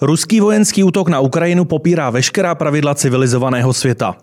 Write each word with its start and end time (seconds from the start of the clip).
Ruský 0.00 0.40
vojenský 0.40 0.84
útok 0.84 1.08
na 1.08 1.20
Ukrajinu 1.20 1.64
popírá 1.64 2.10
veškerá 2.10 2.54
pravidla 2.54 2.94
civilizovaného 2.94 3.72
světa. 3.72 4.16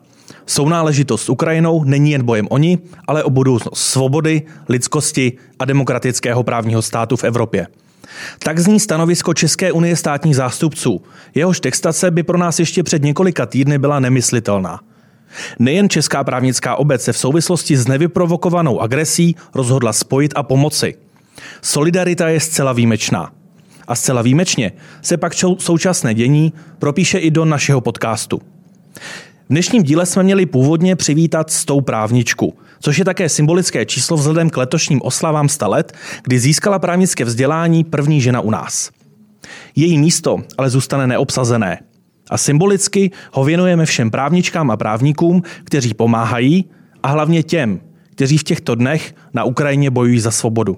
Sounáležitost 0.45 1.23
s 1.23 1.29
Ukrajinou 1.29 1.83
není 1.83 2.11
jen 2.11 2.23
bojem 2.23 2.47
oni, 2.49 2.79
ale 3.07 3.23
o 3.23 3.29
budoucnost 3.29 3.79
svobody, 3.79 4.41
lidskosti 4.69 5.33
a 5.59 5.65
demokratického 5.65 6.43
právního 6.43 6.81
státu 6.81 7.15
v 7.15 7.23
Evropě. 7.23 7.67
Tak 8.39 8.59
zní 8.59 8.79
stanovisko 8.79 9.33
České 9.33 9.71
unie 9.71 9.95
státních 9.95 10.35
zástupců. 10.35 11.01
Jehož 11.35 11.59
textace 11.59 12.11
by 12.11 12.23
pro 12.23 12.37
nás 12.37 12.59
ještě 12.59 12.83
před 12.83 13.03
několika 13.03 13.45
týdny 13.45 13.77
byla 13.77 13.99
nemyslitelná. 13.99 14.79
Nejen 15.59 15.89
Česká 15.89 16.23
právnická 16.23 16.75
obec 16.75 17.03
se 17.03 17.13
v 17.13 17.17
souvislosti 17.17 17.77
s 17.77 17.87
nevyprovokovanou 17.87 18.79
agresí 18.79 19.35
rozhodla 19.53 19.93
spojit 19.93 20.33
a 20.35 20.43
pomoci. 20.43 20.95
Solidarita 21.61 22.29
je 22.29 22.39
zcela 22.39 22.73
výjimečná. 22.73 23.31
A 23.87 23.95
zcela 23.95 24.21
výjimečně 24.21 24.71
se 25.01 25.17
pak 25.17 25.33
současné 25.57 26.13
dění 26.13 26.53
propíše 26.79 27.17
i 27.17 27.31
do 27.31 27.45
našeho 27.45 27.81
podcastu. 27.81 28.41
V 29.45 29.49
dnešním 29.49 29.83
díle 29.83 30.05
jsme 30.05 30.23
měli 30.23 30.45
původně 30.45 30.95
přivítat 30.95 31.65
tou 31.65 31.81
právničku, 31.81 32.53
což 32.79 32.97
je 32.97 33.05
také 33.05 33.29
symbolické 33.29 33.85
číslo 33.85 34.17
vzhledem 34.17 34.49
k 34.49 34.57
letošním 34.57 35.01
oslavám 35.01 35.49
100 35.49 35.69
let, 35.69 35.93
kdy 36.23 36.39
získala 36.39 36.79
právnické 36.79 37.25
vzdělání 37.25 37.83
první 37.83 38.21
žena 38.21 38.41
u 38.41 38.51
nás. 38.51 38.91
Její 39.75 39.97
místo 39.97 40.37
ale 40.57 40.69
zůstane 40.69 41.07
neobsazené. 41.07 41.79
A 42.29 42.37
symbolicky 42.37 43.11
ho 43.31 43.43
věnujeme 43.43 43.85
všem 43.85 44.11
právničkám 44.11 44.71
a 44.71 44.77
právníkům, 44.77 45.43
kteří 45.63 45.93
pomáhají 45.93 46.65
a 47.03 47.07
hlavně 47.07 47.43
těm, 47.43 47.81
kteří 48.11 48.37
v 48.37 48.43
těchto 48.43 48.75
dnech 48.75 49.15
na 49.33 49.43
Ukrajině 49.43 49.89
bojují 49.91 50.19
za 50.19 50.31
svobodu. 50.31 50.77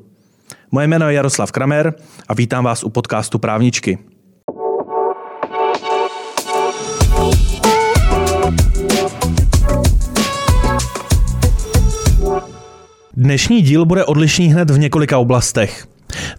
Moje 0.71 0.87
jméno 0.87 1.09
je 1.09 1.15
Jaroslav 1.15 1.51
Kramer 1.51 1.93
a 2.27 2.33
vítám 2.33 2.63
vás 2.63 2.83
u 2.83 2.89
podcastu 2.89 3.39
Právničky. 3.39 3.97
Dnešní 13.13 13.61
díl 13.61 13.85
bude 13.85 14.05
odlišný 14.05 14.47
hned 14.47 14.69
v 14.69 14.79
několika 14.79 15.17
oblastech. 15.17 15.87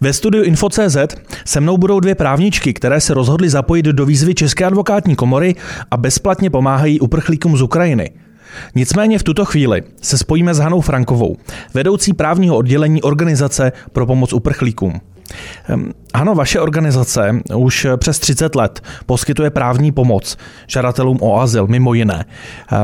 Ve 0.01 0.13
studiu 0.13 0.43
Info.cz 0.43 0.97
se 1.45 1.61
mnou 1.61 1.77
budou 1.77 1.99
dvě 1.99 2.15
právničky, 2.15 2.73
které 2.73 3.01
se 3.01 3.13
rozhodly 3.13 3.49
zapojit 3.49 3.85
do 3.85 4.05
výzvy 4.05 4.35
České 4.35 4.65
advokátní 4.65 5.15
komory 5.15 5.55
a 5.91 5.97
bezplatně 5.97 6.49
pomáhají 6.49 6.99
uprchlíkům 6.99 7.57
z 7.57 7.61
Ukrajiny. 7.61 8.11
Nicméně 8.75 9.19
v 9.19 9.23
tuto 9.23 9.45
chvíli 9.45 9.83
se 10.01 10.17
spojíme 10.17 10.53
s 10.53 10.59
Hanou 10.59 10.81
Frankovou, 10.81 11.35
vedoucí 11.73 12.13
právního 12.13 12.57
oddělení 12.57 13.01
Organizace 13.01 13.71
pro 13.93 14.05
pomoc 14.05 14.33
uprchlíkům. 14.33 15.01
Ano, 16.13 16.35
vaše 16.35 16.59
organizace 16.59 17.39
už 17.55 17.87
přes 17.97 18.19
30 18.19 18.55
let 18.55 18.81
poskytuje 19.05 19.49
právní 19.49 19.91
pomoc 19.91 20.37
žadatelům 20.67 21.17
o 21.21 21.41
azyl, 21.41 21.67
mimo 21.67 21.93
jiné. 21.93 22.25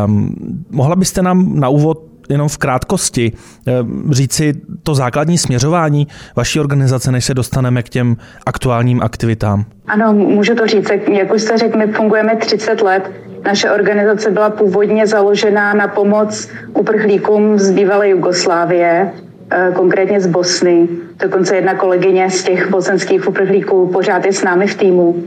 Um, 0.05 0.35
mohla 0.69 0.95
byste 0.95 1.21
nám 1.21 1.59
na 1.59 1.69
úvod 1.69 2.15
jenom 2.29 2.49
v 2.49 2.57
krátkosti 2.57 3.31
eh, 3.67 3.71
říci 4.09 4.53
to 4.83 4.95
základní 4.95 5.37
směřování 5.37 6.07
vaší 6.35 6.59
organizace, 6.59 7.11
než 7.11 7.25
se 7.25 7.33
dostaneme 7.33 7.83
k 7.83 7.89
těm 7.89 8.17
aktuálním 8.45 9.01
aktivitám? 9.01 9.65
Ano, 9.87 10.13
můžu 10.13 10.55
to 10.55 10.67
říct. 10.67 10.91
Jak 11.11 11.33
už 11.33 11.41
jste 11.41 11.57
řekl, 11.57 11.77
my 11.77 11.87
fungujeme 11.87 12.35
30 12.35 12.81
let. 12.81 13.11
Naše 13.45 13.71
organizace 13.71 14.31
byla 14.31 14.49
původně 14.49 15.07
založená 15.07 15.73
na 15.73 15.87
pomoc 15.87 16.49
uprchlíkům 16.73 17.59
z 17.59 17.71
bývalé 17.71 18.09
Jugoslávie, 18.09 19.11
eh, 19.51 19.71
konkrétně 19.73 20.21
z 20.21 20.27
Bosny. 20.27 20.87
Dokonce 21.19 21.55
jedna 21.55 21.73
kolegyně 21.75 22.29
z 22.29 22.43
těch 22.43 22.69
bosenských 22.69 23.27
uprchlíků 23.27 23.87
pořád 23.87 24.25
je 24.25 24.33
s 24.33 24.43
námi 24.43 24.67
v 24.67 24.75
týmu. 24.75 25.23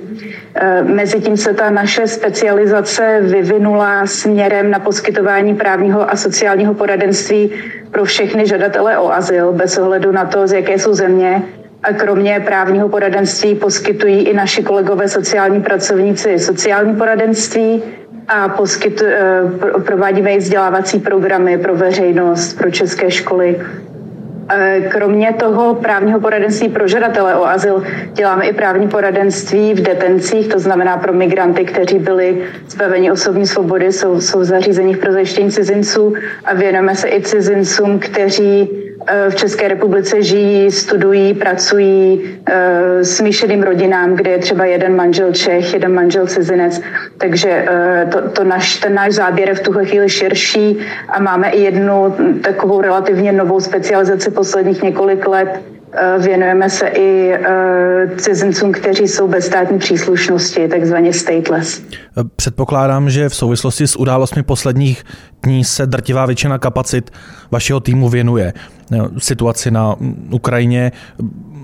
Eh, 0.54 0.82
Mezitím 0.82 1.36
se 1.36 1.54
ta 1.54 1.70
naše 1.70 2.06
specializace 2.06 3.18
vyvinula 3.22 4.06
směrem 4.06 4.70
na 4.70 4.78
poskytování 4.78 5.54
právního 5.54 6.10
a 6.10 6.16
sociálního 6.16 6.74
poradenství 6.74 7.50
pro 7.90 8.04
všechny 8.04 8.46
žadatele 8.46 8.98
o 8.98 9.12
azyl, 9.12 9.52
bez 9.52 9.78
ohledu 9.78 10.12
na 10.12 10.24
to, 10.24 10.46
z 10.46 10.52
jaké 10.52 10.78
jsou 10.78 10.94
země. 10.94 11.42
A 11.82 11.92
kromě 11.92 12.40
právního 12.46 12.88
poradenství 12.88 13.54
poskytují 13.54 14.18
i 14.28 14.34
naši 14.34 14.62
kolegové 14.62 15.08
sociální 15.08 15.60
pracovníci 15.62 16.38
sociální 16.38 16.96
poradenství 16.96 17.82
a 18.28 18.48
poskyt, 18.48 19.02
eh, 19.02 19.42
provádíme 19.84 20.34
i 20.34 20.38
vzdělávací 20.38 21.00
programy 21.00 21.58
pro 21.58 21.76
veřejnost, 21.76 22.58
pro 22.58 22.70
české 22.70 23.10
školy. 23.10 23.60
Eh, 24.50 24.80
kromě 24.88 25.32
toho 25.32 25.74
právního 25.74 26.20
poradenství 26.20 26.68
pro 26.68 26.88
žadatele 26.88 27.36
o 27.36 27.46
azyl 27.46 27.82
děláme 28.12 28.46
i 28.46 28.52
právní 28.52 28.88
poradenství 28.88 29.74
v 29.74 29.80
detencích, 29.80 30.48
to 30.48 30.58
znamená 30.58 30.96
pro 30.96 31.12
migranty, 31.12 31.64
kteří 31.64 31.98
byli 31.98 32.44
zbaveni 32.68 33.10
osobní 33.10 33.46
svobody, 33.46 33.92
jsou, 33.92 34.20
jsou 34.20 34.38
v 34.40 34.44
zařízeních 34.44 34.98
pro 34.98 35.12
zajištění 35.12 35.50
cizinců 35.50 36.14
a 36.44 36.54
věnujeme 36.54 36.94
se 36.96 37.08
i 37.08 37.22
cizincům, 37.22 37.98
kteří 37.98 38.87
v 39.28 39.34
České 39.34 39.68
republice 39.68 40.22
žijí, 40.22 40.70
studují, 40.70 41.34
pracují 41.34 42.20
eh, 42.46 43.04
smíšeným 43.04 43.62
rodinám, 43.62 44.14
kde 44.14 44.30
je 44.30 44.38
třeba 44.38 44.64
jeden 44.64 44.96
manžel 44.96 45.32
Čech, 45.32 45.74
jeden 45.74 45.94
manžel 45.94 46.26
cizinec. 46.26 46.80
Takže 47.18 47.48
eh, 47.48 48.06
to, 48.12 48.30
to 48.30 48.44
naš, 48.44 48.76
ten 48.76 48.94
náš 48.94 49.12
záběr 49.12 49.48
je 49.48 49.54
v 49.54 49.60
tuhle 49.60 49.84
chvíli 49.84 50.08
širší 50.08 50.78
a 51.08 51.20
máme 51.20 51.50
i 51.50 51.62
jednu 51.62 52.14
takovou 52.42 52.80
relativně 52.80 53.32
novou 53.32 53.60
specializaci 53.60 54.30
posledních 54.30 54.82
několik 54.82 55.26
let, 55.26 55.60
Věnujeme 56.18 56.70
se 56.70 56.88
i 56.88 57.32
cizincům, 58.16 58.72
kteří 58.72 59.08
jsou 59.08 59.28
bez 59.28 59.46
státní 59.46 59.78
příslušnosti, 59.78 60.68
takzvaně 60.68 61.12
stateless. 61.12 61.82
Předpokládám, 62.36 63.10
že 63.10 63.28
v 63.28 63.34
souvislosti 63.34 63.86
s 63.86 63.96
událostmi 63.96 64.42
posledních 64.42 65.04
dní 65.42 65.64
se 65.64 65.86
drtivá 65.86 66.26
většina 66.26 66.58
kapacit 66.58 67.10
vašeho 67.50 67.80
týmu 67.80 68.08
věnuje 68.08 68.52
situaci 69.18 69.70
na 69.70 69.96
Ukrajině. 70.30 70.92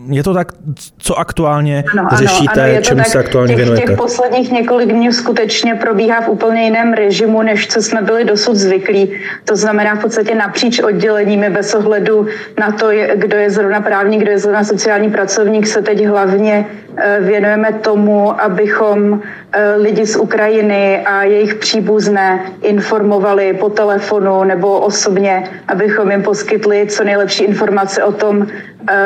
Je 0.09 0.23
to 0.23 0.35
tak, 0.35 0.53
co 0.99 1.19
aktuálně 1.19 1.85
ano, 1.93 2.09
řešíte, 2.13 2.63
ano, 2.63 2.73
ano, 2.73 2.83
čemu 2.83 3.01
tak, 3.01 3.07
se 3.07 3.19
aktuálně 3.19 3.49
těch, 3.49 3.57
věnujete? 3.57 3.87
Těch 3.87 3.97
posledních 3.97 4.53
několik 4.53 4.93
dní 4.93 5.13
skutečně 5.13 5.75
probíhá 5.75 6.21
v 6.21 6.29
úplně 6.29 6.65
jiném 6.65 6.93
režimu, 6.93 7.43
než 7.43 7.69
co 7.69 7.83
jsme 7.83 8.03
byli 8.03 8.25
dosud 8.25 8.57
zvyklí. 8.57 9.13
To 9.45 9.57
znamená 9.57 9.95
v 9.95 10.01
podstatě 10.01 10.35
napříč 10.35 10.79
odděleními 10.81 11.51
bez 11.51 11.75
ohledu 11.75 12.27
na 12.61 12.73
to, 12.73 12.89
kdo 13.15 13.37
je 13.37 13.51
zrovna 13.51 13.81
právník, 13.81 14.21
kdo 14.21 14.31
je 14.31 14.39
zrovna 14.39 14.65
sociální 14.65 15.11
pracovník, 15.11 15.67
se 15.67 15.83
teď 15.83 16.07
hlavně 16.07 16.67
eh, 16.97 17.19
věnujeme 17.21 17.73
tomu, 17.73 18.41
abychom 18.41 19.21
eh, 19.53 19.75
lidi 19.77 20.07
z 20.07 20.17
Ukrajiny 20.17 21.07
a 21.07 21.23
jejich 21.23 21.55
příbuzné 21.55 22.41
informovali 22.63 23.53
po 23.53 23.69
telefonu 23.69 24.45
nebo 24.45 24.81
osobně, 24.81 25.45
abychom 25.69 26.11
jim 26.11 26.23
poskytli 26.23 26.87
co 26.87 27.05
nejlepší 27.05 27.45
informace 27.45 28.05
o 28.05 28.13
tom, 28.13 28.47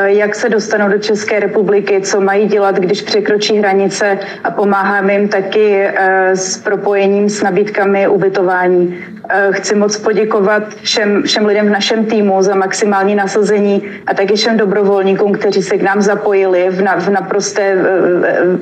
jak 0.06 0.34
se 0.34 0.49
dostanou 0.49 0.89
do 0.89 0.99
České 0.99 1.41
republiky, 1.41 2.00
co 2.00 2.21
mají 2.21 2.47
dělat, 2.47 2.78
když 2.78 3.03
překročí 3.03 3.59
hranice 3.59 4.19
a 4.44 4.50
pomáháme 4.50 5.12
jim 5.12 5.28
taky 5.28 5.83
eh, 5.83 6.37
s 6.37 6.59
propojením 6.59 7.28
s 7.28 7.43
nabídkami 7.43 8.09
ubytování. 8.09 8.99
Eh, 9.28 9.49
chci 9.50 9.75
moc 9.75 9.97
poděkovat 9.97 10.62
všem, 10.83 11.22
všem 11.22 11.47
lidem 11.47 11.67
v 11.67 11.71
našem 11.71 12.05
týmu 12.05 12.43
za 12.43 12.55
maximální 12.55 13.15
nasazení 13.15 13.83
a 14.06 14.15
taky 14.15 14.37
všem 14.37 14.56
dobrovolníkům, 14.56 15.33
kteří 15.33 15.62
se 15.62 15.78
k 15.78 15.83
nám 15.83 16.03
zapojili. 16.03 16.71
V, 16.71 16.83
na, 16.83 16.97
v 16.97 17.09
naprosté 17.09 17.77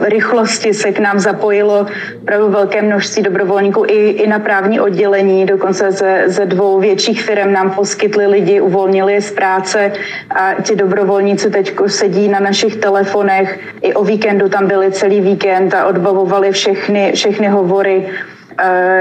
rychlosti 0.00 0.74
se 0.74 0.92
k 0.92 0.98
nám 0.98 1.18
zapojilo 1.18 1.86
opravdu 2.22 2.48
velké 2.48 2.82
množství 2.82 3.22
dobrovolníků 3.22 3.84
i, 3.88 4.08
i 4.08 4.26
na 4.26 4.38
právní 4.38 4.80
oddělení. 4.80 5.46
Dokonce 5.46 5.92
ze, 5.92 6.22
ze 6.26 6.46
dvou 6.46 6.80
větších 6.80 7.22
firm 7.22 7.52
nám 7.52 7.70
poskytli 7.70 8.26
lidi, 8.26 8.60
uvolnili 8.60 9.12
je 9.12 9.20
z 9.20 9.32
práce 9.32 9.92
a 10.30 10.54
ti 10.62 10.76
dobrovolníci 10.76 11.05
teď 11.50 11.74
sedí 11.86 12.28
na 12.28 12.40
našich 12.40 12.76
telefonech. 12.76 13.60
I 13.82 13.94
o 13.94 14.04
víkendu 14.04 14.48
tam 14.48 14.66
byli 14.66 14.92
celý 14.92 15.20
víkend 15.20 15.74
a 15.74 15.86
odbavovali 15.86 16.52
všechny, 16.52 17.12
všechny 17.12 17.48
hovory 17.48 18.08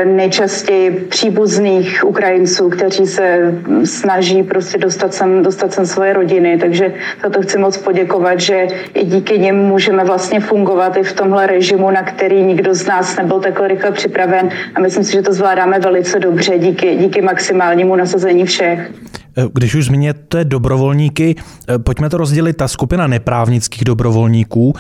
nejčastěji 0.06 0.92
příbuzných 0.92 2.04
Ukrajinců, 2.06 2.70
kteří 2.70 3.06
se 3.06 3.54
snaží 3.84 4.44
prostě 4.44 4.78
dostat 4.78 5.14
sem, 5.14 5.44
dostat 5.44 5.74
sem 5.74 5.86
svoje 5.86 6.14
rodiny. 6.14 6.58
Takže 6.58 6.94
za 7.24 7.30
to 7.30 7.42
chci 7.42 7.58
moc 7.58 7.78
poděkovat, 7.78 8.40
že 8.40 8.68
i 8.94 9.06
díky 9.06 9.40
nim 9.40 9.56
můžeme 9.56 10.04
vlastně 10.04 10.40
fungovat 10.40 10.98
i 10.98 11.04
v 11.04 11.14
tomhle 11.14 11.48
režimu, 11.48 11.92
na 11.92 12.04
který 12.04 12.44
nikdo 12.44 12.76
z 12.76 12.86
nás 12.86 13.18
nebyl 13.18 13.40
takhle 13.40 13.68
rychle 13.68 13.92
připraven. 13.92 14.50
A 14.76 14.80
myslím 14.80 15.04
si, 15.04 15.12
že 15.12 15.22
to 15.22 15.34
zvládáme 15.34 15.80
velice 15.80 16.20
dobře 16.20 16.60
díky, 16.60 16.96
díky 16.96 17.22
maximálnímu 17.22 17.96
nasazení 17.96 18.46
všech. 18.46 18.92
Eh, 19.38 19.44
když 19.54 19.76
už 19.76 19.86
zmíníte 19.86 20.44
dobrovolníky, 20.44 21.36
eh, 21.70 21.80
pojďme 21.80 22.10
to 22.10 22.18
rozdělit. 22.18 22.54
Ta 22.58 22.68
skupina 22.68 23.08
neprávnických 23.08 23.86
dobrovolníků, 23.86 24.74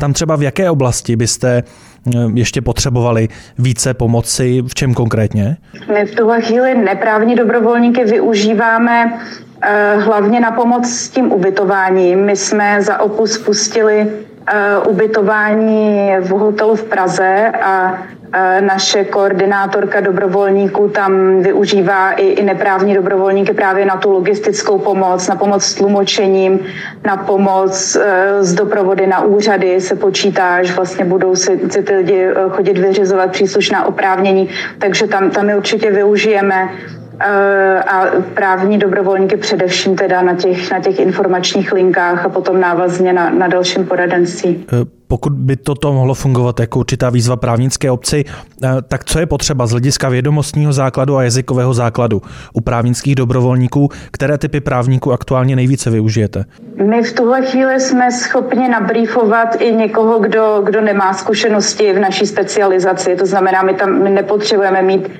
tam 0.00 0.12
třeba 0.12 0.36
v 0.36 0.42
jaké 0.42 0.70
oblasti 0.70 1.16
byste 1.16 1.62
Eh, 1.95 1.95
ještě 2.34 2.60
potřebovali 2.60 3.28
více 3.58 3.94
pomoci? 3.94 4.62
V 4.66 4.74
čem 4.74 4.94
konkrétně? 4.94 5.56
My 5.92 6.06
v 6.06 6.14
tuhle 6.14 6.40
chvíli 6.40 6.74
neprávní 6.78 7.34
dobrovolníky 7.34 8.04
využíváme 8.04 9.20
eh, 9.62 9.96
hlavně 9.96 10.40
na 10.40 10.50
pomoc 10.50 10.88
s 10.88 11.08
tím 11.08 11.32
ubytováním. 11.32 12.18
My 12.18 12.36
jsme 12.36 12.82
za 12.82 13.00
opus 13.00 13.32
spustili 13.32 14.10
ubytování 14.88 16.10
v 16.20 16.30
hotelu 16.30 16.76
v 16.76 16.84
Praze 16.84 17.52
a 17.62 17.98
naše 18.60 19.04
koordinátorka 19.04 20.00
dobrovolníků 20.00 20.88
tam 20.88 21.42
využívá 21.42 22.12
i, 22.12 22.26
i 22.26 22.44
neprávní 22.44 22.94
dobrovolníky 22.94 23.52
právě 23.52 23.86
na 23.86 23.96
tu 23.96 24.10
logistickou 24.10 24.78
pomoc, 24.78 25.28
na 25.28 25.36
pomoc 25.36 25.64
s 25.64 25.74
tlumočením, 25.74 26.60
na 27.04 27.16
pomoc 27.16 27.96
z 28.40 28.54
doprovody 28.54 29.06
na 29.06 29.24
úřady 29.24 29.80
se 29.80 29.96
počítá, 29.96 30.62
že 30.62 30.72
vlastně 30.72 31.04
budou 31.04 31.36
si, 31.36 31.60
si 31.70 31.82
ty 31.82 31.96
lidi 31.96 32.26
chodit 32.48 32.78
vyřizovat 32.78 33.30
příslušná 33.30 33.86
oprávnění, 33.86 34.48
takže 34.78 35.06
tam, 35.06 35.30
tam 35.30 35.48
je 35.48 35.56
určitě 35.56 35.90
využijeme. 35.90 36.68
Eh, 37.20 37.82
a 37.82 38.04
právní 38.34 38.78
dobrovolníky 38.78 39.36
především 39.36 39.96
teda 39.96 40.22
na 40.22 40.34
těch, 40.34 40.70
na 40.70 40.80
těch 40.80 41.00
informačních 41.00 41.72
linkách 41.72 42.24
a 42.24 42.28
potom 42.28 42.60
návazně 42.60 43.12
na, 43.12 43.30
na 43.30 43.48
dalším 43.48 43.86
poradenství. 43.86 44.66
Eh, 45.06 45.16
pokud 45.16 45.32
by 45.32 45.56
toto 45.56 45.92
mohlo 45.92 46.14
fungovat 46.14 46.60
jako 46.60 46.78
určitá 46.78 47.10
výzva 47.10 47.36
právnické 47.36 47.90
obci, 47.90 48.24
eh, 48.64 48.68
tak 48.88 49.04
co 49.04 49.18
je 49.18 49.26
potřeba 49.26 49.66
z 49.66 49.70
hlediska 49.70 50.08
vědomostního 50.08 50.72
základu 50.72 51.16
a 51.16 51.22
jazykového 51.22 51.74
základu 51.74 52.22
u 52.52 52.60
právnických 52.60 53.14
dobrovolníků? 53.14 53.88
Které 54.10 54.38
typy 54.38 54.60
právníků 54.60 55.12
aktuálně 55.12 55.56
nejvíce 55.56 55.90
využijete? 55.90 56.44
My 56.84 57.02
v 57.02 57.12
tuhle 57.12 57.42
chvíli 57.42 57.80
jsme 57.80 58.12
schopni 58.12 58.68
nabrýfovat 58.68 59.60
i 59.60 59.72
někoho, 59.72 60.18
kdo, 60.18 60.62
kdo 60.64 60.80
nemá 60.80 61.14
zkušenosti 61.14 61.92
v 61.92 61.98
naší 61.98 62.26
specializaci. 62.26 63.16
To 63.16 63.26
znamená, 63.26 63.62
my 63.62 63.74
tam 63.74 64.04
nepotřebujeme 64.14 64.82
mít 64.82 65.08
uh, 65.08 65.12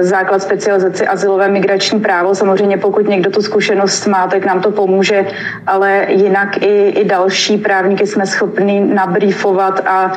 základ 0.00 0.42
specializace 0.42 1.06
azylové 1.06 1.48
migrační 1.48 2.00
právo. 2.00 2.34
Samozřejmě 2.34 2.78
pokud 2.78 3.08
někdo 3.08 3.30
tu 3.30 3.42
zkušenost 3.42 4.06
má, 4.06 4.26
tak 4.26 4.46
nám 4.46 4.60
to 4.60 4.70
pomůže, 4.70 5.26
ale 5.66 6.06
jinak 6.08 6.62
i, 6.62 6.88
i 6.88 7.04
další 7.04 7.56
právníky 7.58 8.06
jsme 8.06 8.26
schopni 8.26 8.80
nabrýfovat 9.06 9.80
a 9.86 10.12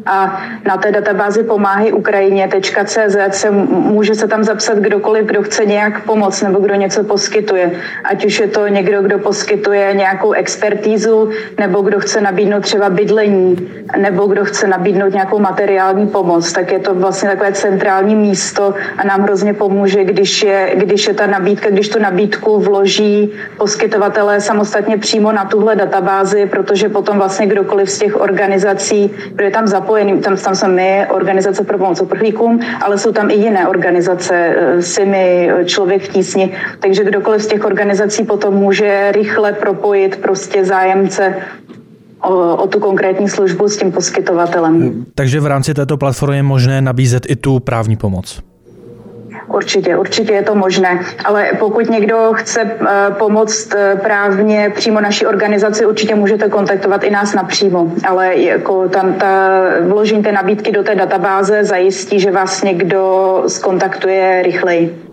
a 0.06 0.42
na 0.66 0.78
té 0.78 0.92
databázi 0.92 1.44
pomáhy 1.44 1.92
Ukrajině.cz 1.92 3.18
se 3.32 3.52
může 3.52 4.16
se 4.16 4.28
tam 4.28 4.44
zapsat 4.44 4.78
kdokoliv, 4.78 5.26
kdo 5.26 5.44
chce 5.44 5.66
nějak 5.66 6.04
pomoct 6.04 6.42
nebo 6.42 6.60
kdo 6.60 6.76
něco 6.76 7.04
poskytuje. 7.04 7.72
Ať 8.04 8.26
už 8.26 8.40
je 8.40 8.48
to 8.48 8.68
někdo, 8.68 9.02
kdo 9.02 9.20
poskytuje 9.20 9.94
nějakou 9.94 10.32
expertízu, 10.32 11.30
nebo 11.60 11.82
kdo 11.82 12.00
chce 12.00 12.22
nabídnout 12.22 12.62
třeba 12.62 12.90
bydlení, 12.90 13.72
nebo 13.98 14.28
kdo 14.28 14.46
chce 14.46 14.68
nabídnout 14.68 15.14
nějakou 15.14 15.40
materiální 15.40 16.08
pomoc, 16.08 16.54
tak 16.54 16.72
je 16.72 16.80
to 16.80 16.94
vlastně 16.94 17.30
takové 17.30 17.52
centrální 17.52 18.16
místo 18.16 18.74
a 18.98 19.08
nám 19.08 19.22
hrozně 19.22 19.54
pomůže, 19.54 20.04
když 20.04 20.44
je, 20.44 20.72
když 20.76 21.08
je 21.08 21.14
ta 21.14 21.28
nabídka, 21.28 21.70
když 21.70 21.90
tu 21.90 22.00
nabídku 22.00 22.60
vloží 22.60 23.34
poskytovatelé 23.58 24.42
samostatně 24.42 24.98
přímo 24.98 25.32
na 25.32 25.46
tuhle 25.46 25.76
databázi, 25.76 26.46
protože 26.46 26.90
potom 26.90 27.18
vlastně 27.18 27.48
kdokoliv 27.48 27.90
z 27.90 28.00
těch 28.00 28.22
organizací, 28.22 29.12
kdo 29.36 29.46
je 29.46 29.52
tam 29.52 29.68
zapojený, 29.68 29.95
zapojený, 29.96 30.22
tam, 30.22 30.38
tam 30.38 30.56
jsme 30.56 30.68
my, 30.68 31.06
organizace 31.10 31.64
pro 31.64 31.78
pomoc 31.78 32.02
uprchlíkům, 32.02 32.60
ale 32.82 32.98
jsou 32.98 33.12
tam 33.12 33.30
i 33.30 33.34
jiné 33.34 33.68
organizace, 33.68 34.36
eh, 34.36 34.82
SIMI, 34.82 35.50
Člověk 35.66 36.04
v 36.04 36.14
tísni, 36.14 36.52
takže 36.80 37.04
kdokoliv 37.04 37.42
z 37.42 37.48
těch 37.48 37.66
organizací 37.66 38.24
potom 38.24 38.54
může 38.54 39.12
rychle 39.12 39.54
propojit 39.54 40.16
prostě 40.16 40.66
zájemce 40.66 41.36
o, 42.22 42.56
o 42.56 42.68
tu 42.68 42.80
konkrétní 42.80 43.30
službu 43.30 43.68
s 43.68 43.78
tím 43.78 43.92
poskytovatelem. 43.92 45.06
Takže 45.16 45.40
v 45.40 45.46
rámci 45.46 45.74
této 45.74 45.98
platformy 45.98 46.36
je 46.36 46.44
možné 46.44 46.82
nabízet 46.82 47.24
i 47.30 47.36
tu 47.36 47.60
právní 47.60 47.96
pomoc. 47.96 48.42
Určitě, 49.56 49.98
určitě 49.98 50.34
je 50.34 50.44
to 50.44 50.56
možné, 50.56 51.00
ale 51.26 51.52
pokud 51.60 51.90
někdo 51.90 52.32
chce 52.34 52.62
eh, 52.62 52.86
pomoct 53.18 53.76
eh, 53.76 53.96
právně 54.04 54.72
přímo 54.76 55.02
naší 55.02 55.26
organizaci, 55.26 55.86
určitě 55.86 56.16
můžete 56.16 56.50
kontaktovat 56.50 57.04
i 57.04 57.10
nás 57.10 57.34
napřímo, 57.34 57.92
ale 58.08 58.36
jako 58.36 58.90
tam 58.90 59.14
ta 59.14 59.62
vložení 59.82 60.24
té 60.24 60.32
nabídky 60.32 60.72
do 60.72 60.84
té 60.84 60.96
databáze 60.96 61.64
zajistí, 61.64 62.20
že 62.20 62.32
vás 62.32 62.64
někdo 62.64 63.44
skontaktuje 63.48 64.42
rychleji. 64.44 65.06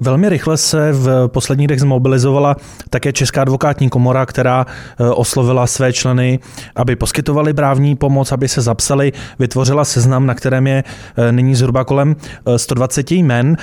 Velmi 0.00 0.28
rychle 0.28 0.56
se 0.56 0.92
v 0.92 1.28
posledních 1.28 1.66
dnech 1.66 1.80
zmobilizovala 1.80 2.56
také 2.90 3.12
Česká 3.12 3.42
advokátní 3.42 3.88
komora, 3.88 4.26
která 4.26 4.66
eh, 4.66 5.10
oslovila 5.10 5.66
své 5.66 5.92
členy, 5.92 6.38
aby 6.76 6.96
poskytovali 6.96 7.54
právní 7.54 7.96
pomoc, 7.96 8.32
aby 8.32 8.48
se 8.48 8.60
zapsali, 8.60 9.12
vytvořila 9.38 9.84
seznam, 9.84 10.26
na 10.26 10.34
kterém 10.34 10.66
je 10.66 10.84
eh, 11.16 11.32
nyní 11.32 11.54
zhruba 11.54 11.84
kolem 11.84 12.16
120 12.56 13.12
eh, 13.12 13.14
jmen. 13.14 13.56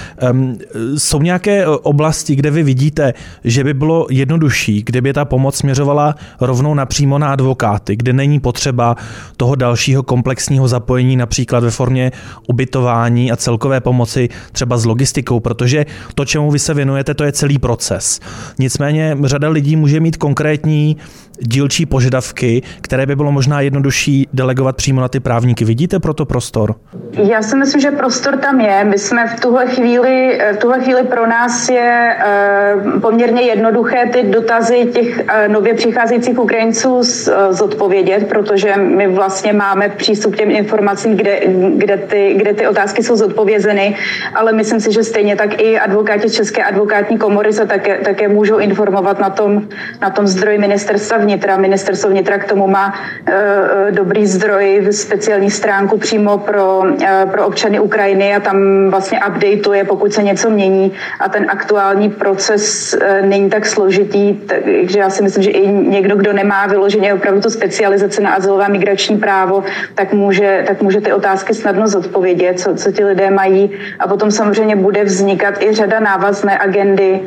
Jsou 0.98 1.22
nějaké 1.22 1.68
oblasti, 1.68 2.36
kde 2.36 2.52
vy 2.52 2.64
vidíte, 2.64 3.14
že 3.44 3.64
by 3.64 3.74
bylo 3.74 4.08
jednodušší, 4.10 4.84
kdyby 4.84 5.14
ta 5.14 5.26
pomoc 5.26 5.56
směřovala 5.56 6.16
rovnou 6.42 6.74
napřímo 6.74 7.18
na 7.18 7.32
advokáty, 7.32 7.96
kde 7.96 8.14
není 8.14 8.40
potřeba 8.40 8.96
toho 9.38 9.56
dalšího 9.56 10.04
komplexního 10.04 10.68
zapojení, 10.68 11.16
například 11.18 11.64
ve 11.64 11.72
formě 11.72 12.12
ubytování 12.48 13.32
a 13.32 13.36
celkové 13.36 13.82
pomoci 13.82 14.30
třeba 14.52 14.78
s 14.78 14.86
logistikou, 14.86 15.40
protože 15.40 15.86
to, 16.16 16.26
čemu 16.26 16.52
vy 16.52 16.60
se 16.60 16.74
věnujete, 16.74 17.14
to 17.14 17.24
je 17.24 17.32
celý 17.32 17.60
proces. 17.60 18.20
Nicméně 18.60 19.18
řada 19.24 19.50
lidí 19.50 19.76
může 19.76 20.00
mít 20.00 20.18
konkrétní 20.18 20.98
dílčí 21.40 21.86
požadavky, 21.86 22.62
které 22.82 23.06
by 23.06 23.16
bylo 23.16 23.32
možná 23.32 23.62
jednodušší 23.62 24.28
delegovat 24.34 24.76
přímo 24.76 25.02
na 25.02 25.08
ty 25.08 25.20
právníky. 25.20 25.66
Vidíte 25.66 26.00
proto 26.00 26.26
prostor? 26.26 26.76
Já 27.14 27.42
si 27.42 27.58
myslím, 27.58 27.82
že 27.82 27.92
prostor 27.92 28.38
tam 28.38 28.62
je. 28.62 28.84
My 28.84 28.98
jsme 28.98 29.28
v 29.28 29.40
tuhle 29.40 29.68
chvíli, 29.68 30.40
v 30.54 30.58
tuhle 30.58 30.80
chvíli 30.80 31.04
pro 31.04 31.28
nás 31.28 31.70
je 31.70 32.16
eh, 32.20 33.00
poměrně 33.02 33.42
jednoduché 33.42 34.10
ty 34.14 34.24
dotazy 34.24 34.90
těch 34.94 35.24
eh, 35.28 35.48
nově 35.48 35.74
přicházejících 35.74 36.40
Ukrajinců 36.40 37.02
eh, 37.02 37.54
zodpovědět, 37.54 38.28
protože 38.28 38.74
my 38.78 39.08
vlastně 39.08 39.54
máme 39.54 39.90
přístup 39.90 40.34
k 40.34 40.38
těm 40.38 40.52
informacím, 40.52 41.18
kde, 41.18 41.40
kde, 41.76 41.98
ty, 41.98 42.34
kde 42.38 42.54
ty 42.54 42.68
otázky 42.68 43.04
jsou 43.04 43.16
zodpovězeny, 43.16 43.96
ale 44.36 44.54
myslím 44.54 44.80
si, 44.80 44.94
že 44.94 45.04
stejně 45.04 45.36
tak 45.36 45.62
i 45.62 45.80
advokáti 45.80 46.30
České 46.30 46.64
advokátní 46.64 47.18
komory 47.18 47.54
se 47.54 47.66
také, 47.66 47.98
také 47.98 48.28
můžou 48.28 48.58
informovat 48.58 49.20
na 49.20 49.30
tom, 49.30 49.68
na 50.02 50.10
tom 50.10 50.28
zdroji 50.28 50.58
ministerstva 50.58 51.18
vnitra. 51.28 51.58
Ministerstvo 51.58 52.10
vnitra 52.10 52.38
k 52.38 52.46
tomu 52.46 52.68
má 52.68 52.94
uh, 52.94 53.92
dobrý 53.92 54.26
zdroj, 54.26 54.88
speciální 54.92 55.52
stránku 55.52 55.98
přímo 55.98 56.38
pro, 56.38 56.80
uh, 56.80 57.32
pro 57.32 57.48
občany 57.48 57.80
Ukrajiny 57.80 58.36
a 58.36 58.40
tam 58.40 58.90
vlastně 58.90 59.20
updateuje, 59.28 59.84
pokud 59.84 60.14
se 60.14 60.24
něco 60.24 60.50
mění 60.50 60.92
a 61.20 61.30
ten 61.30 61.46
aktuální 61.50 62.10
proces 62.10 62.96
není 63.22 63.50
tak 63.50 63.66
složitý, 63.66 64.34
takže 64.34 65.00
já 65.00 65.10
si 65.10 65.24
myslím, 65.24 65.44
že 65.44 65.50
i 65.50 65.68
někdo, 65.68 66.16
kdo 66.16 66.34
nemá 66.34 66.68
vyloženě 66.68 67.14
opravdu 67.14 67.42
tu 67.42 67.50
specializaci 67.50 68.22
na 68.24 68.32
azylové 68.32 68.70
migrační 68.70 69.18
právo, 69.18 69.64
tak 69.96 70.14
může, 70.14 70.64
tak 70.68 70.82
může 70.82 71.02
ty 71.02 71.14
otázky 71.14 71.54
snadno 71.54 71.88
zodpovědět, 71.88 72.60
co, 72.60 72.76
co 72.76 72.92
ti 72.92 73.06
lidé 73.06 73.32
mají 73.32 73.72
a 74.00 74.08
potom 74.08 74.32
samozřejmě 74.32 74.76
bude 74.76 75.04
vznikat 75.04 75.64
i 75.64 75.74
řada 75.74 76.00
návazné 76.00 76.60
agendy 76.60 77.20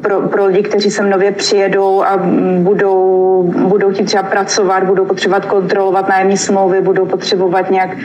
pro, 0.00 0.20
pro 0.20 0.46
lidi, 0.46 0.62
kteří 0.62 0.90
sem 0.90 1.10
nově 1.10 1.32
přijedou 1.32 2.02
a 2.02 2.16
budou, 2.58 3.42
budou 3.68 3.92
chtít 3.92 4.04
třeba 4.04 4.22
pracovat, 4.22 4.84
budou 4.84 5.04
potřebovat 5.04 5.46
kontrolovat 5.46 6.08
nájemní 6.08 6.36
smlouvy, 6.36 6.80
budou 6.80 7.06
potřebovat 7.06 7.70
nějak 7.70 7.96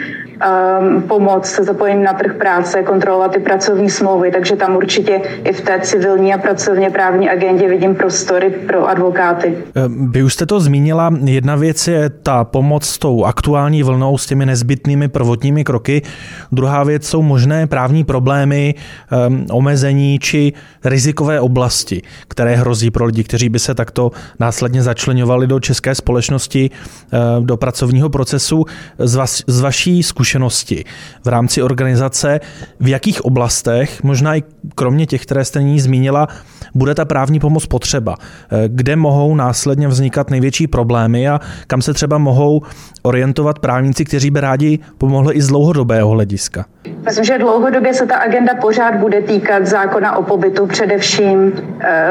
pomoc 1.07 1.45
se 1.45 1.63
zapojením 1.63 2.03
na 2.03 2.13
trh 2.13 2.35
práce, 2.37 2.83
kontrolovat 2.83 3.31
ty 3.31 3.39
pracovní 3.39 3.89
smlouvy, 3.89 4.31
takže 4.31 4.55
tam 4.55 4.75
určitě 4.75 5.21
i 5.43 5.53
v 5.53 5.61
té 5.61 5.79
civilní 5.79 6.33
a 6.33 6.37
pracovně 6.37 6.89
právní 6.89 7.29
agendě 7.29 7.69
vidím 7.69 7.95
prostory 7.95 8.49
pro 8.49 8.89
advokáty. 8.89 9.57
Ehm, 9.75 10.11
vy 10.11 10.23
už 10.23 10.33
jste 10.33 10.45
to 10.45 10.59
zmínila, 10.59 11.13
jedna 11.23 11.55
věc 11.55 11.87
je 11.87 12.09
ta 12.09 12.43
pomoc 12.43 12.85
s 12.85 12.97
tou 12.97 13.23
aktuální 13.23 13.83
vlnou, 13.83 14.17
s 14.17 14.25
těmi 14.25 14.45
nezbytnými 14.45 15.07
prvotními 15.07 15.63
kroky, 15.63 16.01
druhá 16.51 16.83
věc 16.83 17.07
jsou 17.07 17.21
možné 17.21 17.67
právní 17.67 18.03
problémy, 18.03 18.75
um, 19.27 19.45
omezení 19.51 20.19
či 20.19 20.53
rizikové 20.85 21.39
oblasti, 21.39 22.01
které 22.27 22.55
hrozí 22.55 22.91
pro 22.91 23.05
lidi, 23.05 23.23
kteří 23.23 23.49
by 23.49 23.59
se 23.59 23.75
takto 23.75 24.11
následně 24.39 24.83
začlenovali 24.83 25.47
do 25.47 25.59
české 25.59 25.95
společnosti, 25.95 26.69
do 27.39 27.57
pracovního 27.57 28.09
procesu. 28.09 28.65
Z, 28.99 29.15
vas, 29.15 29.43
z 29.47 29.59
vaší 29.61 30.03
zkušenosti 30.03 30.26
v 31.23 31.27
rámci 31.27 31.61
organizace, 31.61 32.39
v 32.79 32.87
jakých 32.87 33.25
oblastech, 33.25 34.03
možná 34.03 34.35
i 34.35 34.43
kromě 34.75 35.05
těch, 35.05 35.21
které 35.21 35.45
jste 35.45 35.59
nyní 35.59 35.79
zmínila, 35.79 36.27
bude 36.75 36.95
ta 36.95 37.05
právní 37.05 37.39
pomoc 37.39 37.65
potřeba? 37.65 38.15
Eh, 38.51 38.63
kde 38.67 38.95
mohou 38.95 39.35
následně 39.35 39.87
vznikat 39.87 40.29
největší 40.29 40.67
problémy 40.67 41.29
a 41.29 41.39
kam 41.67 41.81
se 41.81 41.93
třeba 41.93 42.17
mohou 42.17 42.61
orientovat 43.03 43.59
právníci, 43.59 44.05
kteří 44.05 44.31
by 44.31 44.41
rádi 44.41 44.79
pomohli 44.97 45.35
i 45.35 45.41
z 45.41 45.47
dlouhodobého 45.47 46.09
hlediska? 46.09 46.65
Myslím, 47.05 47.25
že 47.25 47.37
dlouhodobě 47.37 47.93
se 47.93 48.05
ta 48.05 48.15
agenda 48.15 48.53
pořád 48.61 48.95
bude 48.95 49.21
týkat 49.21 49.65
zákona 49.65 50.17
o 50.17 50.23
pobytu. 50.23 50.65
Především 50.65 51.53
eh, 51.79 52.09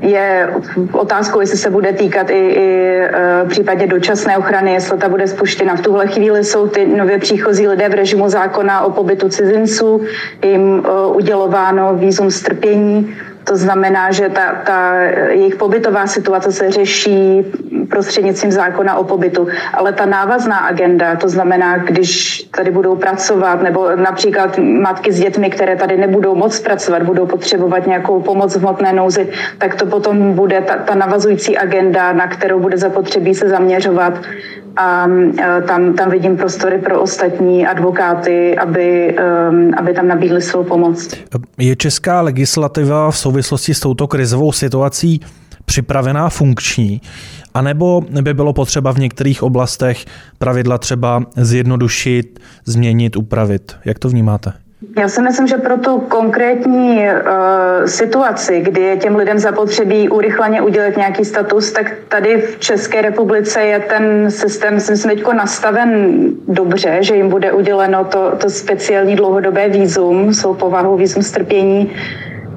je 0.00 0.50
otázkou, 0.92 1.40
jestli 1.40 1.58
se 1.58 1.70
bude 1.70 1.92
týkat 1.92 2.30
i, 2.30 2.34
i 2.34 3.00
eh, 3.00 3.44
případně 3.48 3.86
dočasné 3.86 4.38
ochrany, 4.38 4.72
jestli 4.72 4.98
ta 4.98 5.08
bude 5.08 5.26
spuštěna. 5.26 5.76
V 5.76 5.80
tuhle 5.80 6.06
chvíli 6.06 6.44
jsou 6.44 6.68
ty 6.68 6.86
nově 7.06 7.18
příchozí 7.18 7.68
lidé 7.68 7.88
v 7.88 7.94
režimu 7.94 8.28
zákona 8.28 8.80
o 8.80 8.90
pobytu 8.90 9.28
cizinců, 9.28 10.00
jim 10.44 10.82
udělováno 11.14 11.94
výzum 11.94 12.30
strpění. 12.30 13.14
To 13.44 13.56
znamená, 13.56 14.10
že 14.12 14.28
ta, 14.28 14.52
ta 14.66 14.94
jejich 15.30 15.56
pobytová 15.56 16.06
situace 16.06 16.52
se 16.52 16.70
řeší 16.70 17.46
prostřednictvím 17.90 18.52
zákona 18.52 18.98
o 18.98 19.04
pobytu, 19.04 19.46
ale 19.74 19.92
ta 19.92 20.06
návazná 20.06 20.56
agenda, 20.56 21.16
to 21.16 21.28
znamená, 21.28 21.78
když 21.78 22.42
tady 22.50 22.70
budou 22.70 22.96
pracovat, 22.96 23.62
nebo 23.62 23.96
například 23.96 24.58
matky 24.58 25.12
s 25.12 25.20
dětmi, 25.20 25.50
které 25.50 25.76
tady 25.76 25.96
nebudou 25.96 26.34
moc 26.34 26.60
pracovat, 26.60 27.02
budou 27.02 27.26
potřebovat 27.26 27.86
nějakou 27.86 28.20
pomoc 28.20 28.56
v 28.56 28.60
hmotné 28.60 28.92
nouzi, 28.92 29.28
tak 29.58 29.74
to 29.74 29.86
potom 29.86 30.32
bude 30.32 30.60
ta, 30.60 30.76
ta 30.76 30.94
navazující 30.94 31.58
agenda, 31.58 32.12
na 32.12 32.26
kterou 32.26 32.60
bude 32.60 32.76
zapotřebí 32.76 33.34
se 33.34 33.48
zaměřovat 33.48 34.14
a 34.76 35.06
tam, 35.66 35.92
tam 35.94 36.10
vidím 36.10 36.36
prostory 36.36 36.78
pro 36.78 37.00
ostatní 37.00 37.66
advokáty, 37.66 38.58
aby, 38.58 39.16
um, 39.48 39.72
aby 39.76 39.94
tam 39.94 40.08
nabídli 40.08 40.42
svou 40.42 40.64
pomoc. 40.64 41.14
Je 41.58 41.76
česká 41.76 42.20
legislativa 42.20 43.10
v 43.10 43.18
souvislosti 43.18 43.74
s 43.74 43.80
touto 43.80 44.06
krizovou 44.06 44.52
situací 44.52 45.20
připravená 45.64 46.28
funkční, 46.28 47.00
anebo 47.54 48.00
by 48.22 48.34
bylo 48.34 48.52
potřeba 48.52 48.92
v 48.92 48.98
některých 48.98 49.42
oblastech 49.42 50.04
pravidla 50.38 50.78
třeba 50.78 51.22
zjednodušit, 51.36 52.38
změnit, 52.64 53.16
upravit? 53.16 53.76
Jak 53.84 53.98
to 53.98 54.08
vnímáte? 54.08 54.52
Já 54.98 55.08
si 55.08 55.22
myslím, 55.22 55.46
že 55.46 55.56
pro 55.56 55.76
tu 55.78 55.98
konkrétní 55.98 56.98
uh, 56.98 57.86
situaci, 57.86 58.60
kdy 58.60 58.80
je 58.80 58.96
těm 58.96 59.16
lidem 59.16 59.38
zapotřebí 59.38 60.08
urychleně 60.08 60.62
udělat 60.62 60.96
nějaký 60.96 61.24
status, 61.24 61.72
tak 61.72 61.92
tady 62.08 62.36
v 62.36 62.58
České 62.58 63.02
republice 63.02 63.62
je 63.62 63.80
ten 63.80 64.30
systém, 64.30 64.74
myslím, 64.74 65.16
teď 65.16 65.26
nastaven 65.32 66.16
dobře, 66.48 66.98
že 67.00 67.16
jim 67.16 67.28
bude 67.28 67.52
uděleno 67.52 68.04
to, 68.04 68.32
to 68.36 68.50
speciální 68.50 69.16
dlouhodobé 69.16 69.68
výzum, 69.68 70.34
svou 70.34 70.54
povahou 70.54 70.96
výzum 70.96 71.22
strpění. 71.22 71.92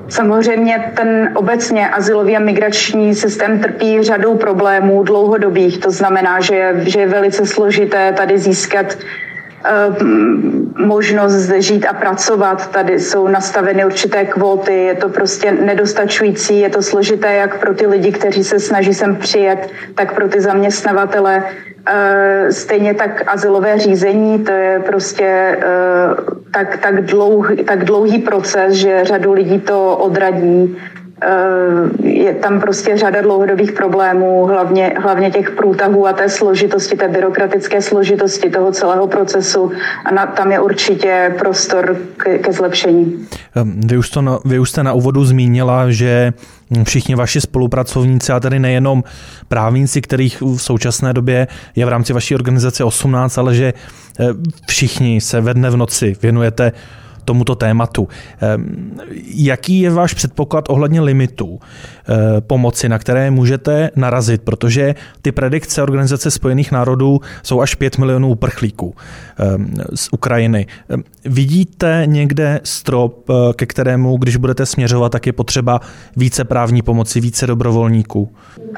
Samozřejmě 0.09 0.91
ten 0.95 1.31
obecně 1.35 1.89
asilový 1.89 2.37
a 2.37 2.39
migrační 2.39 3.15
systém 3.15 3.59
trpí 3.59 4.03
řadou 4.03 4.35
problémů 4.35 5.03
dlouhodobých. 5.03 5.77
To 5.77 5.91
znamená, 5.91 6.39
že 6.41 6.55
je, 6.55 6.73
že 6.85 6.99
je 6.99 7.07
velice 7.07 7.45
složité 7.45 8.13
tady 8.13 8.39
získat 8.39 8.97
možnost 10.77 11.33
zde 11.33 11.61
žít 11.61 11.85
a 11.85 11.93
pracovat. 11.93 12.71
Tady 12.71 12.99
jsou 12.99 13.27
nastaveny 13.27 13.85
určité 13.85 14.25
kvóty, 14.25 14.73
je 14.73 14.95
to 14.95 15.09
prostě 15.09 15.51
nedostačující, 15.51 16.59
je 16.59 16.69
to 16.69 16.81
složité 16.81 17.33
jak 17.33 17.59
pro 17.59 17.73
ty 17.73 17.87
lidi, 17.87 18.11
kteří 18.11 18.43
se 18.43 18.59
snaží 18.59 18.93
sem 18.93 19.15
přijet, 19.15 19.69
tak 19.95 20.15
pro 20.15 20.27
ty 20.27 20.41
zaměstnavatele. 20.41 21.43
Eh, 21.87 22.51
stejně 22.51 22.93
tak 22.93 23.23
asilové 23.27 23.79
řízení, 23.79 24.39
to 24.39 24.51
je 24.51 24.79
prostě 24.79 25.25
eh, 25.25 25.57
tak, 26.51 26.77
tak, 26.77 27.05
dlouhý, 27.05 27.63
tak 27.63 27.85
dlouhý 27.85 28.17
proces, 28.19 28.73
že 28.73 29.05
řadu 29.05 29.33
lidí 29.33 29.59
to 29.59 29.97
odradí 29.97 30.77
Eh, 30.77 30.98
je 32.03 32.33
tam 32.33 32.59
prostě 32.59 32.97
řada 32.97 33.21
dlouhodobých 33.21 33.71
problémů, 33.71 34.45
hlavně, 34.45 34.93
hlavně 35.01 35.31
těch 35.31 35.51
průtahů 35.51 36.07
a 36.07 36.13
té 36.13 36.29
složitosti, 36.29 36.95
té 36.95 37.07
byrokratické 37.07 37.81
složitosti 37.81 38.49
toho 38.49 38.71
celého 38.71 39.07
procesu 39.07 39.71
a 40.05 40.13
na, 40.13 40.25
tam 40.25 40.51
je 40.51 40.59
určitě 40.59 41.35
prostor 41.39 41.97
ke, 42.17 42.37
ke 42.37 42.53
zlepšení. 42.53 43.27
Vy 43.85 43.97
už, 43.97 44.09
to 44.09 44.39
vy 44.45 44.59
už 44.59 44.69
jste 44.69 44.83
na 44.83 44.93
úvodu 44.93 45.25
zmínila, 45.25 45.91
že 45.91 46.33
všichni 46.83 47.15
vaši 47.15 47.41
spolupracovníci, 47.41 48.31
a 48.31 48.39
tedy 48.39 48.59
nejenom 48.59 49.03
právníci, 49.47 50.01
kterých 50.01 50.41
v 50.41 50.57
současné 50.57 51.13
době 51.13 51.47
je 51.75 51.85
v 51.85 51.89
rámci 51.89 52.13
vaší 52.13 52.35
organizace 52.35 52.83
18, 52.83 53.37
ale 53.37 53.55
že 53.55 53.73
eh, 54.19 54.25
všichni 54.67 55.21
se 55.21 55.41
ve 55.41 55.53
dne 55.53 55.69
v 55.69 55.77
noci 55.77 56.15
věnujete 56.21 56.71
tomuto 57.29 57.55
tématu. 57.55 58.07
Ehm, 58.41 58.97
jaký 59.33 59.79
je 59.79 59.89
váš 59.89 60.13
předpoklad 60.13 60.65
ohledně 60.69 61.01
limitů 61.01 61.59
eh, 61.59 62.41
pomoci, 62.41 62.89
na 62.89 62.99
které 62.99 63.31
můžete 63.31 63.89
narazit, 63.95 64.41
protože 64.41 64.95
ty 65.21 65.31
predikce 65.31 65.81
Organizace 65.81 66.31
spojených 66.31 66.71
národů 66.71 67.21
jsou 67.43 67.61
až 67.61 67.75
5 67.75 67.97
milionů 67.97 68.29
uprchlíků 68.29 68.95
ehm, 69.37 69.73
z 69.95 70.09
Ukrajiny. 70.11 70.65
Ehm, 70.89 71.03
vidíte 71.25 72.03
někde 72.05 72.59
strop, 72.63 73.29
eh, 73.29 73.33
ke 73.53 73.65
kterému, 73.65 74.17
když 74.17 74.35
budete 74.35 74.65
směřovat, 74.65 75.11
tak 75.11 75.25
je 75.25 75.33
potřeba 75.33 75.81
více 76.17 76.43
právní 76.43 76.81
pomoci, 76.81 77.19
více 77.19 77.47
dobrovolníků? 77.47 78.29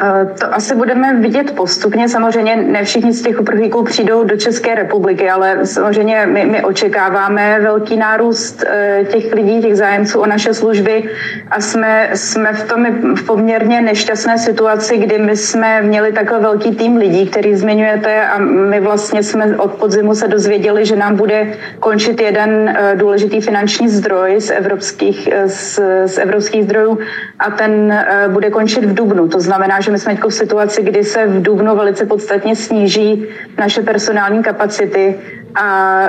Eh, 0.02 0.26
to 0.40 0.54
asi 0.54 0.76
budeme 0.76 1.22
vidět 1.22 1.56
postupně. 1.56 2.10
Samozřejmě 2.10 2.56
ne 2.56 2.84
všichni 2.84 3.14
z 3.14 3.22
těch 3.22 3.40
uprchlíků 3.40 3.84
přijdou 3.84 4.24
do 4.24 4.38
České 4.38 4.76
republiky, 4.76 5.30
ale 5.30 5.66
samozřejmě 5.66 6.26
my, 6.26 6.46
my 6.46 6.64
očekáváme 6.64 7.60
velký 7.60 7.98
nárůst 7.98 8.41
nárůst 8.42 8.64
eh, 8.68 9.06
těch 9.12 9.34
lidí, 9.34 9.62
těch 9.62 9.76
zájemců 9.76 10.20
o 10.20 10.26
naše 10.26 10.54
služby 10.54 11.04
a 11.52 11.62
jsme, 11.62 12.10
jsme 12.14 12.54
v 12.54 12.64
tom 12.68 12.86
v 13.16 13.24
poměrně 13.26 13.82
nešťastné 13.82 14.38
situaci, 14.38 14.98
kdy 14.98 15.18
my 15.18 15.38
jsme 15.38 15.82
měli 15.82 16.12
takhle 16.12 16.40
velký 16.40 16.76
tým 16.76 16.98
lidí, 16.98 17.28
který 17.28 17.56
zmiňujete 17.56 18.26
a 18.26 18.38
my 18.40 18.80
vlastně 18.80 19.24
jsme 19.24 19.58
od 19.58 19.72
podzimu 19.74 20.16
se 20.16 20.28
dozvěděli, 20.28 20.86
že 20.86 20.96
nám 20.96 21.16
bude 21.16 21.54
končit 21.80 22.22
jeden 22.22 22.70
eh, 22.70 22.96
důležitý 22.96 23.42
finanční 23.42 23.90
zdroj 23.90 24.42
z 24.42 24.50
evropských, 24.50 25.30
eh, 25.32 25.50
z, 25.50 25.80
z 26.06 26.18
evropských 26.18 26.64
zdrojů 26.64 27.00
a 27.40 27.52
ten 27.52 27.94
bude 28.28 28.50
končit 28.50 28.86
v 28.86 28.94
Dubnu. 28.94 29.28
To 29.28 29.40
znamená, 29.40 29.82
že 29.82 29.92
my 29.92 30.00
jsme 30.00 30.16
teď 30.16 30.24
v 30.24 30.34
situaci, 30.34 30.84
kdy 30.84 31.04
se 31.04 31.28
v 31.28 31.42
Dubnu 31.42 31.76
velice 31.76 32.06
podstatně 32.06 32.56
sníží 32.56 33.26
naše 33.58 33.82
personální 33.82 34.44
kapacity 34.44 35.16
a 35.56 36.02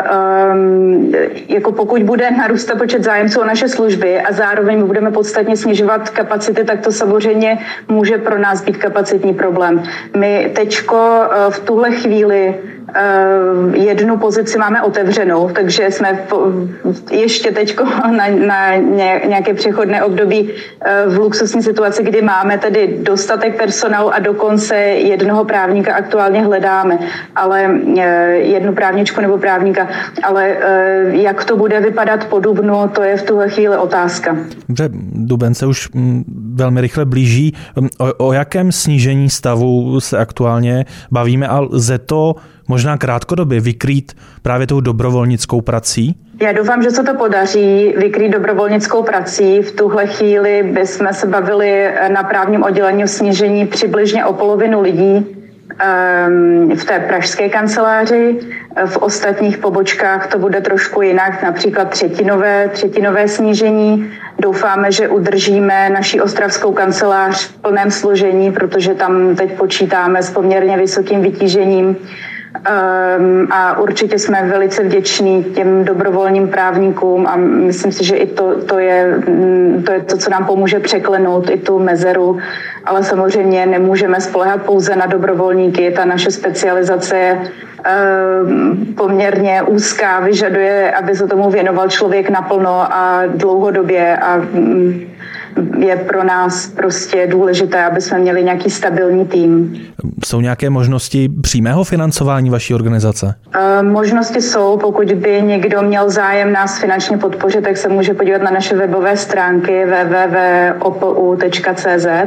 um, 0.53 1.13
jako 1.49 1.73
pokud 1.73 2.03
bude 2.13 2.31
narůstat 2.31 2.79
počet 2.79 3.05
zájemců 3.05 3.41
o 3.41 3.45
naše 3.45 3.69
služby 3.69 4.21
a 4.21 4.33
zároveň 4.33 4.87
budeme 4.87 5.11
podstatně 5.11 5.57
snižovat 5.57 6.11
kapacity, 6.11 6.65
tak 6.65 6.81
to 6.81 6.93
samozřejmě 6.93 7.59
může 7.89 8.19
pro 8.19 8.39
nás 8.39 8.65
být 8.65 8.77
kapacitní 8.77 9.35
problém. 9.35 9.83
My 10.17 10.53
teďko 10.55 10.97
uh, 10.97 11.53
v 11.53 11.61
tuhle 11.61 11.91
chvíli 11.91 12.55
jednu 13.75 14.19
pozici 14.19 14.59
máme 14.59 14.83
otevřenou, 14.83 15.51
takže 15.51 15.91
jsme 15.91 16.27
ještě 17.11 17.51
teď 17.51 17.79
na, 18.17 18.29
na 18.47 18.77
nějaké 19.27 19.55
přechodné 19.55 20.03
období 20.03 20.43
uh, 20.43 21.15
v 21.15 21.19
luxusní 21.19 21.63
situaci, 21.63 22.03
kdy 22.03 22.23
máme 22.23 22.59
tedy 22.59 22.99
dostatek 23.03 23.57
personálu 23.57 24.15
a 24.15 24.19
dokonce 24.19 24.77
jednoho 24.77 25.45
právníka 25.45 25.95
aktuálně 25.95 26.43
hledáme, 26.43 26.99
ale 27.37 27.71
jednu 28.43 28.73
právničku 28.73 29.21
nebo 29.21 29.39
právníka, 29.39 29.89
ale 30.23 30.49
eh, 30.49 31.17
jak 31.23 31.45
to 31.45 31.57
bude 31.57 31.81
vypadat 31.81 32.25
po 32.25 32.41
Dubnu, 32.41 32.89
to 32.95 33.03
je 33.03 33.17
v 33.17 33.23
tuhle 33.23 33.49
chvíli 33.49 33.77
otázka. 33.77 34.37
Dobře, 34.69 34.89
Duben 35.13 35.55
se 35.55 35.67
už 35.67 35.93
mm, 35.93 36.25
velmi 36.55 36.81
rychle 36.81 37.05
blíží. 37.05 37.55
Mm, 37.81 37.89
o, 37.99 38.27
o 38.27 38.33
jakém 38.33 38.73
snížení 38.73 39.31
stavu 39.31 40.01
se 40.01 40.19
aktuálně 40.19 40.85
bavíme 41.11 41.49
a 41.49 41.61
lze 41.61 41.99
to 41.99 42.35
možná 42.69 42.99
krátkodobě 42.99 43.61
vykrýt 43.61 44.13
právě 44.43 44.67
tou 44.67 44.81
dobrovolnickou 44.81 45.61
prací? 45.61 46.17
Já 46.43 46.53
doufám, 46.53 46.83
že 46.83 46.91
se 46.91 47.03
to 47.03 47.15
podaří 47.15 47.95
vykrýt 47.97 48.33
dobrovolnickou 48.33 49.03
prací. 49.03 49.63
V 49.63 49.73
tuhle 49.73 50.07
chvíli 50.07 50.63
bychom 50.63 51.09
se 51.13 51.27
bavili 51.27 51.91
na 52.09 52.23
právním 52.23 52.63
oddělení 52.63 53.05
o 53.05 53.09
snížení 53.09 53.67
přibližně 53.67 54.25
o 54.25 54.33
polovinu 54.33 54.83
lidí, 54.83 55.27
Ehm, 55.79 56.77
v 56.77 56.85
té 56.85 57.01
pražské 57.01 57.49
kanceláři. 57.49 58.39
V 58.87 58.97
ostatních 58.97 59.59
pobočkách 59.59 60.27
to 60.27 60.39
bude 60.39 60.61
trošku 60.61 61.03
jinak, 61.03 61.43
například 61.43 61.91
třetinové, 61.91 62.69
třetinové 62.69 63.29
snížení. 63.29 64.11
Doufáme, 64.39 64.93
že 64.93 65.09
udržíme 65.09 65.91
naši 65.91 66.21
ostravskou 66.21 66.73
kancelář 66.73 67.47
v 67.47 67.59
plném 67.59 67.91
složení, 67.91 68.53
protože 68.53 68.95
tam 68.95 69.37
teď 69.37 69.53
počítáme 69.53 70.23
s 70.23 70.31
poměrně 70.31 70.77
vysokým 70.77 71.21
vytížením. 71.23 71.97
Um, 72.53 73.49
a 73.51 73.79
určitě 73.79 74.19
jsme 74.19 74.47
velice 74.47 74.83
vděční 74.83 75.45
těm 75.45 75.85
dobrovolným 75.85 76.49
právníkům 76.49 77.27
a 77.27 77.37
myslím 77.37 77.93
si, 77.93 78.05
že 78.05 78.17
i 78.17 78.27
to, 78.27 78.65
to, 78.67 78.79
je, 78.79 79.19
mm, 79.29 79.83
to 79.87 79.93
je 79.93 80.01
to, 80.01 80.17
co 80.17 80.31
nám 80.31 80.47
pomůže 80.47 80.81
překlenout 80.81 81.51
i 81.51 81.59
tu 81.59 81.79
mezeru, 81.79 82.39
ale 82.85 83.05
samozřejmě 83.05 83.67
nemůžeme 83.67 84.21
spolehat 84.21 84.63
pouze 84.63 84.97
na 84.97 85.07
dobrovolníky. 85.07 85.91
Ta 85.91 86.05
naše 86.05 86.31
specializace 86.31 87.17
je 87.17 87.39
um, 88.43 88.95
poměrně 88.97 89.63
úzká, 89.63 90.21
vyžaduje, 90.21 90.93
aby 90.93 91.17
se 91.17 91.27
tomu 91.27 91.51
věnoval 91.51 91.89
člověk 91.89 92.31
naplno 92.31 92.95
a 92.95 93.23
dlouhodobě 93.27 94.17
a 94.17 94.37
um, 94.37 95.01
je 95.79 95.97
pro 95.97 96.25
nás 96.25 96.67
prostě 96.67 97.27
důležité, 97.27 97.85
aby 97.85 98.01
jsme 98.01 98.19
měli 98.19 98.45
nějaký 98.45 98.71
stabilní 98.71 99.27
tým. 99.27 99.81
Jsou 100.25 100.41
nějaké 100.41 100.71
možnosti 100.71 101.29
přímého 101.43 101.85
financování 101.85 102.51
vaší 102.51 102.75
organizace? 102.75 103.35
E, 103.55 103.83
možnosti 103.83 104.43
jsou, 104.43 104.77
pokud 104.77 105.13
by 105.13 105.43
někdo 105.43 105.83
měl 105.83 106.11
zájem 106.11 106.53
nás 106.53 106.81
finančně 106.81 107.19
podpořit, 107.19 107.65
tak 107.65 107.77
se 107.77 107.89
může 107.89 108.15
podívat 108.15 108.43
na 108.43 108.51
naše 108.51 108.77
webové 108.77 109.17
stránky 109.17 109.85
www.opu.cz, 109.85 111.17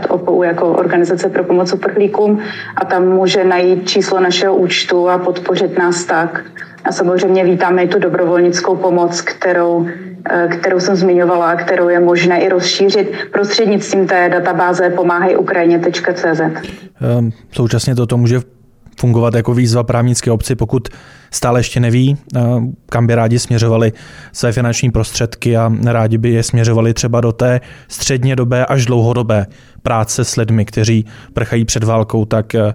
OPU 0.10 0.44
jako 0.44 0.68
Organizace 0.68 1.30
pro 1.30 1.44
pomoc 1.44 1.74
uprchlíkům 1.74 2.40
a 2.76 2.86
tam 2.86 3.08
může 3.08 3.44
najít 3.44 3.90
číslo 3.90 4.20
našeho 4.20 4.56
účtu 4.56 5.10
a 5.10 5.18
podpořit 5.18 5.78
nás 5.78 6.06
tak. 6.06 6.46
A 6.84 6.92
samozřejmě 6.92 7.44
vítáme 7.44 7.84
i 7.84 7.88
tu 7.88 8.00
dobrovolnickou 8.00 8.76
pomoc, 8.76 9.22
kterou 9.22 9.88
Eh, 9.88 10.15
kterou 10.60 10.80
jsem 10.80 10.96
zmiňovala 10.96 11.52
a 11.52 11.56
kterou 11.56 11.90
je 11.90 12.00
možné 12.00 12.42
i 12.42 12.50
rozšířit 12.50 13.12
prostřednictvím 13.32 14.08
té 14.08 14.30
databáze 14.30 14.90
pomáhajukrajině.cz. 14.90 16.42
Ehm, 17.02 17.32
současně 17.52 17.96
toto 17.96 18.18
může 18.18 18.40
fungovat 19.00 19.34
jako 19.34 19.54
výzva 19.54 19.84
právnické 19.84 20.32
obci, 20.32 20.56
pokud 20.56 20.88
stále 21.32 21.60
ještě 21.60 21.80
neví, 21.80 22.18
eh, 22.36 22.42
kam 22.90 23.08
by 23.08 23.16
rádi 23.16 23.40
směřovali 23.40 23.94
své 24.32 24.52
finanční 24.52 24.92
prostředky 24.92 25.58
a 25.58 25.72
rádi 25.86 26.18
by 26.18 26.30
je 26.30 26.44
směřovali 26.44 26.94
třeba 26.94 27.22
do 27.22 27.32
té 27.32 27.62
středně 27.88 28.36
dobé 28.36 28.66
až 28.66 28.86
dlouhodobé 28.86 29.48
práce 29.84 30.26
s 30.26 30.36
lidmi, 30.36 30.66
kteří 30.66 31.06
prchají 31.34 31.66
před 31.66 31.84
válkou, 31.84 32.26
tak 32.26 32.56
eh, 32.56 32.74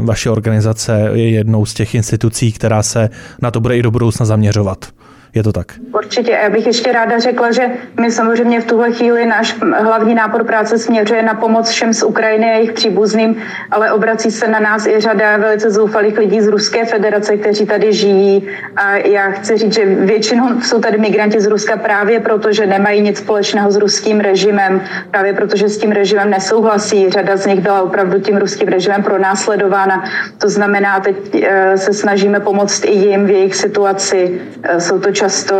vaše 0.00 0.30
organizace 0.30 1.10
je 1.12 1.30
jednou 1.30 1.66
z 1.66 1.74
těch 1.74 1.94
institucí, 1.94 2.52
která 2.52 2.82
se 2.82 3.10
na 3.42 3.50
to 3.50 3.60
bude 3.60 3.76
i 3.76 3.82
do 3.82 3.90
budoucna 3.90 4.26
zaměřovat. 4.26 4.95
Je 5.36 5.42
to 5.42 5.52
tak? 5.52 5.66
Určitě. 5.94 6.32
Já 6.42 6.50
bych 6.50 6.66
ještě 6.66 6.92
ráda 6.92 7.18
řekla, 7.18 7.52
že 7.52 7.62
my 8.00 8.10
samozřejmě 8.10 8.60
v 8.60 8.64
tuhle 8.64 8.92
chvíli 8.92 9.26
náš 9.26 9.56
hlavní 9.80 10.14
nápor 10.14 10.44
práce 10.44 10.78
směřuje 10.78 11.22
na 11.22 11.34
pomoc 11.34 11.68
všem 11.68 11.92
z 11.92 12.02
Ukrajiny 12.02 12.50
a 12.50 12.54
jejich 12.54 12.72
příbuzným, 12.72 13.36
ale 13.70 13.92
obrací 13.92 14.30
se 14.30 14.48
na 14.48 14.60
nás 14.60 14.86
i 14.86 15.00
řada 15.00 15.36
velice 15.36 15.70
zoufalých 15.70 16.18
lidí 16.18 16.40
z 16.40 16.48
Ruské 16.48 16.84
federace, 16.84 17.36
kteří 17.36 17.66
tady 17.66 17.92
žijí. 17.92 18.48
A 18.76 18.96
já 18.96 19.30
chci 19.30 19.56
říct, 19.56 19.74
že 19.74 19.84
většinou 19.84 20.60
jsou 20.60 20.80
tady 20.80 20.98
migranti 20.98 21.40
z 21.40 21.46
Ruska 21.46 21.76
právě 21.76 22.20
proto, 22.20 22.52
že 22.52 22.66
nemají 22.66 23.00
nic 23.00 23.18
společného 23.18 23.70
s 23.70 23.76
ruským 23.76 24.20
režimem, 24.20 24.80
právě 25.10 25.32
proto, 25.32 25.56
že 25.56 25.68
s 25.68 25.78
tím 25.78 25.92
režimem 25.92 26.30
nesouhlasí. 26.30 27.10
Řada 27.10 27.36
z 27.36 27.46
nich 27.46 27.60
byla 27.60 27.82
opravdu 27.82 28.20
tím 28.20 28.36
ruským 28.36 28.68
režimem 28.68 29.02
pronásledována. 29.02 30.04
To 30.38 30.48
znamená, 30.48 31.00
teď 31.00 31.16
eh, 31.42 31.76
se 31.76 31.92
snažíme 31.92 32.40
pomoct 32.40 32.84
i 32.84 32.90
jim 32.90 33.26
v 33.26 33.30
jejich 33.30 33.54
situaci. 33.56 34.40
Eh, 34.62 34.80
jsou 34.80 34.98
to 34.98 35.12
často 35.26 35.54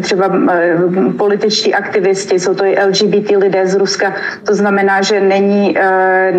třeba 0.00 0.30
eh, 0.52 0.76
političtí 1.18 1.74
aktivisti, 1.74 2.40
jsou 2.40 2.54
to 2.54 2.64
i 2.64 2.76
LGBT 2.86 3.30
lidé 3.36 3.66
z 3.66 3.74
Ruska. 3.74 4.14
To 4.46 4.54
znamená, 4.54 5.02
že 5.02 5.20
není, 5.20 5.78
eh, 5.78 6.32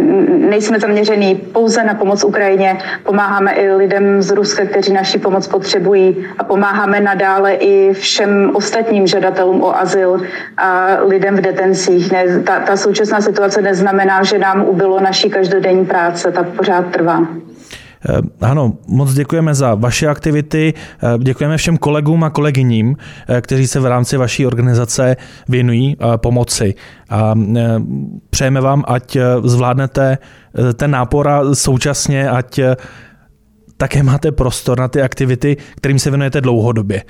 nejsme 0.49 0.79
zaměřený 0.79 1.35
pouze 1.35 1.83
na 1.83 1.93
pomoc 1.93 2.23
Ukrajině, 2.23 2.77
pomáháme 3.03 3.51
i 3.53 3.71
lidem 3.71 4.21
z 4.21 4.31
Ruska, 4.31 4.65
kteří 4.65 4.93
naši 4.93 5.19
pomoc 5.19 5.47
potřebují 5.47 6.27
a 6.37 6.43
pomáháme 6.43 6.99
nadále 6.99 7.53
i 7.53 7.93
všem 7.93 8.51
ostatním 8.53 9.07
žadatelům 9.07 9.63
o 9.63 9.75
azyl 9.75 10.21
a 10.57 10.97
lidem 11.03 11.35
v 11.35 11.41
detencích. 11.41 12.11
Ne, 12.11 12.39
ta, 12.39 12.59
ta 12.59 12.77
současná 12.77 13.21
situace 13.21 13.61
neznamená, 13.61 14.23
že 14.23 14.39
nám 14.39 14.63
ubylo 14.63 14.99
naší 14.99 15.29
každodenní 15.29 15.85
práce, 15.85 16.31
ta 16.31 16.43
pořád 16.43 16.85
trvá. 16.91 17.27
Eh, 18.09 18.21
ano, 18.41 18.73
moc 18.87 19.13
děkujeme 19.13 19.55
za 19.55 19.75
vaše 19.75 20.07
aktivity, 20.07 20.73
eh, 21.03 21.17
děkujeme 21.23 21.57
všem 21.57 21.77
kolegům 21.77 22.23
a 22.23 22.29
kolegyním, 22.29 22.95
eh, 23.27 23.41
kteří 23.41 23.67
se 23.67 23.79
v 23.79 23.85
rámci 23.85 24.17
vaší 24.17 24.45
organizace 24.45 25.15
věnují 25.47 25.97
pomoci. 26.17 26.75
A 27.09 27.33
přejeme 28.29 28.61
vám, 28.61 28.83
ať 28.87 29.17
zvládnete 29.43 30.17
ten 30.73 30.91
nápor 30.91 31.27
a 31.27 31.55
současně, 31.55 32.29
ať 32.29 32.59
také 33.77 34.03
máte 34.03 34.31
prostor 34.31 34.79
na 34.79 34.87
ty 34.87 35.01
aktivity, 35.01 35.57
kterým 35.75 35.99
se 35.99 36.09
věnujete 36.09 36.41
dlouhodobě, 36.41 37.03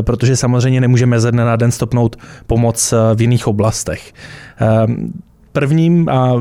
protože 0.00 0.36
samozřejmě 0.36 0.80
nemůžeme 0.80 1.20
ze 1.20 1.32
dne 1.32 1.44
na 1.44 1.56
den 1.56 1.70
stopnout 1.70 2.16
pomoc 2.46 2.94
v 3.14 3.20
jiných 3.20 3.46
oblastech. 3.46 4.12
Prvním 5.52 6.08
a 6.08 6.32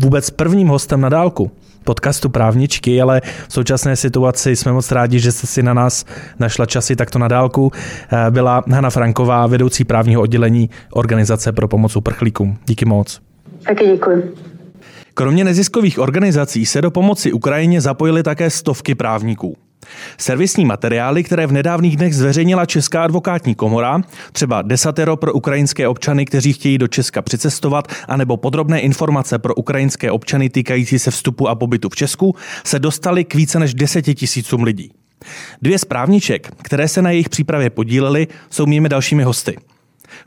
vůbec 0.00 0.30
prvním 0.30 0.68
hostem 0.68 1.00
na 1.00 1.08
dálku 1.08 1.50
podcastu 1.82 2.28
Právničky, 2.28 3.02
ale 3.02 3.20
v 3.48 3.52
současné 3.52 3.96
situaci 3.96 4.56
jsme 4.56 4.72
moc 4.72 4.92
rádi, 4.92 5.18
že 5.20 5.32
jste 5.32 5.46
si 5.46 5.62
na 5.62 5.74
nás 5.74 6.04
našla 6.38 6.66
časy 6.66 6.96
takto 6.96 7.18
na 7.18 7.28
dálku. 7.28 7.72
Eh, 8.12 8.30
byla 8.30 8.64
Hanna 8.70 8.90
Franková, 8.90 9.46
vedoucí 9.46 9.84
právního 9.84 10.22
oddělení 10.22 10.70
Organizace 10.92 11.52
pro 11.52 11.68
pomoc 11.68 11.96
uprchlíkům. 11.96 12.58
Díky 12.66 12.84
moc. 12.84 13.20
Taky 13.66 13.86
děkuji. 13.86 14.34
Kromě 15.14 15.44
neziskových 15.44 15.98
organizací 15.98 16.66
se 16.66 16.80
do 16.82 16.90
pomoci 16.90 17.32
Ukrajině 17.32 17.80
zapojily 17.80 18.22
také 18.22 18.50
stovky 18.50 18.94
právníků. 18.94 19.56
Servisní 20.18 20.64
materiály, 20.64 21.22
které 21.22 21.46
v 21.46 21.52
nedávných 21.52 21.96
dnech 21.96 22.14
zveřejnila 22.14 22.66
Česká 22.66 23.04
advokátní 23.04 23.54
komora, 23.54 24.00
třeba 24.32 24.62
desatero 24.62 25.16
pro 25.16 25.32
ukrajinské 25.32 25.88
občany, 25.88 26.24
kteří 26.24 26.52
chtějí 26.52 26.78
do 26.78 26.88
Česka 26.88 27.22
přicestovat, 27.22 27.92
anebo 28.08 28.36
podrobné 28.36 28.80
informace 28.80 29.38
pro 29.38 29.54
ukrajinské 29.54 30.10
občany 30.10 30.50
týkající 30.50 30.98
se 30.98 31.10
vstupu 31.10 31.48
a 31.48 31.54
pobytu 31.54 31.88
v 31.88 31.96
Česku, 31.96 32.34
se 32.64 32.78
dostaly 32.78 33.24
k 33.24 33.34
více 33.34 33.58
než 33.58 33.74
deseti 33.74 34.14
tisícům 34.14 34.62
lidí. 34.62 34.90
Dvě 35.62 35.78
správniček, 35.78 36.50
které 36.62 36.88
se 36.88 37.02
na 37.02 37.10
jejich 37.10 37.28
přípravě 37.28 37.70
podílely, 37.70 38.28
jsou 38.50 38.66
mými 38.66 38.88
dalšími 38.88 39.22
hosty. 39.22 39.56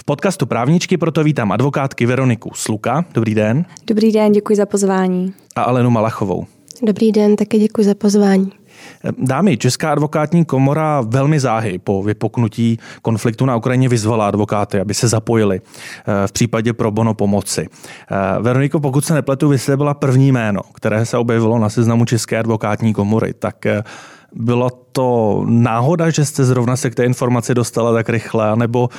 V 0.02 0.04
podcastu 0.04 0.46
Právničky 0.46 0.98
proto 0.98 1.24
vítám 1.24 1.52
advokátky 1.52 2.06
Veroniku 2.06 2.52
Sluka. 2.54 3.06
Dobrý 3.14 3.36
den. 3.36 3.66
Dobrý 3.88 4.12
den, 4.12 4.32
děkuji 4.32 4.56
za 4.56 4.66
pozvání. 4.66 5.34
A 5.56 5.62
Alenu 5.62 5.90
Malachovou. 5.90 6.46
Dobrý 6.84 7.12
den, 7.12 7.36
také 7.36 7.58
děkuji 7.60 7.86
za 7.86 7.96
pozvání. 7.96 8.52
Dámy, 9.18 9.58
Česká 9.58 9.92
advokátní 9.92 10.46
komora 10.46 11.02
velmi 11.02 11.40
záhy 11.40 11.80
po 11.80 12.04
vypoknutí 12.04 12.80
konfliktu 13.02 13.46
na 13.46 13.56
Ukrajině 13.56 13.90
vyzvala 13.90 14.28
advokáty, 14.28 14.80
aby 14.80 14.94
se 14.94 15.08
zapojili 15.08 15.62
eh, 15.62 16.28
v 16.28 16.32
případě 16.32 16.74
pro 16.74 16.92
bono 16.92 17.14
pomoci. 17.14 17.68
Eh, 18.12 18.42
Veroniko, 18.42 18.80
pokud 18.80 19.06
se 19.06 19.14
nepletu, 19.14 19.50
vy 19.50 19.60
jste 19.60 19.78
byla 19.78 19.94
první 19.94 20.32
jméno, 20.32 20.62
které 20.74 21.06
se 21.06 21.18
objevilo 21.18 21.60
na 21.60 21.70
seznamu 21.70 22.06
České 22.06 22.38
advokátní 22.38 22.94
komory. 22.94 23.34
Tak 23.34 23.66
eh, 24.36 24.40
bylo 24.40 24.70
to 24.92 25.44
náhoda, 25.48 26.10
že 26.10 26.26
jste 26.26 26.46
zrovna 26.46 26.76
se 26.76 26.90
k 26.90 26.96
té 26.96 27.06
informaci 27.06 27.54
dostala 27.54 27.94
tak 27.94 28.10
rychle, 28.10 28.56
nebo 28.56 28.90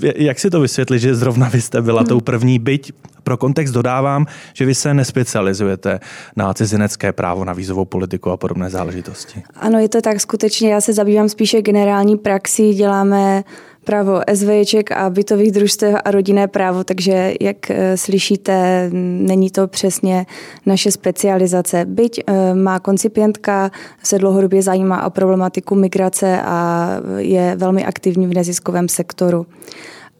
jak 0.00 0.38
si 0.38 0.50
to 0.50 0.60
vysvětlit, 0.60 0.98
že 0.98 1.14
zrovna 1.14 1.48
vy 1.48 1.60
jste 1.60 1.82
byla 1.82 2.04
tou 2.04 2.20
první, 2.20 2.58
byť 2.58 2.92
pro 3.22 3.36
kontext 3.36 3.74
dodávám, 3.74 4.26
že 4.52 4.66
vy 4.66 4.74
se 4.74 4.94
nespecializujete 4.94 6.00
na 6.36 6.54
cizinecké 6.54 7.12
právo, 7.12 7.44
na 7.44 7.52
vízovou 7.52 7.84
politiku 7.84 8.30
a 8.30 8.36
podobné 8.36 8.70
záležitosti. 8.70 9.42
Ano, 9.56 9.78
je 9.78 9.88
to 9.88 10.00
tak 10.00 10.20
skutečně. 10.20 10.72
Já 10.72 10.80
se 10.80 10.92
zabývám 10.92 11.28
spíše 11.28 11.62
generální 11.62 12.16
praxi, 12.16 12.74
děláme 12.74 13.44
právo 13.88 14.20
SVček 14.34 14.92
a 14.92 15.10
bytových 15.10 15.52
družstev 15.52 15.96
a 16.04 16.10
rodinné 16.10 16.44
právo, 16.48 16.84
takže 16.84 17.34
jak 17.40 17.70
eh, 17.70 17.96
slyšíte, 17.96 18.88
není 18.92 19.50
to 19.50 19.68
přesně 19.68 20.26
naše 20.66 20.92
specializace. 20.92 21.84
Byť 21.84 22.20
eh, 22.20 22.54
má 22.54 22.80
koncipientka 22.80 23.70
se 24.02 24.18
dlouhodobě 24.18 24.62
zajímá 24.62 25.06
o 25.06 25.10
problematiku 25.10 25.74
migrace 25.74 26.40
a 26.44 26.88
je 27.16 27.56
velmi 27.56 27.84
aktivní 27.84 28.26
v 28.26 28.34
neziskovém 28.34 28.88
sektoru. 28.88 29.46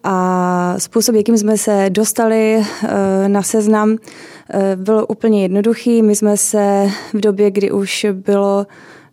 A 0.05 0.75
způsob, 0.79 1.15
jakým 1.15 1.39
jsme 1.39 1.59
se 1.59 1.91
dostali 1.91 2.57
eh, 2.57 3.29
na 3.29 3.43
seznam, 3.43 3.97
byl 4.77 5.07
úplně 5.09 5.43
jednoduchý. 5.43 6.03
My 6.03 6.17
jsme 6.17 6.37
se 6.37 6.89
v 7.13 7.21
době, 7.21 7.51
kdy 7.51 7.71
už 7.71 8.07
bylo 8.13 8.67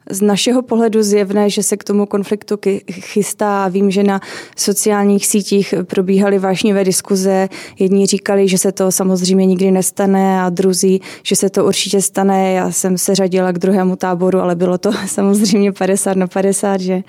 z 0.10 0.22
našeho 0.22 0.62
pohledu 0.62 1.04
zjevné, 1.04 1.50
že 1.50 1.64
se 1.64 1.78
k 1.78 1.84
tomu 1.84 2.06
konfliktu 2.06 2.58
chystá. 2.92 3.68
Vím, 3.68 3.92
že 3.92 4.04
na 4.04 4.22
sociálních 4.58 5.28
sítích 5.28 5.74
probíhaly 5.84 6.40
vášnivé 6.40 6.84
diskuze. 6.84 7.50
Jedni 7.80 8.06
říkali, 8.06 8.48
že 8.48 8.58
se 8.58 8.72
to 8.72 8.92
samozřejmě 8.92 9.46
nikdy 9.46 9.72
nestane 9.72 10.42
a 10.42 10.50
druzí, 10.50 11.02
že 11.24 11.36
se 11.36 11.50
to 11.50 11.66
určitě 11.66 12.02
stane. 12.02 12.54
Já 12.54 12.72
jsem 12.72 12.98
se 12.98 13.16
řadila 13.16 13.52
k 13.52 13.60
druhému 13.60 13.96
táboru, 13.96 14.40
ale 14.40 14.56
bylo 14.56 14.78
to 14.78 14.92
samozřejmě 15.08 15.72
50 15.72 16.18
na 16.18 16.28
50, 16.28 16.82
že 16.82 17.02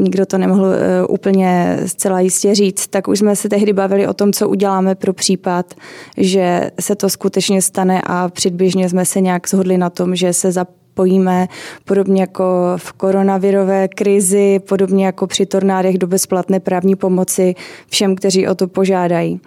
nikdo 0.00 0.26
to 0.26 0.38
nemohl 0.38 0.66
eh, 0.66 1.06
úplně 1.06 1.78
zcela 1.86 2.20
jistě 2.20 2.54
říct. 2.54 2.86
Tak 2.86 3.08
už 3.08 3.18
jsme 3.18 3.36
se 3.36 3.48
tehdy 3.48 3.72
bavili 3.72 4.06
o 4.06 4.14
tom, 4.14 4.32
co 4.32 4.48
uděláme 4.48 4.94
pro 4.94 5.12
případ, 5.12 5.74
že 6.16 6.70
se 6.80 6.94
to 6.96 7.10
skutečně 7.10 7.62
stane 7.62 8.02
a 8.06 8.28
předběžně 8.28 8.88
jsme 8.88 9.04
se 9.04 9.20
nějak 9.20 9.48
shodli 9.48 9.78
na 9.78 9.90
tom, 9.90 10.16
že 10.16 10.32
se 10.32 10.52
za 10.52 10.66
spojíme, 10.94 11.48
podobně 11.84 12.20
jako 12.20 12.44
v 12.76 12.92
koronavirové 12.92 13.88
krizi, 13.88 14.60
podobně 14.68 15.06
jako 15.06 15.26
při 15.26 15.46
tornádech 15.46 15.98
do 15.98 16.06
bezplatné 16.06 16.60
právní 16.60 16.96
pomoci 16.96 17.54
všem, 17.88 18.14
kteří 18.14 18.48
o 18.48 18.54
to 18.54 18.68
požádají. 18.68 19.40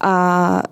A 0.00 0.62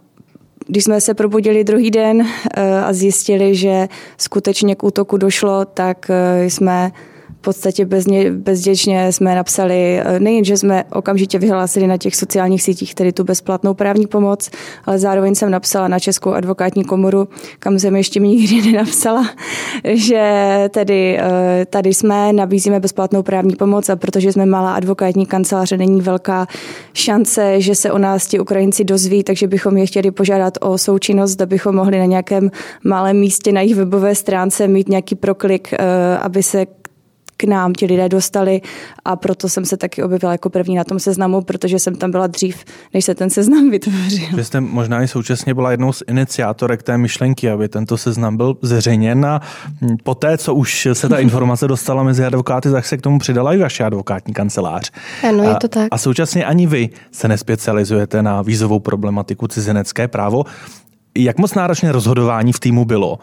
když 0.67 0.85
jsme 0.85 1.01
se 1.01 1.15
probudili 1.15 1.65
druhý 1.65 1.91
den 1.91 2.23
eh, 2.23 2.81
a 2.81 2.93
zjistili, 2.93 3.55
že 3.55 3.89
skutečně 4.19 4.75
k 4.75 4.85
útoku 4.85 5.17
došlo, 5.17 5.65
tak 5.65 6.11
eh, 6.11 6.45
jsme 6.45 6.93
v 7.41 7.43
podstatě 7.43 7.85
bezně, 7.85 8.31
bezděčně 8.31 9.13
jsme 9.13 9.35
napsali, 9.35 10.01
eh, 10.01 10.21
nejen, 10.21 10.45
že 10.45 10.57
jsme 10.57 10.85
okamžitě 10.93 11.39
vyhlásili 11.39 11.87
na 11.87 11.97
těch 11.97 12.17
sociálních 12.17 12.63
sítích 12.63 12.95
tedy 12.95 13.13
tu 13.13 13.25
bezplatnou 13.25 13.75
právní 13.75 14.07
pomoc, 14.07 14.51
ale 14.85 14.99
zároveň 14.99 15.35
jsem 15.35 15.51
napsala 15.51 15.89
na 15.89 15.99
Českou 15.99 16.33
advokátní 16.33 16.85
komoru, 16.85 17.29
kam 17.59 17.79
jsem 17.79 17.97
ještě 17.97 18.21
nikdy 18.21 18.63
nenapsala, 18.73 19.31
že 19.85 20.23
tedy 20.71 21.19
eh, 21.19 21.67
tady 21.71 21.95
jsme, 21.95 22.33
nabízíme 22.33 22.81
bezplatnou 22.81 23.23
právní 23.23 23.57
pomoc 23.57 23.89
a 23.89 23.97
protože 23.97 24.33
jsme 24.33 24.47
malá 24.47 24.75
advokátní 24.75 25.27
kanceláře, 25.27 25.77
není 25.77 26.01
velká 26.01 26.47
šance, 26.95 27.61
že 27.61 27.75
se 27.75 27.93
o 27.93 27.99
nás 27.99 28.27
ti 28.27 28.41
Ukrajinci 28.41 28.85
dozví, 28.85 29.25
takže 29.25 29.47
bychom 29.47 29.77
je 29.77 29.87
chtěli 29.87 30.11
požádat 30.11 30.59
o 30.61 30.79
součinnost, 30.79 31.41
abychom 31.41 31.75
mohli 31.75 31.99
na 31.99 32.05
nějakém 32.05 32.51
malém 32.85 33.17
místě 33.17 33.53
na 33.53 33.61
jejich 33.61 33.77
webové 33.77 34.15
stránce 34.15 34.69
mít 34.69 34.89
nějaký 34.89 35.15
proklik, 35.15 35.73
eh, 35.73 35.79
aby 36.19 36.43
se 36.43 36.67
k 37.41 37.45
nám 37.45 37.73
ti 37.73 37.87
lidé 37.87 38.09
dostali 38.09 38.61
a 39.05 39.17
proto 39.17 39.49
jsem 39.49 39.65
se 39.65 39.77
taky 39.77 40.03
objevila 40.03 40.33
jako 40.33 40.51
první 40.51 40.77
na 40.77 40.85
tom 40.85 40.99
seznamu, 40.99 41.41
protože 41.41 41.79
jsem 41.79 41.95
tam 41.95 42.11
byla 42.11 42.27
dřív, 42.27 42.65
než 42.95 43.05
se 43.05 43.15
ten 43.15 43.31
seznam 43.31 43.71
vytvořil. 43.71 44.37
Vy 44.37 44.45
jste 44.45 44.61
možná 44.61 45.03
i 45.03 45.09
současně 45.09 45.55
byla 45.55 45.71
jednou 45.71 45.93
z 45.93 46.03
iniciátorek 46.09 46.83
té 46.83 46.99
myšlenky, 46.99 47.51
aby 47.51 47.69
tento 47.69 47.97
seznam 47.97 48.37
byl 48.37 48.57
zveřejněn 48.63 49.27
a 49.27 49.41
poté, 50.03 50.39
co 50.39 50.55
už 50.55 50.89
se 50.93 51.09
ta 51.09 51.19
informace 51.27 51.69
dostala 51.69 52.03
mezi 52.03 52.25
advokáty, 52.25 52.71
tak 52.71 52.87
se 52.87 52.97
k 52.97 53.03
tomu 53.03 53.19
přidala 53.19 53.55
i 53.55 53.59
vaše 53.59 53.85
advokátní 53.85 54.35
kancelář. 54.35 54.91
Ano, 55.29 55.45
je 55.45 55.55
to 55.55 55.69
tak. 55.69 55.89
A, 55.91 55.95
a 55.95 55.99
současně 55.99 56.45
ani 56.45 56.67
vy 56.67 56.91
se 57.13 57.29
nespecializujete 57.29 58.23
na 58.23 58.43
vízovou 58.43 58.81
problematiku 58.81 59.47
cizinecké 59.47 60.09
právo. 60.09 60.45
Jak 61.15 61.39
moc 61.39 61.55
náročné 61.55 61.93
rozhodování 61.93 62.53
v 62.53 62.61
týmu 62.61 62.85
bylo 62.85 63.19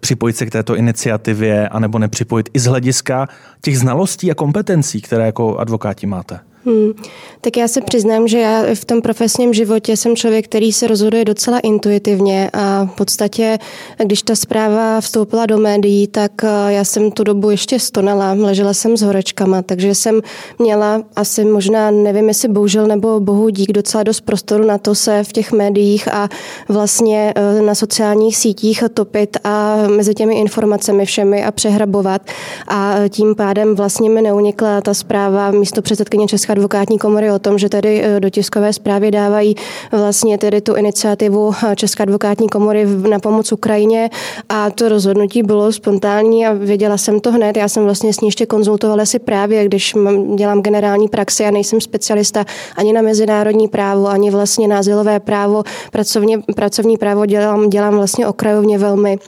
připojit 0.00 0.36
se 0.36 0.46
k 0.46 0.50
této 0.50 0.76
iniciativě 0.76 1.68
anebo 1.68 1.98
nepřipojit 1.98 2.50
i 2.54 2.58
z 2.58 2.64
hlediska 2.64 3.28
těch 3.60 3.78
znalostí 3.78 4.30
a 4.30 4.34
kompetencí, 4.34 5.00
které 5.00 5.26
jako 5.26 5.56
advokáti 5.58 6.06
máte? 6.06 6.40
Hmm. 6.66 6.92
Tak 7.40 7.56
já 7.56 7.68
se 7.68 7.80
přiznám, 7.80 8.28
že 8.28 8.38
já 8.38 8.62
v 8.74 8.84
tom 8.84 9.02
profesním 9.02 9.54
životě 9.54 9.96
jsem 9.96 10.16
člověk, 10.16 10.44
který 10.44 10.72
se 10.72 10.86
rozhoduje 10.86 11.24
docela 11.24 11.58
intuitivně 11.58 12.50
a 12.52 12.84
v 12.84 12.96
podstatě, 12.96 13.58
když 14.04 14.22
ta 14.22 14.34
zpráva 14.34 15.00
vstoupila 15.00 15.46
do 15.46 15.58
médií, 15.58 16.06
tak 16.06 16.32
eh, 16.44 16.48
já 16.68 16.84
jsem 16.84 17.10
tu 17.10 17.24
dobu 17.24 17.50
ještě 17.50 17.80
stonala, 17.80 18.32
ležela 18.32 18.74
jsem 18.74 18.96
s 18.96 19.02
horečkama, 19.02 19.62
takže 19.62 19.94
jsem 19.94 20.20
měla 20.58 21.02
asi 21.16 21.44
možná, 21.44 21.90
nevím 21.90 22.28
jestli 22.28 22.48
bohužel 22.48 22.86
nebo 22.86 23.20
bohu 23.20 23.48
dík, 23.48 23.72
docela 23.72 24.02
dost 24.02 24.20
prostoru 24.20 24.64
na 24.64 24.78
to 24.78 24.94
se 24.94 25.24
v 25.24 25.32
těch 25.32 25.52
médiích 25.52 26.14
a 26.14 26.28
vlastně 26.68 27.32
eh, 27.36 27.62
na 27.62 27.74
sociálních 27.74 28.36
sítích 28.36 28.84
topit 28.94 29.36
a 29.44 29.76
mezi 29.96 30.14
těmi 30.14 30.34
informacemi 30.34 31.06
všemi 31.06 31.44
a 31.44 31.50
přehrabovat 31.50 32.22
a 32.68 32.94
tím 33.08 33.34
pádem 33.34 33.74
vlastně 33.74 34.10
mi 34.10 34.22
neunikla 34.22 34.80
ta 34.80 34.94
zpráva 34.94 35.50
místo 35.50 35.82
předsedkyně 35.82 36.26
České 36.26 36.53
advokátní 36.54 36.98
komory 36.98 37.30
o 37.30 37.38
tom, 37.38 37.58
že 37.58 37.68
tedy 37.68 38.02
eh, 38.04 38.20
do 38.20 38.30
tiskové 38.30 38.72
zprávy 38.72 39.10
dávají 39.10 39.54
vlastně 39.90 40.38
tedy 40.38 40.60
tu 40.60 40.74
iniciativu 40.74 41.52
eh, 41.52 41.76
České 41.76 42.02
advokátní 42.02 42.48
komory 42.48 42.86
na 42.86 43.18
pomoc 43.18 43.52
Ukrajině 43.52 44.10
a 44.48 44.70
to 44.70 44.88
rozhodnutí 44.88 45.42
bylo 45.42 45.72
spontánní 45.72 46.46
a 46.46 46.52
věděla 46.52 46.96
jsem 46.96 47.20
to 47.20 47.32
hned. 47.32 47.56
Já 47.56 47.68
jsem 47.68 47.84
vlastně 47.84 48.14
s 48.14 48.20
ní 48.20 48.28
ještě 48.28 48.46
konzultovala 48.46 49.06
si 49.06 49.18
právě, 49.18 49.64
když 49.64 49.94
dělám 50.34 50.62
generální 50.62 51.08
praxi 51.08 51.44
a 51.44 51.50
nejsem 51.50 51.80
specialista 51.80 52.44
ani 52.76 52.92
na 52.92 53.02
mezinárodní 53.02 53.68
právo, 53.68 54.08
ani 54.08 54.30
vlastně 54.30 54.68
na 54.68 54.82
právo, 55.18 55.62
pracovně, 55.92 56.38
pracovní 56.56 56.96
právo 56.98 57.26
dělám, 57.26 57.70
dělám 57.70 57.96
vlastně 57.96 58.26
okrajovně 58.26 58.78
velmi 58.78 59.18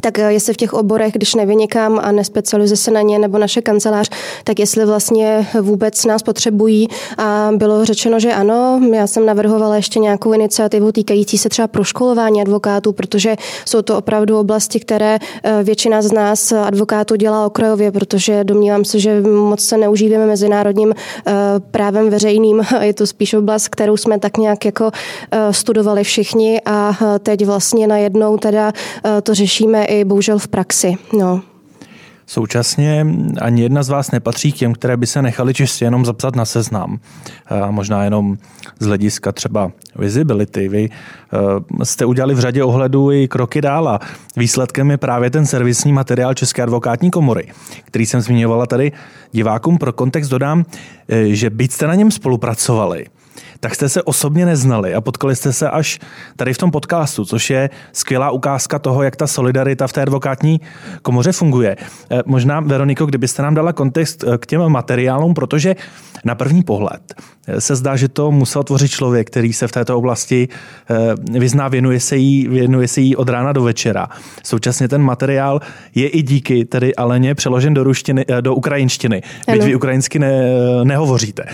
tak 0.00 0.18
eh, 0.18 0.32
jestli 0.32 0.52
v 0.52 0.56
těch 0.56 0.72
oborech, 0.72 1.12
když 1.12 1.34
nevynikám 1.34 2.00
a 2.02 2.12
nespecializuje 2.12 2.76
se 2.76 2.90
na 2.90 3.00
ně 3.00 3.18
nebo 3.18 3.38
naše 3.38 3.62
kancelář, 3.62 4.10
tak 4.44 4.58
jestli 4.58 4.84
vlastně 4.84 5.46
vůbec 5.60 6.04
nás 6.04 6.22
potřebují. 6.22 6.88
A 7.18 7.50
bylo 7.56 7.84
řečeno, 7.84 8.20
že 8.20 8.32
ano, 8.32 8.80
já 8.94 9.06
jsem 9.06 9.26
navrhovala 9.26 9.76
ještě 9.76 9.98
nějakou 9.98 10.32
iniciativu 10.32 10.92
týkající 10.92 11.38
se 11.38 11.48
třeba 11.48 11.68
proškolování 11.68 12.40
advokátů, 12.40 12.92
protože 12.92 13.36
jsou 13.64 13.82
to 13.82 13.98
opravdu 13.98 14.38
oblasti, 14.38 14.80
které 14.80 15.18
eh, 15.42 15.62
většina 15.62 16.02
z 16.02 16.12
nás 16.12 16.52
advokátů 16.52 17.16
dělá 17.16 17.46
okrajově, 17.46 17.92
protože 17.92 18.44
domnívám 18.44 18.84
se, 18.84 18.98
že 18.98 19.20
moc 19.20 19.60
se 19.60 19.76
neužíváme 19.76 20.26
mezinárodním 20.26 20.94
eh, 20.94 21.32
právem 21.70 22.10
veřejným. 22.10 22.62
Je 22.80 22.94
to 22.94 23.06
spíš 23.06 23.34
oblast, 23.34 23.68
kterou 23.68 23.96
jsme 23.96 24.18
tak 24.18 24.36
nějak 24.36 24.64
jako 24.64 24.90
studovali 25.50 26.04
všichni 26.04 26.60
a 26.66 26.92
teď 27.22 27.46
vlastně 27.46 27.86
najednou 27.86 28.36
teda 28.36 28.72
to 29.22 29.34
řešíme 29.34 29.81
i 29.84 30.04
bohužel 30.04 30.38
v 30.38 30.48
praxi. 30.48 30.94
No. 31.18 31.42
Současně 32.26 33.06
ani 33.40 33.62
jedna 33.62 33.82
z 33.82 33.88
vás 33.88 34.10
nepatří 34.10 34.52
k 34.52 34.56
těm, 34.56 34.72
které 34.72 34.96
by 34.96 35.06
se 35.06 35.22
nechali 35.22 35.54
čistě 35.54 35.84
jenom 35.84 36.04
zapsat 36.04 36.36
na 36.36 36.44
seznam. 36.44 37.00
Možná 37.70 38.04
jenom 38.04 38.36
z 38.78 38.86
hlediska 38.86 39.32
třeba 39.32 39.72
visibility. 39.96 40.68
Vy 40.68 40.90
eh, 40.92 41.84
jste 41.84 42.04
udělali 42.04 42.34
v 42.34 42.40
řadě 42.40 42.64
ohledů 42.64 43.12
i 43.12 43.28
kroky 43.28 43.60
dál 43.60 43.88
a 43.88 44.00
výsledkem 44.36 44.90
je 44.90 44.96
právě 44.96 45.30
ten 45.30 45.46
servisní 45.46 45.92
materiál 45.92 46.34
České 46.34 46.62
advokátní 46.62 47.10
komory, 47.10 47.48
který 47.84 48.06
jsem 48.06 48.20
zmiňovala 48.20 48.66
tady 48.66 48.92
divákům. 49.32 49.78
Pro 49.78 49.92
kontext 49.92 50.30
dodám, 50.30 50.64
eh, 51.08 51.26
že 51.26 51.50
byť 51.50 51.72
jste 51.72 51.86
na 51.86 51.94
něm 51.94 52.10
spolupracovali, 52.10 53.06
tak 53.60 53.74
jste 53.74 53.88
se 53.88 54.02
osobně 54.02 54.46
neznali 54.46 54.94
a 54.94 55.00
potkali 55.00 55.36
jste 55.36 55.52
se 55.52 55.70
až 55.70 55.98
tady 56.36 56.54
v 56.54 56.58
tom 56.58 56.70
podcastu, 56.70 57.24
což 57.24 57.50
je 57.50 57.70
skvělá 57.92 58.30
ukázka 58.30 58.78
toho, 58.78 59.02
jak 59.02 59.16
ta 59.16 59.26
solidarita 59.26 59.86
v 59.86 59.92
té 59.92 60.02
advokátní 60.02 60.60
komoře 61.02 61.32
funguje. 61.32 61.76
Eh, 62.10 62.22
možná, 62.26 62.60
Veroniko, 62.60 63.06
kdybyste 63.06 63.42
nám 63.42 63.54
dala 63.54 63.72
kontext 63.72 64.24
eh, 64.24 64.38
k 64.38 64.46
těm 64.46 64.68
materiálům, 64.68 65.34
protože 65.34 65.76
na 66.24 66.34
první 66.34 66.62
pohled 66.62 67.14
eh, 67.46 67.60
se 67.60 67.76
zdá, 67.76 67.96
že 67.96 68.08
to 68.08 68.30
musel 68.30 68.62
tvořit 68.62 68.90
člověk, 68.90 69.26
který 69.26 69.52
se 69.52 69.68
v 69.68 69.72
této 69.72 69.98
oblasti 69.98 70.48
vyzná, 71.38 71.68
věnuje 71.68 72.00
se 72.00 72.16
jí, 72.16 72.48
věnuje 72.48 72.88
se 72.88 73.00
jí 73.00 73.16
od 73.16 73.28
rána 73.28 73.52
do 73.52 73.62
večera. 73.62 74.08
Současně 74.44 74.88
ten 74.88 75.02
materiál 75.02 75.60
je 75.94 76.08
i 76.08 76.22
díky 76.22 76.64
tedy 76.64 76.94
Aleně 76.94 77.34
přeložen 77.34 77.74
do, 77.74 77.84
ruštiny, 77.84 78.24
do 78.40 78.54
ukrajinštiny. 78.54 79.22
Byť 79.52 79.62
vy 79.62 79.74
ukrajinsky 79.74 80.18
ne, 80.18 80.42
nehovoříte. 80.84 81.44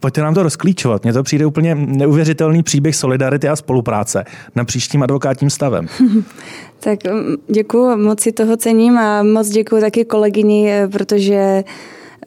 Pojďte 0.00 0.20
nám 0.20 0.34
to 0.34 0.42
rozklíčovat. 0.42 1.02
Mně 1.04 1.12
to 1.12 1.22
přijde 1.22 1.46
úplně 1.46 1.74
neuvěřitelný 1.74 2.62
příběh 2.62 2.96
solidarity 2.96 3.48
a 3.48 3.56
spolupráce 3.56 4.24
na 4.54 4.64
příštím 4.64 5.02
advokátním 5.02 5.50
stavem. 5.50 5.86
tak 6.80 6.98
mm, 7.04 7.36
děkuji, 7.48 7.96
moc 7.96 8.20
si 8.20 8.32
toho 8.32 8.56
cením 8.56 8.98
a 8.98 9.22
moc 9.22 9.48
děkuji 9.48 9.80
taky 9.80 10.04
kolegyni, 10.04 10.72
eh, 10.72 10.88
protože 10.88 11.64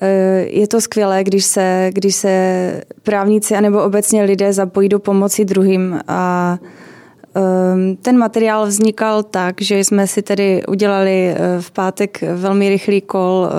eh, 0.01 0.45
je 0.49 0.67
to 0.67 0.81
skvělé, 0.81 1.23
když 1.23 1.45
se, 1.45 1.89
když 1.93 2.15
se 2.15 2.81
právníci 3.03 3.55
anebo 3.55 3.83
obecně 3.83 4.23
lidé 4.23 4.53
zapojí 4.53 4.89
do 4.89 4.99
pomoci 4.99 5.45
druhým 5.45 5.99
a 6.07 6.57
ehm, 7.35 7.95
ten 8.01 8.17
materiál 8.17 8.65
vznikal 8.65 9.23
tak, 9.23 9.61
že 9.61 9.79
jsme 9.79 10.07
si 10.07 10.21
tedy 10.21 10.63
udělali 10.67 11.27
eh, 11.27 11.37
v 11.61 11.71
pátek 11.71 12.23
velmi 12.35 12.69
rychlý 12.69 13.01
kol 13.01 13.49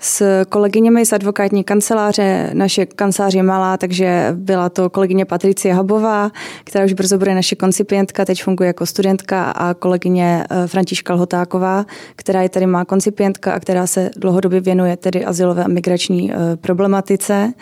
s 0.00 0.44
kolegyněmi 0.48 1.06
z 1.06 1.12
advokátní 1.12 1.64
kanceláře. 1.64 2.50
Naše 2.52 2.86
kancelář 2.86 3.34
je 3.34 3.42
malá, 3.42 3.76
takže 3.76 4.28
byla 4.34 4.68
to 4.68 4.90
kolegyně 4.90 5.24
Patricie 5.24 5.74
Habová, 5.74 6.30
která 6.64 6.84
už 6.84 6.92
brzo 6.92 7.18
bude 7.18 7.34
naše 7.34 7.56
koncipientka, 7.56 8.24
teď 8.24 8.42
funguje 8.42 8.66
jako 8.66 8.86
studentka 8.86 9.50
a 9.50 9.74
kolegyně 9.74 10.44
eh, 10.50 10.66
Františka 10.66 11.14
Lhotáková, 11.14 11.86
která 12.16 12.42
je 12.42 12.48
tady 12.48 12.66
má 12.66 12.84
koncipientka 12.84 13.52
a 13.52 13.60
která 13.60 13.86
se 13.86 14.10
dlouhodobě 14.16 14.60
věnuje 14.60 14.96
tedy 14.96 15.24
asilové 15.24 15.64
a 15.64 15.68
migrační 15.68 16.32
eh, 16.32 16.56
problematice. 16.56 17.52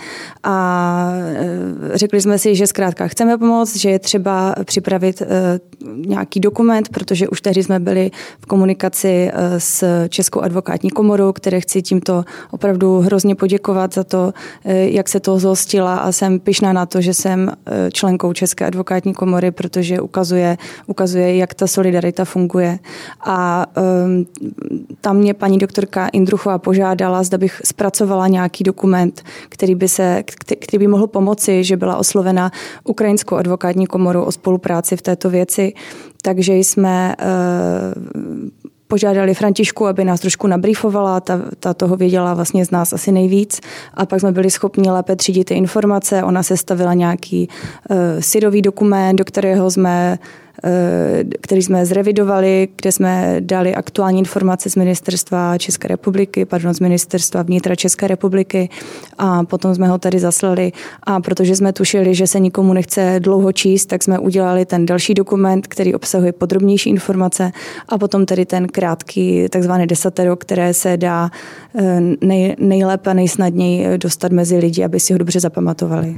A 0.42 1.12
eh, 1.12 1.98
řekli 1.98 2.20
jsme 2.20 2.38
si, 2.38 2.54
že 2.54 2.66
zkrátka 2.66 3.08
chceme 3.08 3.38
pomoct, 3.38 3.76
že 3.76 3.90
je 3.90 3.98
třeba 3.98 4.54
připravit 4.64 5.22
nějaký 6.06 6.40
dokument, 6.40 6.88
protože 6.88 7.28
už 7.28 7.40
tehdy 7.40 7.62
jsme 7.62 7.80
byli 7.80 8.10
v 8.40 8.46
komunikaci 8.46 9.30
s 9.58 9.84
Českou 10.08 10.40
advokátní 10.40 10.90
komorou, 10.90 11.32
které 11.32 11.60
chci 11.60 11.82
tímto 11.82 12.24
opravdu 12.50 13.00
hrozně 13.00 13.34
poděkovat 13.34 13.94
za 13.94 14.04
to, 14.04 14.32
eh, 14.64 14.88
jak 14.90 15.08
se 15.08 15.20
to 15.20 15.38
zhostila 15.38 15.96
a 15.96 16.12
jsem 16.12 16.40
pyšná 16.40 16.72
na 16.72 16.86
to, 16.86 17.00
že 17.00 17.14
jsem 17.14 17.52
eh, 17.66 17.90
členkou 17.90 18.32
České 18.32 18.66
advokátní 18.66 19.14
komory, 19.14 19.50
protože 19.50 20.00
ukazuje, 20.00 20.56
ukazuje 20.86 21.36
jak 21.36 21.54
ta 21.54 21.66
solidarita 21.66 22.24
funguje. 22.24 22.78
A 23.24 23.66
um, 24.04 24.26
tam 25.00 25.16
mě 25.16 25.34
paní 25.34 25.58
doktorka 25.58 26.08
Indruchová 26.08 26.58
požádala, 26.58 27.22
zda 27.22 27.38
bych 27.38 27.60
zpracovala 27.64 28.28
nějaký 28.28 28.64
dokument, 28.64 29.22
který 29.48 29.74
by, 29.74 29.88
se, 29.88 30.22
který 30.60 30.78
by 30.78 30.86
mohl 30.86 31.06
pomoci, 31.06 31.64
že 31.64 31.76
byla 31.76 31.96
oslovena 31.96 32.52
Ukrajinskou 32.84 33.36
advokátní 33.36 33.86
komoru 33.86 34.24
o 34.24 34.32
spolupráci 34.32 34.96
v 34.96 35.02
této 35.02 35.30
věci. 35.30 35.72
Takže 36.22 36.54
jsme 36.54 37.16
uh, 37.20 38.68
požádali 38.88 39.34
Františku, 39.34 39.86
aby 39.86 40.04
nás 40.04 40.20
trošku 40.20 40.46
nabrýfovala, 40.46 41.20
ta, 41.20 41.40
ta 41.60 41.74
toho 41.74 41.96
věděla 41.96 42.34
vlastně 42.34 42.64
z 42.64 42.70
nás 42.70 42.92
asi 42.92 43.12
nejvíc 43.12 43.60
a 43.94 44.06
pak 44.06 44.20
jsme 44.20 44.32
byli 44.32 44.50
schopni 44.50 44.90
lépe 44.90 45.16
třídit 45.16 45.44
ty 45.44 45.54
informace. 45.54 46.22
Ona 46.22 46.42
sestavila 46.42 46.94
nějaký 46.94 47.48
uh, 47.48 47.96
syrový 48.20 48.62
dokument, 48.62 49.16
do 49.16 49.24
kterého 49.24 49.70
jsme 49.70 50.18
který 51.40 51.62
jsme 51.62 51.86
zrevidovali, 51.86 52.68
kde 52.76 52.92
jsme 52.92 53.36
dali 53.40 53.74
aktuální 53.74 54.18
informace 54.18 54.70
z 54.70 54.76
ministerstva 54.76 55.58
České 55.58 55.88
republiky, 55.88 56.44
pardon, 56.44 56.74
z 56.74 56.80
ministerstva 56.80 57.42
vnitra 57.42 57.74
České 57.74 58.06
republiky 58.06 58.68
a 59.18 59.44
potom 59.44 59.74
jsme 59.74 59.88
ho 59.88 59.98
tady 59.98 60.18
zaslali 60.18 60.72
a 61.02 61.20
protože 61.20 61.56
jsme 61.56 61.72
tušili, 61.72 62.14
že 62.14 62.26
se 62.26 62.40
nikomu 62.40 62.72
nechce 62.72 63.16
dlouho 63.18 63.52
číst, 63.52 63.86
tak 63.86 64.02
jsme 64.02 64.18
udělali 64.18 64.66
ten 64.66 64.86
další 64.86 65.14
dokument, 65.14 65.66
který 65.66 65.94
obsahuje 65.94 66.32
podrobnější 66.32 66.90
informace 66.90 67.52
a 67.88 67.98
potom 67.98 68.26
tedy 68.26 68.46
ten 68.46 68.66
krátký 68.66 69.48
takzvaný 69.50 69.86
desatero, 69.86 70.36
které 70.36 70.74
se 70.74 70.96
dá 70.96 71.30
eh, 71.74 72.00
nej, 72.20 72.56
nejlépe 72.58 73.14
nejsnadněji 73.14 73.98
dostat 73.98 74.32
mezi 74.32 74.58
lidi, 74.58 74.84
aby 74.84 75.00
si 75.00 75.12
ho 75.12 75.18
dobře 75.18 75.40
zapamatovali. 75.40 76.16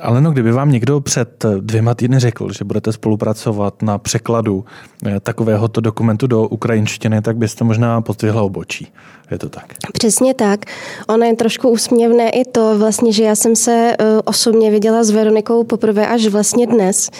Ale 0.00 0.20
no, 0.20 0.30
kdyby 0.32 0.52
vám 0.52 0.72
někdo 0.72 1.00
před 1.00 1.44
dvěma 1.60 1.94
týdny 1.94 2.18
řekl, 2.18 2.52
že 2.52 2.64
budete 2.64 2.92
spolupracovat 2.92 3.81
na 3.82 3.98
překladu 3.98 4.64
eh, 5.06 5.20
takovéhoto 5.20 5.80
dokumentu 5.80 6.26
do 6.26 6.48
ukrajinštiny, 6.48 7.22
tak 7.22 7.36
byste 7.36 7.64
možná 7.64 8.00
pozdvihla 8.00 8.42
obočí. 8.42 8.92
Je 9.32 9.38
to 9.38 9.48
tak? 9.48 9.74
Přesně 9.92 10.34
tak. 10.34 10.60
Ono 11.08 11.24
je 11.24 11.36
trošku 11.36 11.68
úsměvné 11.68 12.30
i 12.30 12.44
to, 12.44 12.78
vlastně, 12.78 13.12
že 13.12 13.24
já 13.24 13.34
jsem 13.34 13.56
se 13.56 13.96
uh, 14.00 14.06
osobně 14.24 14.70
viděla 14.70 15.04
s 15.04 15.10
Veronikou 15.10 15.64
poprvé 15.64 16.06
až 16.06 16.26
vlastně 16.26 16.66
dnes. 16.66 17.10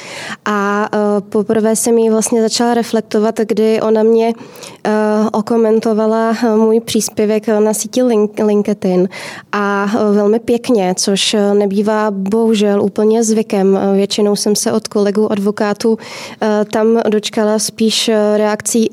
A 0.44 0.88
uh, 0.94 1.28
poprvé 1.28 1.76
jsem 1.76 1.98
ji 1.98 2.10
vlastně 2.10 2.42
začala 2.42 2.74
reflektovat, 2.74 3.38
kdy 3.38 3.80
ona 3.80 4.02
mě 4.02 4.32
okomentovala 5.32 6.36
můj 6.56 6.80
příspěvek 6.80 7.48
na 7.48 7.74
síti 7.74 8.02
Link, 8.02 8.38
LinkedIn 8.38 9.08
a 9.52 9.90
velmi 10.12 10.38
pěkně, 10.38 10.94
což 10.98 11.36
nebývá 11.54 12.10
bohužel 12.10 12.82
úplně 12.82 13.24
zvykem. 13.24 13.78
Většinou 13.94 14.36
jsem 14.36 14.56
se 14.56 14.72
od 14.72 14.88
kolegů 14.88 15.32
advokátů 15.32 15.98
tam 16.70 17.00
dočkala 17.08 17.58
spíš 17.58 18.10
reakcí, 18.36 18.88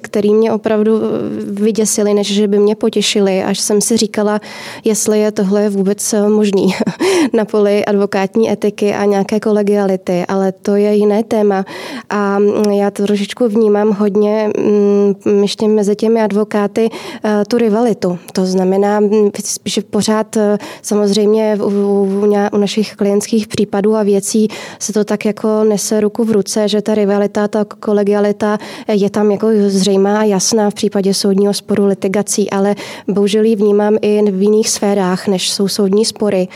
který 0.00 0.34
mě 0.34 0.52
opravdu 0.52 1.00
vyděsily, 1.46 2.14
než 2.14 2.34
že 2.34 2.48
by 2.48 2.58
mě 2.58 2.76
potěšili, 2.76 3.42
až 3.42 3.60
jsem 3.60 3.80
si 3.80 3.96
říkala, 3.96 4.40
jestli 4.84 5.20
je 5.20 5.32
tohle 5.32 5.68
vůbec 5.68 6.12
eh, 6.12 6.28
možný 6.28 6.74
na 7.32 7.44
poli 7.44 7.84
advokátní 7.84 8.50
etiky 8.50 8.94
a 8.94 9.04
nějaké 9.04 9.40
kolegiality, 9.40 10.24
ale 10.28 10.52
to 10.52 10.76
je 10.76 10.94
jiné 10.94 11.24
téma. 11.24 11.64
A 12.10 12.38
mm, 12.38 12.70
já 12.70 12.90
to 12.90 13.02
trošičku 13.02 13.48
vnímám 13.48 13.92
hodně 13.92 14.50
mm, 14.58 15.42
ještě 15.42 15.68
mezi 15.68 15.96
těmi 15.96 16.22
advokáty 16.22 16.90
eh, 17.24 17.44
tu 17.48 17.58
rivalitu. 17.58 18.18
To 18.32 18.46
znamená, 18.46 19.00
mm, 19.00 19.30
že 19.64 19.82
pořád 19.82 20.36
eh, 20.36 20.58
samozřejmě 20.82 21.58
u, 21.62 21.68
u, 21.68 22.26
u 22.52 22.58
našich 22.58 22.96
klientských 22.96 23.48
případů 23.48 23.96
a 23.96 24.02
věcí 24.02 24.48
se 24.78 24.92
to 24.92 25.04
tak 25.04 25.24
jako 25.24 25.64
nese 25.64 26.00
ruku 26.00 26.24
v 26.24 26.30
ruce, 26.30 26.68
že 26.68 26.82
ta 26.84 26.94
rivalita, 26.94 27.48
ta 27.48 27.64
kolegialita 27.64 28.58
je 28.88 29.10
tam 29.10 29.30
jako 29.30 29.48
zřejmá 29.66 30.18
a 30.18 30.24
jasná 30.24 30.70
v 30.70 30.74
případě 30.74 31.14
soudního 31.14 31.54
sporu 31.54 31.86
litigace 31.86 32.34
prací, 32.34 32.50
ale 32.50 32.74
bohužel 33.08 33.44
ji 33.44 33.56
vnímám 33.56 33.96
i 34.02 34.30
v 34.30 34.42
jiných 34.42 34.70
sférách, 34.70 35.28
než 35.28 35.50
jsou 35.50 35.68
soudní 35.68 36.04
spory. 36.04 36.48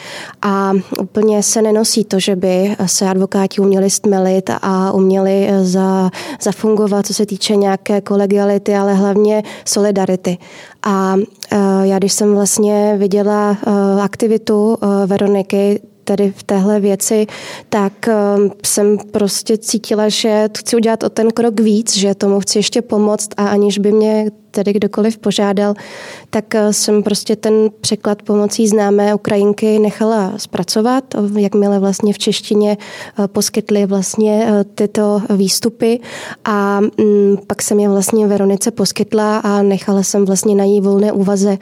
A 0.43 0.73
úplně 1.01 1.43
se 1.43 1.63
nenosí 1.63 2.05
to, 2.05 2.21
že 2.21 2.37
by 2.37 2.77
se 2.87 3.09
advokáti 3.09 3.61
uměli 3.61 3.91
stmelit 3.91 4.51
a 4.63 4.93
uměli 4.93 5.49
za, 5.63 6.11
zafungovat, 6.41 7.07
co 7.07 7.15
se 7.15 7.27
týče 7.27 7.57
nějaké 7.57 8.01
kolegiality, 8.01 8.75
ale 8.75 8.95
hlavně 8.95 9.43
solidarity. 9.65 10.39
A 10.83 11.17
e, 11.51 11.57
já, 11.83 11.99
když 11.99 12.13
jsem 12.13 12.35
vlastně 12.35 12.95
viděla 12.99 13.57
e, 13.67 14.03
aktivitu 14.03 14.79
Veroniky, 15.07 15.81
tady 16.09 16.33
v 16.37 16.43
téhle 16.43 16.81
věci, 16.81 17.27
tak 17.69 18.09
jsem 18.65 18.99
prostě 18.99 19.59
cítila, 19.59 20.09
že 20.09 20.49
chci 20.59 20.77
udělat 20.77 21.03
o 21.03 21.09
ten 21.09 21.31
krok 21.31 21.61
víc, 21.61 21.97
že 21.97 22.15
tomu 22.15 22.41
chci 22.41 22.59
ještě 22.59 22.83
pomoct 22.83 23.29
a 23.37 23.49
aniž 23.49 23.79
by 23.79 23.93
mě 23.93 24.31
tedy 24.51 24.73
kdokoliv 24.73 25.19
požádal, 25.19 25.75
tak 26.31 26.55
eh, 26.55 26.73
jsem 26.73 27.03
prostě 27.03 27.37
ten 27.37 27.71
překlad 27.81 28.23
pomocí 28.23 28.69
známé 28.69 29.15
Ukrajinky 29.15 29.79
nechala 29.79 30.33
zpracovat, 30.37 31.05
jakmile 31.39 31.79
vlastně 31.79 32.13
v 32.13 32.19
češtině 32.19 32.77
eh, 32.79 33.29
poskytli 33.29 33.87
vlastně 33.87 34.47
eh, 34.49 34.65
tyto 34.65 35.23
výstupy 35.31 36.01
a 36.45 36.81
mm, 36.81 37.37
pak 37.47 37.63
jsem 37.63 37.81
je 37.81 37.89
vlastně 37.89 38.27
Veronice 38.27 38.71
poskytla 38.71 39.39
a 39.39 39.63
nechala 39.63 40.03
jsem 40.03 40.25
vlastně 40.25 40.55
na 40.55 40.65
jí 40.65 40.81
volné 40.81 41.13
úvaze, 41.13 41.59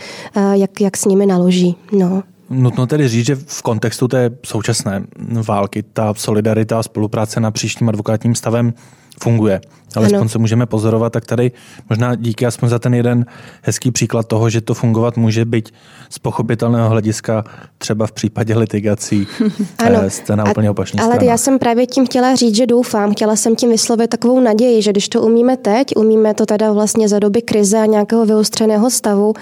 jak, 0.52 0.80
jak 0.80 0.96
s 0.96 1.04
nimi 1.04 1.26
naloží. 1.26 1.76
No. 1.92 2.22
Nutno 2.50 2.86
tedy 2.86 3.08
říct, 3.08 3.26
že 3.26 3.34
v 3.34 3.62
kontextu 3.62 4.08
té 4.08 4.30
současné 4.46 5.04
války 5.46 5.82
ta 5.82 6.14
solidarita 6.14 6.78
a 6.78 6.82
spolupráce 6.82 7.40
na 7.40 7.50
příštím 7.50 7.88
advokátním 7.88 8.34
stavem 8.34 8.74
funguje. 9.22 9.60
Ale 9.96 10.08
ano. 10.08 10.28
se 10.28 10.38
můžeme 10.38 10.66
pozorovat, 10.66 11.12
tak 11.12 11.24
tady 11.24 11.52
možná 11.90 12.14
díky 12.14 12.46
aspoň 12.46 12.68
za 12.68 12.78
ten 12.78 12.94
jeden 12.94 13.26
hezký 13.62 13.90
příklad 13.90 14.26
toho, 14.26 14.50
že 14.50 14.60
to 14.60 14.74
fungovat 14.74 15.16
může 15.16 15.44
být 15.44 15.70
z 16.10 16.18
pochopitelného 16.18 16.88
hlediska 16.88 17.44
třeba 17.78 18.06
v 18.06 18.12
případě 18.12 18.58
litigací 18.58 19.26
ano. 19.78 20.00
Eh, 20.02 20.10
jste 20.10 20.36
na 20.36 20.50
úplně 20.50 20.70
opačný 20.70 21.00
Ale 21.00 21.14
strana. 21.14 21.30
já 21.30 21.38
jsem 21.38 21.58
právě 21.58 21.86
tím 21.86 22.06
chtěla 22.06 22.34
říct, 22.34 22.56
že 22.56 22.66
doufám, 22.66 23.12
chtěla 23.12 23.36
jsem 23.36 23.56
tím 23.56 23.70
vyslovit 23.70 24.10
takovou 24.10 24.40
naději, 24.40 24.82
že 24.82 24.90
když 24.90 25.08
to 25.08 25.22
umíme 25.22 25.56
teď, 25.56 25.96
umíme 25.96 26.34
to 26.34 26.46
teda 26.46 26.72
vlastně 26.72 27.08
za 27.08 27.18
doby 27.18 27.42
krize 27.42 27.78
a 27.78 27.86
nějakého 27.86 28.26
vyostřeného 28.26 28.90
stavu, 28.90 29.34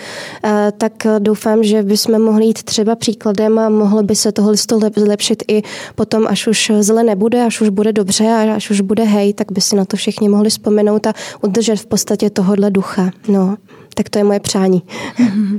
eh, 0.45 0.73
tak 0.79 0.93
doufám, 1.19 1.65
že 1.65 1.83
bychom 1.83 2.23
mohli 2.23 2.45
jít 2.45 2.63
třeba 2.63 2.97
příkladem 2.97 3.59
a 3.59 3.69
mohlo 3.69 4.03
by 4.03 4.17
se 4.17 4.33
tohle 4.33 4.55
zlepšit 4.97 5.43
i 5.49 5.63
potom, 5.95 6.27
až 6.27 6.47
už 6.47 6.73
zle 6.81 7.03
nebude, 7.03 7.45
až 7.45 7.61
už 7.61 7.69
bude 7.69 7.93
dobře 7.93 8.25
a 8.25 8.55
až 8.55 8.71
už 8.71 8.81
bude 8.81 9.05
hej, 9.05 9.35
tak 9.35 9.53
by 9.53 9.61
si 9.61 9.77
na 9.77 9.85
to 9.85 9.97
všichni 9.97 10.29
mohli 10.29 10.44
vzpomenout 10.51 11.07
a 11.07 11.13
udržet 11.41 11.77
v 11.77 11.87
podstatě 11.87 12.31
tohohle 12.31 12.71
ducha. 12.71 13.11
No, 13.29 13.57
tak 13.95 14.09
to 14.09 14.19
je 14.19 14.25
moje 14.25 14.41
přání. 14.41 14.83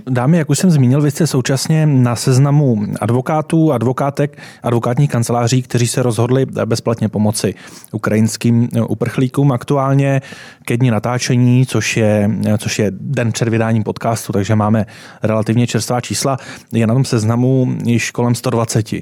Dámy, 0.09 0.37
jak 0.37 0.49
už 0.49 0.59
jsem 0.59 0.71
zmínil, 0.71 1.01
vy 1.01 1.11
jste 1.11 1.27
současně 1.27 1.85
na 1.85 2.15
seznamu 2.15 2.85
advokátů, 3.01 3.71
advokátek, 3.71 4.37
advokátních 4.63 5.09
kanceláří, 5.09 5.61
kteří 5.61 5.87
se 5.87 6.03
rozhodli 6.03 6.45
bezplatně 6.45 7.09
pomoci 7.09 7.55
ukrajinským 7.91 8.69
uprchlíkům. 8.87 9.51
Aktuálně 9.51 10.21
ke 10.65 10.77
dní 10.77 10.91
natáčení, 10.91 11.65
což 11.65 11.97
je, 11.97 12.31
což 12.57 12.79
je 12.79 12.91
den 12.91 13.31
před 13.31 13.47
vydáním 13.47 13.83
podcastu, 13.83 14.33
takže 14.33 14.55
máme 14.55 14.85
relativně 15.23 15.67
čerstvá 15.67 16.01
čísla, 16.01 16.37
je 16.73 16.87
na 16.87 16.93
tom 16.93 17.05
seznamu 17.05 17.75
již 17.85 18.11
kolem 18.11 18.35
120 18.35 18.93
eh, 18.93 19.01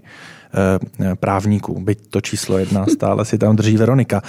právníků, 1.15 1.80
byť 1.80 2.00
to 2.10 2.22
číslo 2.22 2.58
jedna 2.58 2.86
stále 2.93 3.26
si 3.26 3.38
tam 3.38 3.56
drží 3.56 3.78
Veronika. 3.78 4.22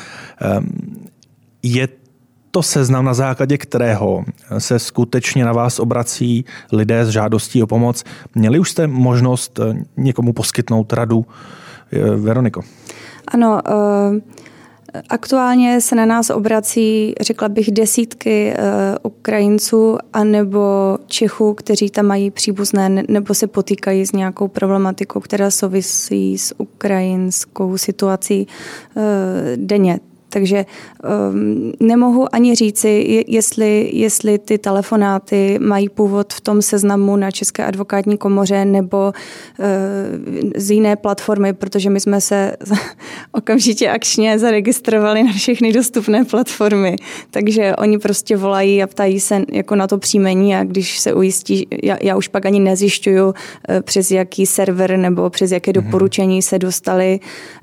Je 1.67 1.89
to 2.51 2.63
seznam, 2.63 3.05
na 3.05 3.15
základě 3.15 3.59
kterého 3.59 4.25
se 4.59 4.79
skutečně 4.79 5.45
na 5.45 5.53
vás 5.53 5.79
obrací 5.79 6.45
lidé 6.73 7.07
s 7.07 7.09
žádostí 7.09 7.63
o 7.63 7.67
pomoc. 7.67 8.05
Měli 8.35 8.59
už 8.59 8.71
jste 8.71 8.87
možnost 8.87 9.59
eh, 9.59 9.83
někomu 9.97 10.33
poskytnout 10.33 10.93
radu? 10.93 11.27
Eh, 11.93 12.17
Veroniko. 12.17 12.63
Ano, 13.29 13.61
uh... 13.69 14.19
Aktuálně 15.09 15.81
se 15.81 15.95
na 15.95 16.07
nás 16.07 16.31
obrací, 16.31 17.15
řekla 17.21 17.49
bych, 17.49 17.71
desítky 17.71 18.55
Ukrajinců 19.03 19.99
anebo 20.13 20.99
Čechů, 21.07 21.55
kteří 21.55 21.91
tam 21.91 22.07
mají 22.07 22.31
příbuzné 22.31 22.89
nebo 23.09 23.35
se 23.35 23.47
potýkají 23.47 24.07
s 24.07 24.13
nějakou 24.13 24.49
problematikou, 24.49 25.21
která 25.21 25.51
souvisí 25.51 26.39
s 26.39 26.55
ukrajinskou 26.59 27.77
situací 27.77 28.47
denně. 29.57 30.01
Takže 30.35 30.67
um, 31.33 31.73
nemohu 31.81 32.35
ani 32.35 32.55
říci, 32.55 33.25
jestli, 33.29 33.91
jestli 33.93 34.39
ty 34.39 34.59
telefonáty 34.59 35.59
mají 35.61 35.89
původ 35.89 36.33
v 36.33 36.41
tom 36.41 36.63
seznamu 36.63 37.17
na 37.17 37.31
České 37.31 37.65
advokátní 37.65 38.19
komoře 38.19 38.65
nebo 38.65 39.13
uh, 39.59 39.65
z 40.57 40.71
jiné 40.71 40.97
platformy, 40.97 41.53
protože 41.53 41.91
my 41.91 42.01
jsme 42.01 42.21
se 42.21 42.57
okamžitě 43.33 43.91
akčně 43.91 44.39
zaregistrovali 44.39 45.23
na 45.23 45.33
všechny 45.33 45.73
dostupné 45.73 46.25
platformy. 46.25 46.97
Takže 47.31 47.77
oni 47.77 47.99
prostě 47.99 48.37
volají 48.37 48.83
a 48.83 48.87
ptají 48.87 49.21
se 49.21 49.43
jako 49.53 49.77
na 49.77 49.87
to 49.87 49.99
příjmení 49.99 50.57
a 50.57 50.65
když 50.65 50.99
se 50.99 51.15
ujistí, 51.15 51.67
já, 51.83 51.99
já 52.03 52.17
už 52.17 52.29
pak 52.29 52.47
ani 52.47 52.61
nezjišťuju, 52.61 53.27
uh, 53.27 53.35
přes 53.81 54.11
jaký 54.11 54.47
server 54.47 54.97
nebo 54.97 55.31
přes 55.31 55.53
jaké 55.53 55.73
mhm. 55.77 55.85
doporučení 55.85 56.43
se 56.43 56.59
dostali. 56.59 57.21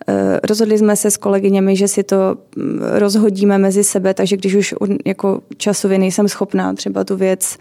Uh, 0.08 0.16
rozhodli 0.44 0.78
jsme 0.78 0.96
se 0.96 1.12
s 1.12 1.18
kolegyněmi, 1.18 1.76
že 1.76 1.88
si 1.88 2.04
to 2.04 2.36
rozhodíme 2.80 3.58
mezi 3.58 3.84
sebe, 3.84 4.14
takže 4.14 4.38
když 4.38 4.56
už 4.56 4.76
jako 5.06 5.42
časově 5.58 5.98
nejsem 5.98 6.28
schopná 6.28 6.74
třeba 6.74 7.04
tu 7.04 7.18
věc 7.18 7.58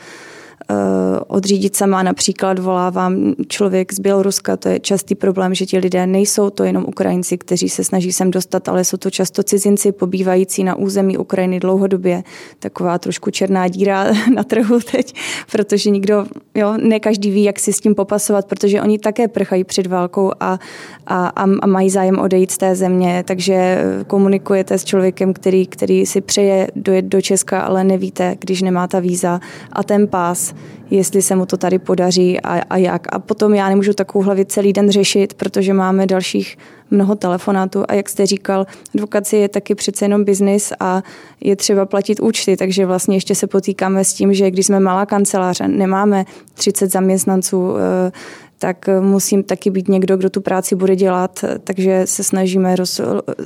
odřídit 1.27 1.77
sama. 1.77 2.03
Například 2.03 2.59
volávám 2.59 3.35
člověk 3.49 3.93
z 3.93 3.99
Běloruska, 3.99 4.57
to 4.57 4.69
je 4.69 4.81
častý 4.81 5.15
problém, 5.15 5.55
že 5.55 5.67
ti 5.67 5.79
lidé 5.79 6.07
nejsou 6.07 6.51
to 6.51 6.65
jenom 6.65 6.85
Ukrajinci, 6.89 7.39
kteří 7.39 7.69
se 7.69 7.85
snaží 7.85 8.13
sem 8.13 8.31
dostat, 8.31 8.69
ale 8.69 8.85
jsou 8.85 8.97
to 8.97 9.11
často 9.11 9.43
cizinci 9.43 9.93
pobývající 9.93 10.65
na 10.65 10.75
území 10.75 11.19
Ukrajiny 11.19 11.61
dlouhodobě. 11.61 12.23
Taková 12.59 12.99
trošku 12.99 13.31
černá 13.31 13.69
díra 13.69 14.07
na 14.35 14.45
trhu 14.45 14.81
teď, 14.93 15.15
protože 15.53 15.91
nikdo, 15.91 16.27
jo, 16.55 16.75
ne 16.83 17.01
každý 17.01 17.31
ví, 17.31 17.45
jak 17.45 17.59
si 17.59 17.73
s 17.73 17.81
tím 17.81 17.95
popasovat, 17.95 18.47
protože 18.47 18.83
oni 18.83 18.99
také 18.99 19.29
prchají 19.29 19.65
před 19.65 19.87
válkou 19.87 20.33
a, 20.41 20.59
a, 21.07 21.33
a 21.63 21.67
mají 21.67 21.91
zájem 21.91 22.19
odejít 22.19 22.51
z 22.51 22.59
té 22.59 22.75
země, 22.75 23.25
takže 23.27 23.85
komunikujete 24.07 24.79
s 24.79 24.85
člověkem, 24.85 25.33
který, 25.33 25.67
který 25.67 26.07
si 26.07 26.21
přeje 26.21 26.69
dojet 26.77 27.05
do 27.05 27.23
Česka, 27.23 27.61
ale 27.61 27.85
nevíte, 27.85 28.37
když 28.41 28.63
nemá 28.63 28.89
ta 28.89 29.01
víza 29.01 29.41
a 29.73 29.83
ten 29.83 30.09
pás, 30.09 30.50
jestli 30.91 31.23
se 31.23 31.37
mu 31.37 31.47
to 31.47 31.57
tady 31.57 31.79
podaří 31.79 32.41
a, 32.41 32.63
a 32.71 32.77
jak. 32.77 33.07
A 33.15 33.19
potom 33.19 33.55
já 33.55 33.69
nemůžu 33.69 33.93
takovou 33.93 34.35
věc 34.35 34.49
celý 34.49 34.73
den 34.73 34.91
řešit, 34.91 35.35
protože 35.35 35.73
máme 35.73 36.07
dalších 36.07 36.59
mnoho 36.91 37.15
telefonátů 37.15 37.85
a 37.89 37.95
jak 37.95 38.09
jste 38.09 38.27
říkal, 38.27 38.67
advokaci 38.95 39.37
je 39.37 39.49
taky 39.49 39.75
přece 39.75 40.05
jenom 40.05 40.25
biznis 40.25 40.73
a 40.81 41.03
je 41.41 41.57
třeba 41.57 41.87
platit 41.87 42.21
účty, 42.21 42.57
takže 42.57 42.87
vlastně 42.87 43.17
ještě 43.17 43.35
se 43.35 43.47
potýkáme 43.47 44.05
s 44.05 44.15
tím, 44.15 44.35
že 44.35 44.51
když 44.51 44.67
jsme 44.67 44.81
malá 44.81 45.07
kanceláře, 45.07 45.69
nemáme 45.69 46.25
30 46.55 46.93
zaměstnanců, 46.93 47.75
eh, 47.77 48.13
tak 48.63 48.89
musím 49.01 49.43
taky 49.43 49.71
být 49.71 49.89
někdo, 49.89 50.17
kdo 50.17 50.31
tu 50.31 50.41
práci 50.41 50.75
bude 50.75 50.97
dělat, 50.97 51.45
takže 51.65 52.03
se 52.05 52.25
snažíme 52.25 52.77
roz, 52.77 53.01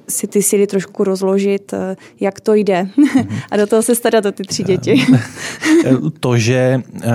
si 0.09 0.27
ty 0.27 0.43
síly 0.43 0.67
trošku 0.67 1.05
rozložit, 1.05 1.73
eh, 1.73 1.97
jak 2.21 2.41
to 2.41 2.55
jde 2.55 2.89
a 3.51 3.57
do 3.57 3.67
toho 3.67 3.83
se 3.83 3.95
starat 3.95 4.27
o 4.27 4.33
ty 4.33 4.43
tři 4.43 4.63
děti. 4.63 5.07
to, 6.21 6.39
že 6.39 6.83
eh, 7.03 7.11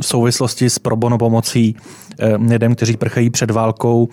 v 0.00 0.06
souvislosti 0.06 0.70
s 0.70 0.78
probono 0.78 1.18
pomocí 1.18 1.76
eh, 2.18 2.36
lidem, 2.36 2.74
kteří 2.74 2.96
prchají 2.96 3.30
před 3.30 3.50
válkou, 3.50 4.08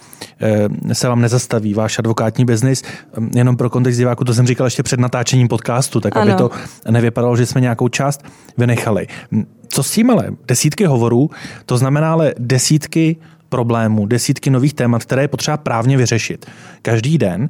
se 0.94 1.08
vám 1.08 1.22
nezastaví 1.22 1.74
váš 1.74 2.00
advokátní 2.00 2.46
biznis. 2.46 2.84
Jenom 3.36 3.58
pro 3.58 3.70
kontext 3.70 3.98
diváku, 3.98 4.24
to 4.24 4.34
jsem 4.34 4.48
říkal 4.48 4.68
ještě 4.68 4.84
před 4.84 5.00
natáčením 5.00 5.48
podcastu, 5.48 6.00
tak 6.00 6.18
ano. 6.18 6.32
aby 6.32 6.38
to 6.38 6.52
nevypadalo, 6.92 7.38
že 7.38 7.46
jsme 7.46 7.62
nějakou 7.62 7.88
část 7.88 8.24
vynechali. 8.58 9.08
Co 9.68 9.84
s 9.84 9.92
tím 9.92 10.10
ale? 10.10 10.30
Desítky 10.48 10.86
hovorů, 10.86 11.30
to 11.66 11.78
znamená 11.78 12.12
ale 12.12 12.34
desítky 12.40 13.18
problémů, 13.52 14.06
desítky 14.06 14.50
nových 14.50 14.74
témat, 14.74 15.04
které 15.04 15.22
je 15.22 15.28
potřeba 15.28 15.58
právně 15.58 15.98
vyřešit. 15.98 16.46
Každý 16.82 17.18
den 17.18 17.48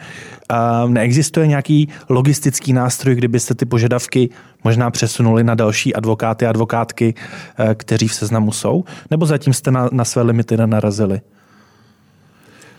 neexistuje 0.88 1.48
nějaký 1.48 1.90
logistický 2.10 2.74
nástroj, 2.74 3.16
kdybyste 3.16 3.56
ty 3.56 3.66
požadavky 3.66 4.30
možná 4.64 4.92
přesunuli 4.92 5.44
na 5.44 5.56
další 5.56 5.96
advokáty 5.96 6.46
a 6.46 6.50
advokátky, 6.50 7.14
e, 7.60 7.76
kteří 7.76 8.08
v 8.08 8.14
seznamu 8.14 8.52
jsou, 8.52 8.84
nebo 9.12 9.26
zatím 9.26 9.54
jste 9.54 9.72
na, 9.72 9.90
na 9.92 10.06
své 10.06 10.22
limity 10.22 10.58
nenarazili? 10.58 11.22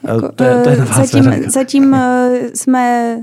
E, 0.08 0.14
jako, 0.14 0.32
to 0.32 0.44
je, 0.44 0.60
to 0.60 0.70
je 0.70 0.76
zatím, 0.76 1.50
zatím 1.50 1.94
e, 1.94 2.30
jsme 2.54 3.16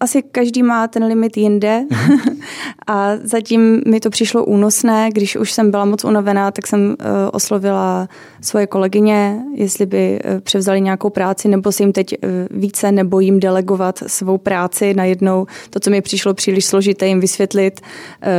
asi 0.00 0.22
každý 0.22 0.62
má 0.62 0.88
ten 0.88 1.04
limit 1.04 1.36
jinde 1.36 1.84
mm-hmm. 1.90 2.36
a 2.86 3.10
zatím 3.22 3.82
mi 3.86 4.00
to 4.00 4.10
přišlo 4.10 4.44
únosné. 4.44 5.08
Když 5.12 5.36
už 5.36 5.52
jsem 5.52 5.70
byla 5.70 5.84
moc 5.84 6.04
unavená, 6.04 6.50
tak 6.50 6.66
jsem 6.66 6.88
uh, 6.88 6.96
oslovila 7.32 8.08
svoje 8.40 8.66
kolegyně, 8.66 9.42
jestli 9.54 9.86
by 9.86 10.18
uh, 10.24 10.40
převzali 10.40 10.80
nějakou 10.80 11.10
práci, 11.10 11.48
nebo 11.48 11.72
se 11.72 11.82
jim 11.82 11.92
teď 11.92 12.14
uh, 12.24 12.30
více 12.50 12.92
nebo 12.92 13.20
jim 13.20 13.40
delegovat 13.40 13.98
svou 14.06 14.38
práci 14.38 14.94
najednou. 14.94 15.46
To, 15.70 15.80
co 15.80 15.90
mi 15.90 16.00
přišlo 16.00 16.34
příliš 16.34 16.64
složité, 16.64 17.06
jim 17.06 17.20
vysvětlit, 17.20 17.80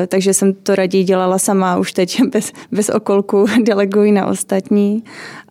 takže 0.08 0.34
jsem 0.34 0.54
to 0.54 0.76
raději 0.76 1.04
dělala 1.04 1.39
sama, 1.39 1.78
už 1.78 1.93
teď 1.93 2.21
bez, 2.32 2.52
bez 2.71 2.89
okolku 2.89 3.45
deleguji 3.63 4.12
na 4.12 4.26
ostatní 4.26 5.04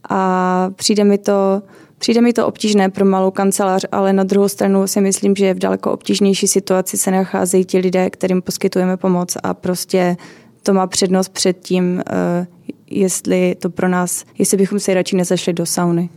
a 0.09 0.71
přijde 0.77 1.05
mi 1.05 1.19
to 1.19 1.63
Přijde 1.99 2.21
mi 2.21 2.33
to 2.33 2.47
obtížné 2.47 2.89
pro 2.89 3.05
malou 3.05 3.31
kancelář, 3.31 3.87
ale 3.93 4.13
na 4.13 4.25
druhou 4.25 4.49
stranu 4.49 4.87
si 4.87 5.01
myslím, 5.01 5.37
že 5.37 5.55
v 5.55 5.59
daleko 5.59 5.93
obtížnější 5.93 6.49
situaci 6.49 6.97
se 6.97 7.11
nacházejí 7.11 7.65
ti 7.65 7.79
lidé, 7.79 8.11
kterým 8.11 8.43
poskytujeme 8.43 8.97
pomoc 8.97 9.37
a 9.43 9.55
prostě 9.55 10.17
to 10.63 10.73
má 10.73 10.87
přednost 10.87 11.29
před 11.29 11.61
tím, 11.61 12.03
eh, 12.11 12.47
jestli 12.91 13.55
to 13.55 13.71
pro 13.71 13.89
nás, 13.89 14.25
jestli 14.39 14.57
bychom 14.57 14.81
se 14.81 14.95
radši 14.95 15.17
nezašli 15.17 15.53
do 15.53 15.67
sauny. 15.67 16.09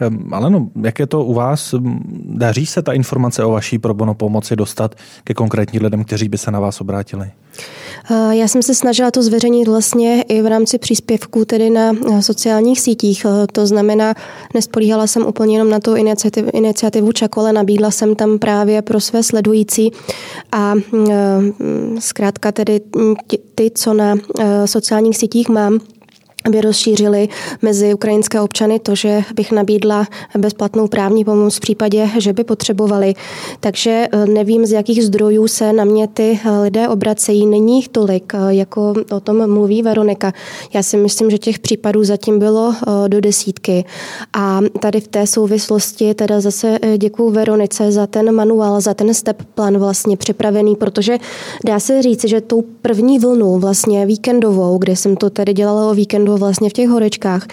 Ehm, 0.00 0.34
ale 0.34 0.50
no, 0.50 0.68
jak 0.82 0.98
je 0.98 1.06
to 1.06 1.24
u 1.24 1.34
vás? 1.34 1.74
Daří 2.24 2.66
se 2.66 2.82
ta 2.82 2.92
informace 2.92 3.44
o 3.44 3.50
vaší 3.50 3.78
probono 3.78 4.14
pomoci 4.14 4.56
dostat 4.56 4.94
ke 5.24 5.34
konkrétním 5.34 5.82
lidem, 5.82 6.04
kteří 6.04 6.28
by 6.28 6.38
se 6.38 6.50
na 6.50 6.60
vás 6.60 6.80
obrátili? 6.80 7.30
Eh, 8.10 8.36
já 8.36 8.48
jsem 8.48 8.62
se 8.62 8.74
snažila 8.74 9.10
to 9.10 9.22
zveřejnit 9.22 9.68
vlastně 9.68 10.22
i 10.22 10.42
v 10.42 10.46
rámci 10.46 10.78
příspěvků 10.78 11.44
tedy 11.44 11.70
na 11.70 11.92
eh, 11.92 12.22
sociálních 12.22 12.80
sítích. 12.80 13.26
Eh, 13.28 13.46
to 13.52 13.66
znamená, 13.66 14.14
nespolíhala 14.54 15.06
jsem 15.06 15.26
úplně 15.26 15.54
jenom 15.54 15.70
na 15.70 15.80
tu 15.80 15.96
iniciativu, 15.96 16.50
iniciativu 16.52 17.12
Čakole, 17.12 17.52
nabídla 17.52 17.90
jsem 17.90 18.14
tam 18.14 18.38
právě 18.38 18.82
pro 18.82 19.00
své 19.00 19.22
sledující 19.22 19.90
a 20.52 20.74
zkrátka 21.98 22.52
tedy 22.52 22.80
ty, 23.54 23.70
co 23.74 23.94
na 23.94 24.14
sociálních 24.64 25.16
sítích 25.16 25.48
mám, 25.48 25.78
aby 26.44 26.60
rozšířili 26.60 27.28
mezi 27.62 27.94
ukrajinské 27.94 28.40
občany 28.40 28.78
to, 28.78 28.94
že 28.94 29.22
bych 29.34 29.52
nabídla 29.52 30.06
bezplatnou 30.38 30.88
právní 30.88 31.24
pomoc 31.24 31.56
v 31.56 31.60
případě, 31.60 32.10
že 32.18 32.32
by 32.32 32.44
potřebovali. 32.44 33.14
Takže 33.60 34.08
eh, 34.12 34.26
nevím, 34.26 34.66
z 34.66 34.72
jakých 34.72 35.04
zdrojů 35.04 35.48
se 35.48 35.72
na 35.72 35.84
mě 35.84 36.08
ty 36.08 36.40
eh, 36.44 36.60
lidé 36.60 36.88
obracejí. 36.88 37.46
Není 37.46 37.76
jich 37.76 37.88
tolik, 37.88 38.32
eh, 38.34 38.54
jako 38.54 38.94
o 39.12 39.20
tom 39.20 39.52
mluví 39.52 39.82
Veronika. 39.82 40.32
Já 40.74 40.82
si 40.82 40.96
myslím, 40.96 41.30
že 41.30 41.38
těch 41.38 41.58
případů 41.58 42.04
zatím 42.04 42.38
bylo 42.38 42.74
do 43.08 43.20
desítky. 43.20 43.84
A 44.32 44.60
tady 44.80 45.00
v 45.00 45.08
té 45.08 45.26
souvislosti 45.26 46.14
teda 46.14 46.40
zase 46.40 46.78
děkuji 46.98 47.30
Veronice 47.30 47.92
za 47.92 48.06
ten 48.06 48.34
manuál, 48.34 48.80
za 48.80 48.94
ten 48.94 49.14
step 49.14 49.42
plan 49.54 49.78
vlastně 49.78 50.16
připravený, 50.16 50.76
protože 50.76 51.18
dá 51.64 51.80
se 51.80 52.02
říct, 52.02 52.24
že 52.24 52.40
tou 52.40 52.62
první 52.82 53.18
vlnu 53.18 53.58
vlastně 53.58 54.06
víkendovou, 54.06 54.78
kde 54.78 54.96
jsem 54.96 55.16
to 55.16 55.30
tady 55.30 55.52
dělala 55.52 55.90
o 55.90 55.94
víkendu, 55.94 56.29
bylo 56.30 56.38
vlastně 56.38 56.70
v 56.70 56.72
těch 56.72 56.88
horečkách. 56.88 57.46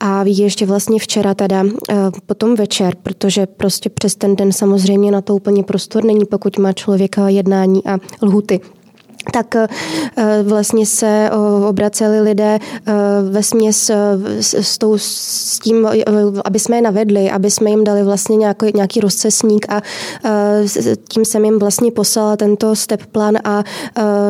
A 0.00 0.22
ještě 0.26 0.66
vlastně 0.66 0.98
včera 0.98 1.34
teda 1.34 1.64
eh, 1.90 1.94
potom 2.26 2.54
večer, 2.54 2.94
protože 3.02 3.46
prostě 3.46 3.90
přes 3.90 4.16
ten 4.16 4.36
den 4.36 4.52
samozřejmě 4.52 5.10
na 5.10 5.20
to 5.20 5.34
úplně 5.34 5.62
prostor 5.62 6.04
není, 6.04 6.24
pokud 6.24 6.58
má 6.58 6.72
člověka 6.72 7.28
jednání 7.28 7.86
a 7.86 7.98
lhuty 8.22 8.60
tak 9.32 9.56
eh, 9.56 9.68
vlastně 10.42 10.86
se 10.86 11.30
obraceli 11.68 12.20
lidé 12.20 12.58
eh, 12.86 12.92
ve 13.30 13.42
směs 13.42 13.90
s, 14.40 14.78
tou, 14.78 14.98
s 14.98 15.58
tím, 15.58 15.88
aby 16.44 16.58
jsme 16.58 16.76
je 16.76 16.82
navedli, 16.82 17.30
aby 17.30 17.50
jsme 17.50 17.70
jim 17.70 17.84
dali 17.84 18.02
vlastně 18.02 18.36
nějaký, 18.36 18.66
nějaký 18.74 19.00
rozcesník 19.00 19.66
a 19.68 19.82
tím 21.08 21.24
jsem 21.24 21.44
jim 21.44 21.58
vlastně 21.58 21.92
poslala 21.92 22.36
tento 22.36 22.76
step 22.76 23.06
plan 23.06 23.34
a 23.44 23.64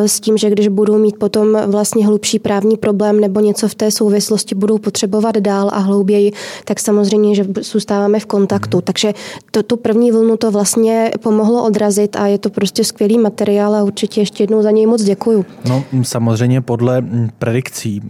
s 0.06 0.20
tím, 0.20 0.36
že 0.36 0.50
když 0.50 0.68
budou 0.68 0.98
mít 0.98 1.18
potom 1.18 1.58
vlastně 1.66 2.06
hlubší 2.06 2.38
právní 2.38 2.76
problém 2.76 3.20
nebo 3.20 3.40
něco 3.40 3.68
v 3.68 3.74
té 3.74 3.90
souvislosti 3.90 4.54
budou 4.54 4.78
potřebovat 4.78 5.36
dál 5.36 5.70
a 5.72 5.78
hlouběji, 5.78 6.32
tak 6.64 6.80
samozřejmě, 6.80 7.34
že 7.34 7.46
zůstáváme 7.60 8.20
v 8.20 8.26
kontaktu. 8.26 8.80
Takže 8.80 9.12
to, 9.50 9.62
tu 9.62 9.76
první 9.76 10.12
vlnu 10.12 10.36
to 10.36 10.50
vlastně 10.50 11.10
pomohlo 11.22 11.64
odrazit 11.64 12.16
a 12.16 12.26
je 12.26 12.38
to 12.38 12.50
prostě 12.50 12.84
skvělý 12.84 13.18
materiál 13.18 13.74
a 13.74 13.82
určitě 13.82 14.20
ještě 14.20 14.42
jednou 14.42 14.62
za 14.62 14.70
něj 14.70 14.83
něj 14.84 14.90
moc 14.90 15.02
děkuju. 15.02 15.46
No, 15.68 15.84
samozřejmě 16.02 16.60
podle 16.60 17.02
predikcí 17.38 18.02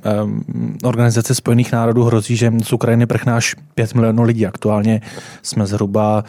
Organizace 0.83 1.35
spojených 1.35 1.73
národů 1.73 2.05
hrozí, 2.05 2.37
že 2.37 2.53
z 2.63 2.73
Ukrajiny 2.73 3.07
prchná 3.07 3.37
až 3.37 3.55
5 3.75 3.95
milionů 3.95 4.23
lidí. 4.23 4.47
Aktuálně 4.47 5.01
jsme 5.43 5.67
zhruba 5.67 6.25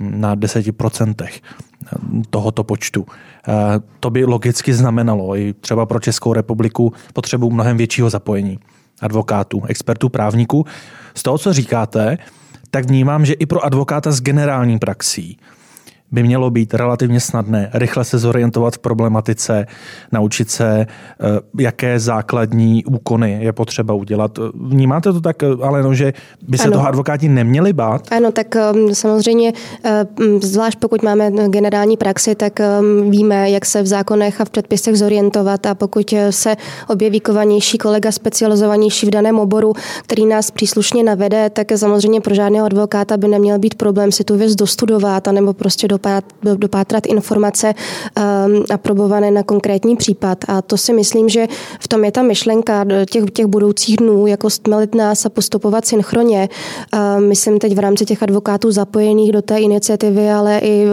na 0.00 0.36
10% 0.36 1.28
tohoto 2.30 2.64
počtu. 2.64 3.06
To 4.00 4.10
by 4.10 4.24
logicky 4.24 4.74
znamenalo 4.74 5.36
i 5.36 5.54
třeba 5.60 5.86
pro 5.86 6.00
Českou 6.00 6.32
republiku 6.32 6.92
potřebu 7.12 7.50
mnohem 7.50 7.76
většího 7.76 8.10
zapojení 8.10 8.58
advokátů, 9.00 9.62
expertů, 9.68 10.08
právníků. 10.08 10.66
Z 11.14 11.22
toho, 11.22 11.38
co 11.38 11.52
říkáte, 11.52 12.18
tak 12.70 12.84
vnímám, 12.84 13.26
že 13.26 13.32
i 13.32 13.46
pro 13.46 13.64
advokáta 13.64 14.10
s 14.10 14.20
generální 14.20 14.78
praxí 14.78 15.38
by 16.12 16.22
mělo 16.22 16.50
být 16.50 16.74
relativně 16.74 17.20
snadné 17.20 17.70
rychle 17.74 18.04
se 18.04 18.18
zorientovat 18.18 18.74
v 18.74 18.78
problematice, 18.78 19.66
naučit 20.12 20.50
se, 20.50 20.80
eh, 20.80 20.86
jaké 21.58 22.00
základní 22.00 22.84
úkony 22.84 23.38
je 23.40 23.52
potřeba 23.52 23.94
udělat. 23.94 24.38
Vnímáte 24.54 25.12
to 25.12 25.20
tak, 25.20 25.42
ale 25.62 25.82
no, 25.82 25.94
že 25.94 26.12
by 26.48 26.58
se 26.58 26.64
ano. 26.64 26.72
toho 26.72 26.86
advokáti 26.86 27.28
neměli 27.28 27.72
bát? 27.72 28.02
Ano, 28.10 28.32
tak 28.32 28.56
um, 28.74 28.94
samozřejmě, 28.94 29.52
eh, 29.84 30.06
zvlášť 30.40 30.78
pokud 30.78 31.02
máme 31.02 31.30
generální 31.48 31.96
praxi, 31.96 32.34
tak 32.34 32.60
víme, 33.08 33.50
jak 33.50 33.66
se 33.66 33.82
v 33.82 33.86
zákonech 33.86 34.40
a 34.40 34.44
v 34.44 34.50
předpisech 34.50 34.96
zorientovat 34.98 35.66
a 35.66 35.74
pokud 35.74 36.12
eh, 36.12 36.32
se 36.32 36.56
objeví 36.88 37.20
kovanější 37.20 37.78
kolega 37.78 38.12
specializovanější 38.12 39.06
v 39.06 39.10
daném 39.10 39.38
oboru, 39.38 39.72
který 40.02 40.26
nás 40.26 40.50
příslušně 40.50 41.04
navede, 41.04 41.50
tak 41.50 41.66
samozřejmě 41.76 42.20
pro 42.20 42.34
žádného 42.34 42.66
advokáta 42.66 43.16
by 43.16 43.28
neměl 43.28 43.58
být 43.58 43.74
problém 43.74 44.12
si 44.12 44.24
tu 44.24 44.36
věc 44.36 44.54
dostudovat 44.54 45.26
nebo 45.26 45.52
prostě 45.52 45.88
do 45.88 45.98
dopátrat 46.42 47.06
informace 47.06 47.74
um, 47.74 48.64
aprobované 48.70 49.30
na 49.30 49.42
konkrétní 49.42 49.96
případ. 49.96 50.38
A 50.48 50.62
to 50.62 50.76
si 50.76 50.92
myslím, 50.92 51.28
že 51.28 51.46
v 51.80 51.88
tom 51.88 52.04
je 52.04 52.12
ta 52.12 52.22
myšlenka 52.22 52.84
těch, 53.10 53.24
těch 53.32 53.46
budoucích 53.46 53.96
dnů, 53.96 54.26
jako 54.26 54.50
stmelit 54.50 54.94
nás 54.94 55.26
a 55.26 55.28
postupovat 55.28 55.86
synchronně. 55.86 56.48
Um, 57.18 57.28
myslím 57.28 57.58
teď 57.58 57.74
v 57.74 57.78
rámci 57.78 58.04
těch 58.04 58.22
advokátů 58.22 58.70
zapojených 58.70 59.32
do 59.32 59.42
té 59.42 59.58
iniciativy, 59.58 60.30
ale 60.30 60.58
i 60.58 60.86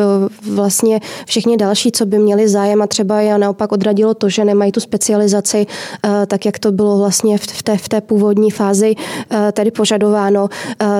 vlastně 0.51 0.99
všichni 1.25 1.57
další, 1.57 1.91
co 1.91 2.05
by 2.05 2.19
měli 2.19 2.49
zájem 2.49 2.81
a 2.81 2.87
třeba 2.87 3.21
je 3.21 3.37
naopak 3.37 3.71
odradilo 3.71 4.13
to, 4.13 4.29
že 4.29 4.45
nemají 4.45 4.71
tu 4.71 4.79
specializaci, 4.79 5.65
uh, 6.05 6.11
tak 6.27 6.45
jak 6.45 6.59
to 6.59 6.71
bylo 6.71 6.97
vlastně 6.97 7.37
v 7.37 7.63
té, 7.63 7.77
v 7.77 7.89
té 7.89 8.01
původní 8.01 8.51
fázi 8.51 8.95
uh, 8.95 9.37
tedy 9.51 9.71
požadováno, 9.71 10.49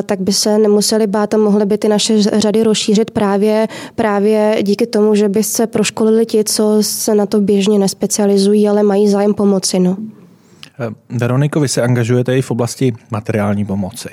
tak 0.05 0.19
by 0.21 0.33
se 0.33 0.57
nemuseli 0.57 1.07
bát 1.07 1.33
a 1.33 1.37
mohly 1.37 1.65
by 1.65 1.77
ty 1.77 1.87
naše 1.87 2.21
řady 2.21 2.63
rozšířit 2.63 3.11
právě, 3.11 3.67
právě 3.97 4.57
díky 4.63 4.87
tomu, 4.87 5.15
že 5.15 5.29
by 5.29 5.43
se 5.43 5.67
proškolili 5.67 6.25
ti, 6.25 6.43
co 6.43 6.77
se 6.81 7.15
na 7.15 7.25
to 7.25 7.41
běžně 7.41 7.79
nespecializují, 7.79 8.69
ale 8.69 8.83
mají 8.83 9.09
zájem 9.09 9.33
pomoci. 9.33 9.79
No. 9.79 9.97
Eh, 10.79 10.89
Veroniko, 11.09 11.59
vy 11.59 11.67
se 11.67 11.81
angažujete 11.81 12.37
i 12.37 12.41
v 12.41 12.51
oblasti 12.51 12.93
materiální 13.11 13.65
pomoci. 13.65 14.09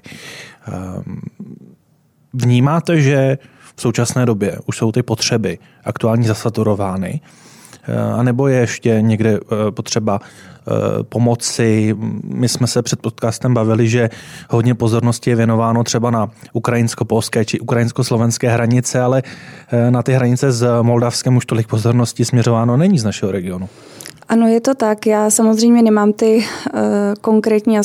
Ehm, 0.68 1.20
vnímáte, 2.32 3.00
že 3.00 3.38
v 3.76 3.82
současné 3.82 4.26
době 4.26 4.58
už 4.66 4.76
jsou 4.76 4.92
ty 4.92 5.02
potřeby 5.02 5.58
aktuálně 5.84 6.28
zasaturovány, 6.28 7.20
eh, 7.20 7.28
anebo 8.16 8.48
je 8.48 8.58
ještě 8.58 8.98
někde 9.00 9.30
eh, 9.30 9.70
potřeba 9.70 10.20
pomoci. 11.08 11.96
My 12.24 12.48
jsme 12.48 12.66
se 12.66 12.82
před 12.82 13.00
podcastem 13.00 13.54
bavili, 13.54 13.88
že 13.88 14.10
hodně 14.50 14.74
pozornosti 14.74 15.30
je 15.30 15.36
věnováno 15.36 15.84
třeba 15.84 16.10
na 16.10 16.30
ukrajinsko-polské 16.52 17.44
či 17.44 17.60
ukrajinsko-slovenské 17.60 18.48
hranice, 18.48 19.00
ale 19.00 19.22
na 19.90 20.02
ty 20.02 20.12
hranice 20.12 20.52
s 20.52 20.82
Moldavskem 20.82 21.36
už 21.36 21.46
tolik 21.46 21.66
pozornosti 21.66 22.24
směřováno 22.24 22.76
není 22.76 22.98
z 22.98 23.04
našeho 23.04 23.32
regionu. 23.32 23.68
Ano, 24.28 24.48
je 24.48 24.60
to 24.60 24.74
tak. 24.74 25.06
Já 25.06 25.30
samozřejmě 25.30 25.82
nemám 25.82 26.12
ty 26.12 26.36
uh, 26.36 26.80
konkrétní 27.20 27.78
uh, 27.78 27.84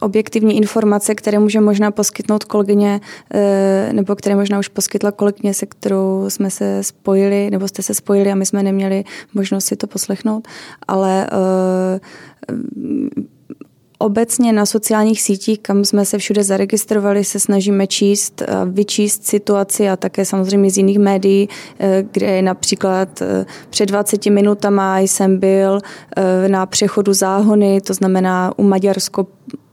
objektivní 0.00 0.56
informace, 0.56 1.14
které 1.14 1.38
může 1.38 1.60
možná 1.60 1.90
poskytnout 1.90 2.44
kolegyně, 2.44 3.00
uh, 3.34 3.92
nebo 3.92 4.16
které 4.16 4.36
možná 4.36 4.58
už 4.58 4.68
poskytla 4.68 5.12
kolegyně, 5.12 5.54
se 5.54 5.66
kterou 5.66 6.24
jsme 6.28 6.50
se 6.50 6.82
spojili, 6.82 7.50
nebo 7.50 7.68
jste 7.68 7.82
se 7.82 7.94
spojili 7.94 8.32
a 8.32 8.34
my 8.34 8.46
jsme 8.46 8.62
neměli 8.62 9.04
možnost 9.34 9.64
si 9.64 9.76
to 9.76 9.86
poslechnout. 9.86 10.48
Ale 10.88 11.28
uh, 11.32 13.24
obecně 14.02 14.52
na 14.52 14.66
sociálních 14.66 15.22
sítích, 15.22 15.58
kam 15.60 15.84
jsme 15.84 16.04
se 16.04 16.18
všude 16.18 16.44
zaregistrovali, 16.44 17.24
se 17.24 17.40
snažíme 17.40 17.86
číst, 17.86 18.42
vyčíst 18.66 19.26
situaci 19.26 19.88
a 19.88 19.96
také 19.96 20.24
samozřejmě 20.24 20.70
z 20.70 20.76
jiných 20.76 20.98
médií, 20.98 21.48
eh, 21.78 22.04
kde 22.12 22.42
například 22.42 23.22
eh, 23.22 23.46
před 23.70 23.86
20 23.86 24.26
minutama 24.26 24.98
jsem 24.98 25.38
byl 25.38 25.80
eh, 26.16 26.48
na 26.48 26.66
přechodu 26.66 27.12
záhony, 27.12 27.80
to 27.80 27.94
znamená 27.94 28.52
u 28.56 28.62
Maďarsko 28.62 29.26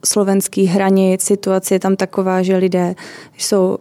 slovenských 0.06 0.70
hranic. 0.70 1.22
Situace 1.22 1.76
je 1.76 1.80
tam 1.80 1.96
taková, 1.96 2.42
že 2.42 2.58
lidé 2.58 2.96
jsou 3.38 3.78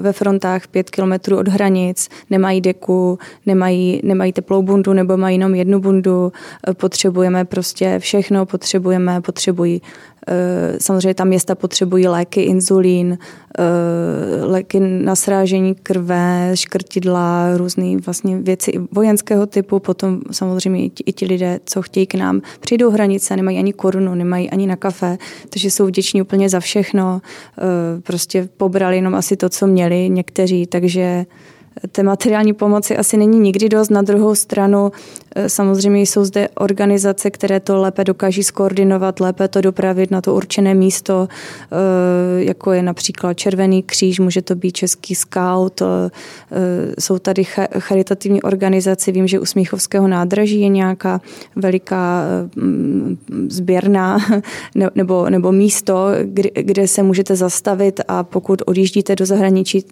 ve 0.00 0.12
frontách 0.12 0.66
pět 0.66 0.90
kilometrů 0.90 1.38
od 1.38 1.48
hranic, 1.48 2.08
nemají 2.30 2.60
deku, 2.60 3.18
nemají, 3.46 4.00
nemají 4.04 4.32
teplou 4.32 4.62
bundu 4.62 4.92
nebo 4.92 5.16
mají 5.16 5.34
jenom 5.34 5.54
jednu 5.54 5.80
bundu. 5.80 6.32
Potřebujeme 6.72 7.44
prostě 7.44 7.98
všechno, 7.98 8.46
potřebujeme, 8.46 9.20
potřebují 9.20 9.82
Eh, 10.17 10.17
samozřejmě 10.78 11.14
tam 11.14 11.28
města 11.28 11.54
potřebují 11.54 12.08
léky, 12.08 12.42
inzulín, 12.42 13.18
eh, 13.58 14.44
léky 14.44 14.80
na 14.80 15.16
srážení 15.16 15.74
krve, 15.74 16.50
škrtidla, 16.54 17.56
různé 17.56 17.96
vlastně 18.06 18.38
věci 18.38 18.72
vojenského 18.92 19.46
typu. 19.46 19.78
Potom 19.78 20.20
samozřejmě 20.30 20.90
i 21.06 21.12
ti 21.12 21.26
lidé, 21.26 21.60
co 21.64 21.82
chtějí 21.82 22.06
k 22.06 22.14
nám, 22.14 22.40
přijdou 22.60 22.90
hranice, 22.90 23.36
nemají 23.36 23.58
ani 23.58 23.72
korunu, 23.72 24.14
nemají 24.14 24.50
ani 24.50 24.66
na 24.66 24.76
kafe, 24.76 25.18
takže 25.48 25.70
jsou 25.70 25.86
vděční 25.86 26.22
úplně 26.22 26.48
za 26.48 26.60
všechno. 26.60 27.20
Eh, 27.58 28.00
prostě 28.00 28.48
pobrali 28.56 28.96
jenom 28.96 29.14
asi 29.14 29.36
to, 29.36 29.48
co 29.48 29.66
měli 29.66 30.08
někteří, 30.08 30.66
takže 30.66 31.26
té 31.92 32.02
materiální 32.02 32.52
pomoci 32.52 32.96
asi 32.96 33.16
není 33.16 33.38
nikdy 33.38 33.68
dost. 33.68 33.90
Na 33.90 34.02
druhou 34.02 34.34
stranu 34.34 34.92
e, 35.34 35.48
samozřejmě 35.48 36.00
jsou 36.00 36.24
zde 36.24 36.48
organizace, 36.54 37.30
které 37.30 37.60
to 37.60 37.76
lépe 37.76 38.04
dokáží 38.04 38.42
skoordinovat, 38.42 39.20
lépe 39.20 39.48
to 39.48 39.60
dopravit 39.60 40.10
na 40.10 40.20
to 40.20 40.34
určené 40.34 40.74
místo, 40.74 41.28
e, 41.28 42.44
jako 42.44 42.72
je 42.72 42.82
například 42.82 43.34
Červený 43.34 43.82
kříž, 43.82 44.20
může 44.20 44.42
to 44.42 44.54
být 44.54 44.72
Český 44.72 45.14
scout, 45.14 45.82
e, 45.82 45.86
jsou 46.98 47.18
tady 47.18 47.44
charitativní 47.78 48.42
organizace, 48.42 49.12
vím, 49.12 49.26
že 49.26 49.40
u 49.40 49.44
Smíchovského 49.44 50.08
nádraží 50.08 50.60
je 50.60 50.68
nějaká 50.68 51.20
veliká 51.56 52.24
sběrná 53.48 54.18
nebo, 54.94 55.30
nebo 55.30 55.52
místo, 55.52 56.06
kde 56.54 56.88
se 56.88 57.02
můžete 57.02 57.36
zastavit 57.36 58.00
a 58.08 58.22
pokud 58.22 58.62
odjíždíte 58.66 59.16
do 59.16 59.26
zahraničí, 59.26 59.84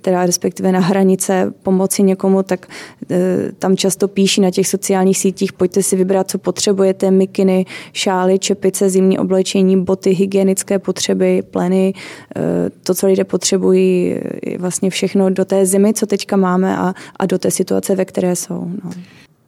teda 0.00 0.26
respektive 0.26 0.72
na 0.72 0.80
hranici, 0.80 1.13
chce 1.16 1.52
pomoci 1.62 2.02
někomu, 2.02 2.42
tak 2.42 2.66
e, 3.10 3.52
tam 3.58 3.76
často 3.76 4.08
píší 4.08 4.40
na 4.40 4.50
těch 4.50 4.68
sociálních 4.68 5.18
sítích, 5.18 5.52
pojďte 5.52 5.82
si 5.82 5.96
vybrat, 5.96 6.30
co 6.30 6.38
potřebujete, 6.38 7.10
mikiny, 7.10 7.66
šály, 7.92 8.38
čepice, 8.38 8.90
zimní 8.90 9.18
oblečení, 9.18 9.84
boty, 9.84 10.10
hygienické 10.10 10.78
potřeby, 10.78 11.42
pleny, 11.50 11.94
e, 12.36 12.70
to, 12.82 12.94
co 12.94 13.06
lidé 13.06 13.24
potřebují, 13.24 14.16
vlastně 14.58 14.90
všechno 14.90 15.30
do 15.30 15.44
té 15.44 15.66
zimy, 15.66 15.94
co 15.94 16.06
teďka 16.06 16.36
máme 16.36 16.78
a, 16.78 16.94
a 17.16 17.26
do 17.26 17.38
té 17.38 17.50
situace, 17.50 17.96
ve 17.96 18.04
které 18.04 18.36
jsou. 18.36 18.70
No. 18.84 18.90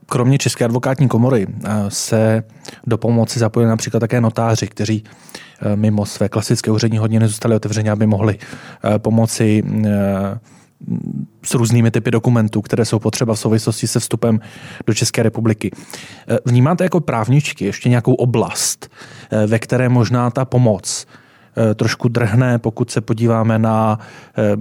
Kromě 0.06 0.38
České 0.38 0.64
advokátní 0.64 1.08
komory 1.08 1.46
e, 1.46 1.70
se 1.88 2.44
do 2.86 2.98
pomoci 2.98 3.38
zapojili 3.38 3.70
například 3.70 4.00
také 4.00 4.20
notáři, 4.20 4.66
kteří 4.66 5.04
mimo 5.74 6.06
své 6.06 6.28
klasické 6.28 6.70
úřední 6.70 6.98
hodiny 6.98 7.28
zůstali 7.28 7.54
otevřeni, 7.54 7.90
aby 7.90 8.06
mohli 8.06 8.38
pomoci 8.98 9.62
s 11.42 11.54
různými 11.54 11.90
typy 11.90 12.10
dokumentů, 12.10 12.62
které 12.62 12.84
jsou 12.84 12.98
potřeba 12.98 13.34
v 13.34 13.38
souvislosti 13.38 13.86
se 13.86 14.00
vstupem 14.00 14.40
do 14.86 14.94
České 14.94 15.22
republiky. 15.22 15.70
Eh, 16.28 16.38
vnímáte 16.44 16.84
jako 16.84 17.00
právničky 17.00 17.64
ještě 17.64 17.88
nějakou 17.88 18.14
oblast, 18.14 18.90
eh, 19.30 19.46
ve 19.46 19.58
které 19.58 19.88
možná 19.88 20.30
ta 20.30 20.44
pomoc 20.44 21.06
eh, 21.58 21.74
trošku 21.74 22.08
drhne, 22.08 22.58
pokud 22.58 22.90
se 22.90 23.00
podíváme 23.00 23.58
na 23.58 23.98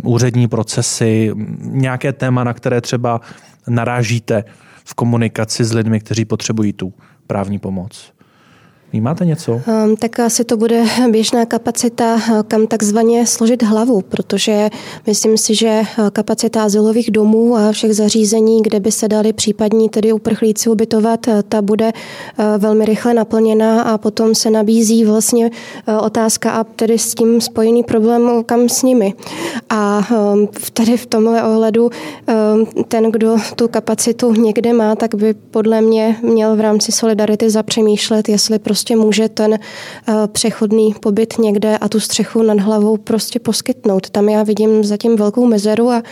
úřední 0.04 0.48
procesy, 0.48 1.32
nějaké 1.60 2.14
téma, 2.14 2.44
na 2.44 2.54
které 2.54 2.82
třeba 2.82 3.22
narážíte 3.68 4.44
v 4.86 4.94
komunikaci 4.94 5.64
s 5.64 5.74
lidmi, 5.74 6.00
kteří 6.00 6.26
potřebují 6.26 6.74
tu 6.74 6.94
právní 7.28 7.60
pomoc? 7.60 8.15
Vnímáte 8.96 9.26
něco? 9.26 9.52
Um, 9.52 9.96
tak 9.96 10.20
asi 10.20 10.44
to 10.44 10.58
bude 10.58 10.84
běžná 11.12 11.46
kapacita, 11.46 12.18
eh, 12.18 12.44
kam 12.48 12.68
takzvaně 12.68 13.28
složit 13.28 13.64
hlavu, 13.64 14.02
protože 14.02 14.70
myslím 15.08 15.38
si, 15.38 15.56
že 15.56 15.68
eh, 15.68 15.86
kapacita 16.12 16.64
azylových 16.64 17.12
domů 17.12 17.56
a 17.58 17.72
všech 17.72 17.94
zařízení, 17.94 18.62
kde 18.62 18.80
by 18.80 18.92
se 18.92 19.08
dali 19.08 19.34
případní 19.34 19.90
tedy 19.90 20.14
uprchlíci 20.14 20.70
ubytovat, 20.70 21.28
eh, 21.28 21.44
ta 21.44 21.62
bude 21.62 21.92
velmi 22.58 22.86
rychle 22.86 23.14
naplněna 23.14 23.82
a 23.82 23.98
potom 23.98 24.36
se 24.36 24.50
nabízí 24.50 25.06
vlastně 25.06 25.52
otázka 26.02 26.52
a 26.52 26.64
tedy 26.64 26.98
s 26.98 27.16
tím 27.16 27.42
spojený 27.42 27.84
problém, 27.84 28.44
kam 28.46 28.70
s 28.70 28.84
nimi. 28.84 29.14
A 29.70 30.08
ehm, 30.12 30.48
tady 30.74 30.98
v 30.98 31.06
tomhle 31.06 31.44
ohledu 31.44 31.90
ehm, 32.28 32.66
ten, 32.88 33.12
kdo 33.12 33.38
tu 33.56 33.68
kapacitu 33.68 34.34
někde 34.34 34.74
má, 34.74 34.96
tak 34.96 35.16
by 35.16 35.34
podle 35.34 35.82
mě 35.82 36.18
měl 36.22 36.56
v 36.56 36.60
rámci 36.60 36.92
solidarity 36.92 37.50
zapřemýšlet, 37.50 38.30
jestli 38.30 38.60
prostě 38.60 38.75
prostě 38.76 38.96
může 38.96 39.30
ten 39.30 39.54
eh, 39.54 40.14
přechodný 40.28 40.94
pobyt 40.94 41.38
někde 41.40 41.78
a 41.78 41.90
tu 41.90 42.00
střechu 42.00 42.44
nad 42.44 42.60
hlavou 42.60 42.98
prostě 42.98 43.40
poskytnout. 43.40 44.10
Tam 44.10 44.30
já 44.30 44.44
vidím 44.44 44.84
zatím 44.84 45.16
velkou 45.16 45.46
mezeru 45.46 45.90
a 45.92 46.04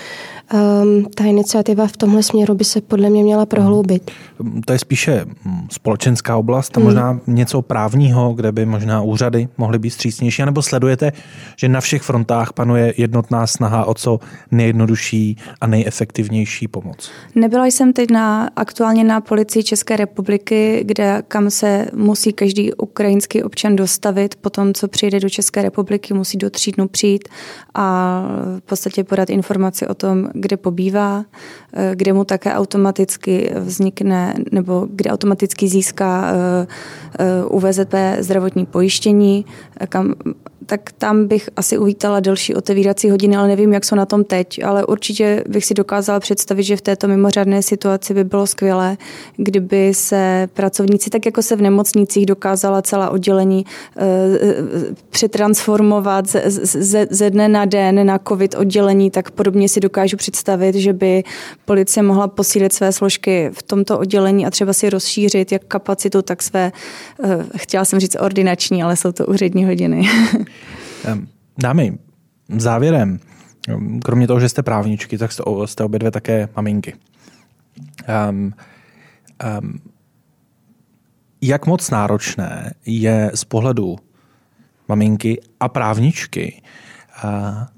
um, 0.53 1.05
ta 1.15 1.23
iniciativa 1.23 1.87
v 1.87 1.97
tomhle 1.97 2.23
směru 2.23 2.55
by 2.55 2.63
se 2.63 2.81
podle 2.81 3.09
mě 3.09 3.23
měla 3.23 3.45
prohloubit. 3.45 4.11
To 4.65 4.73
je 4.73 4.79
spíše 4.79 5.25
hm, 5.25 5.67
společenská 5.71 6.37
oblast 6.37 6.77
hmm. 6.77 6.85
možná 6.85 7.19
něco 7.27 7.61
právního, 7.61 8.33
kde 8.33 8.51
by 8.51 8.65
možná 8.65 9.01
úřady 9.01 9.47
mohly 9.57 9.79
být 9.79 9.89
střícnější, 9.89 10.45
nebo 10.45 10.61
sledujete, 10.61 11.11
že 11.57 11.69
na 11.69 11.81
všech 11.81 12.01
frontách 12.01 12.53
panuje 12.53 12.93
jednotná 12.97 13.47
snaha 13.47 13.85
o 13.85 13.93
co 13.93 14.19
nejjednodušší 14.51 15.37
a 15.61 15.67
nejefektivnější 15.67 16.67
pomoc? 16.67 17.11
Nebyla 17.35 17.65
jsem 17.65 17.93
teď 17.93 18.11
na, 18.11 18.49
aktuálně 18.55 19.03
na 19.03 19.21
policii 19.21 19.63
České 19.63 19.95
republiky, 19.95 20.83
kde 20.85 21.23
kam 21.27 21.49
se 21.49 21.87
musí 21.93 22.33
každý 22.33 22.73
ukrajinský 22.73 23.43
občan 23.43 23.75
dostavit 23.75 24.35
po 24.35 24.49
tom, 24.49 24.73
co 24.73 24.87
přijde 24.87 25.19
do 25.19 25.29
České 25.29 25.61
republiky, 25.61 26.13
musí 26.13 26.37
do 26.37 26.49
tří 26.49 26.71
dnů 26.71 26.87
přijít 26.87 27.29
a 27.73 28.21
v 28.59 28.61
podstatě 28.61 29.03
podat 29.03 29.29
informaci 29.29 29.87
o 29.87 29.93
tom, 29.93 30.29
kde 30.33 30.57
pobývá, 30.57 31.25
kde 31.93 32.13
mu 32.13 32.23
také 32.25 32.53
automaticky 32.53 33.51
vznikne 33.59 34.33
nebo 34.51 34.87
kde 34.91 35.09
automaticky 35.09 35.67
získá 35.67 36.33
UVZP 37.49 37.93
zdravotní 38.19 38.65
pojištění, 38.65 39.45
kam 39.89 40.13
tak 40.65 40.91
tam 40.97 41.27
bych 41.27 41.49
asi 41.55 41.77
uvítala 41.77 42.19
delší 42.19 42.55
otevírací 42.55 43.09
hodiny, 43.09 43.35
ale 43.35 43.47
nevím, 43.47 43.73
jak 43.73 43.85
jsou 43.85 43.95
na 43.95 44.05
tom 44.05 44.23
teď. 44.23 44.63
Ale 44.63 44.85
určitě 44.85 45.43
bych 45.47 45.65
si 45.65 45.73
dokázala 45.73 46.19
představit, 46.19 46.63
že 46.63 46.77
v 46.77 46.81
této 46.81 47.07
mimořádné 47.07 47.61
situaci 47.61 48.13
by 48.13 48.23
bylo 48.23 48.47
skvělé, 48.47 48.97
kdyby 49.37 49.93
se 49.93 50.47
pracovníci, 50.53 51.09
tak 51.09 51.25
jako 51.25 51.41
se 51.41 51.55
v 51.55 51.61
nemocnicích 51.61 52.25
dokázala 52.25 52.81
celá 52.81 53.09
oddělení 53.09 53.65
přetransformovat 55.09 56.27
ze, 56.27 56.43
ze, 56.47 57.07
ze 57.09 57.29
dne 57.29 57.47
na 57.49 57.65
den 57.65 58.07
na 58.07 58.19
covid 58.27 58.55
oddělení, 58.55 59.11
tak 59.11 59.31
podobně 59.31 59.69
si 59.69 59.79
dokážu 59.79 60.17
představit, 60.23 60.75
že 60.75 60.93
by 60.93 61.23
policie 61.65 62.03
mohla 62.03 62.27
posílit 62.27 62.73
své 62.73 62.91
složky 62.91 63.49
v 63.53 63.63
tomto 63.63 63.99
oddělení 63.99 64.45
a 64.45 64.49
třeba 64.49 64.73
si 64.73 64.89
rozšířit 64.89 65.51
jak 65.51 65.65
kapacitu, 65.65 66.21
tak 66.21 66.43
své, 66.43 66.71
e, 67.23 67.57
chtěla 67.57 67.85
jsem 67.85 67.99
říct 67.99 68.15
ordinační, 68.19 68.83
ale 68.83 68.95
jsou 68.95 69.11
to 69.11 69.25
úřední 69.25 69.65
hodiny. 69.65 70.07
Dámy, 71.57 71.97
závěrem, 72.57 73.19
kromě 74.03 74.27
toho, 74.27 74.39
že 74.39 74.49
jste 74.49 74.63
právničky, 74.63 75.17
tak 75.17 75.31
jste, 75.31 75.43
obě 75.83 75.99
dvě 75.99 76.11
také 76.11 76.49
maminky. 76.55 76.93
Um, 78.29 78.53
um, 79.59 79.79
jak 81.41 81.65
moc 81.65 81.89
náročné 81.89 82.73
je 82.85 83.31
z 83.33 83.43
pohledu 83.43 83.95
maminky 84.87 85.41
a 85.59 85.69
právničky 85.69 86.61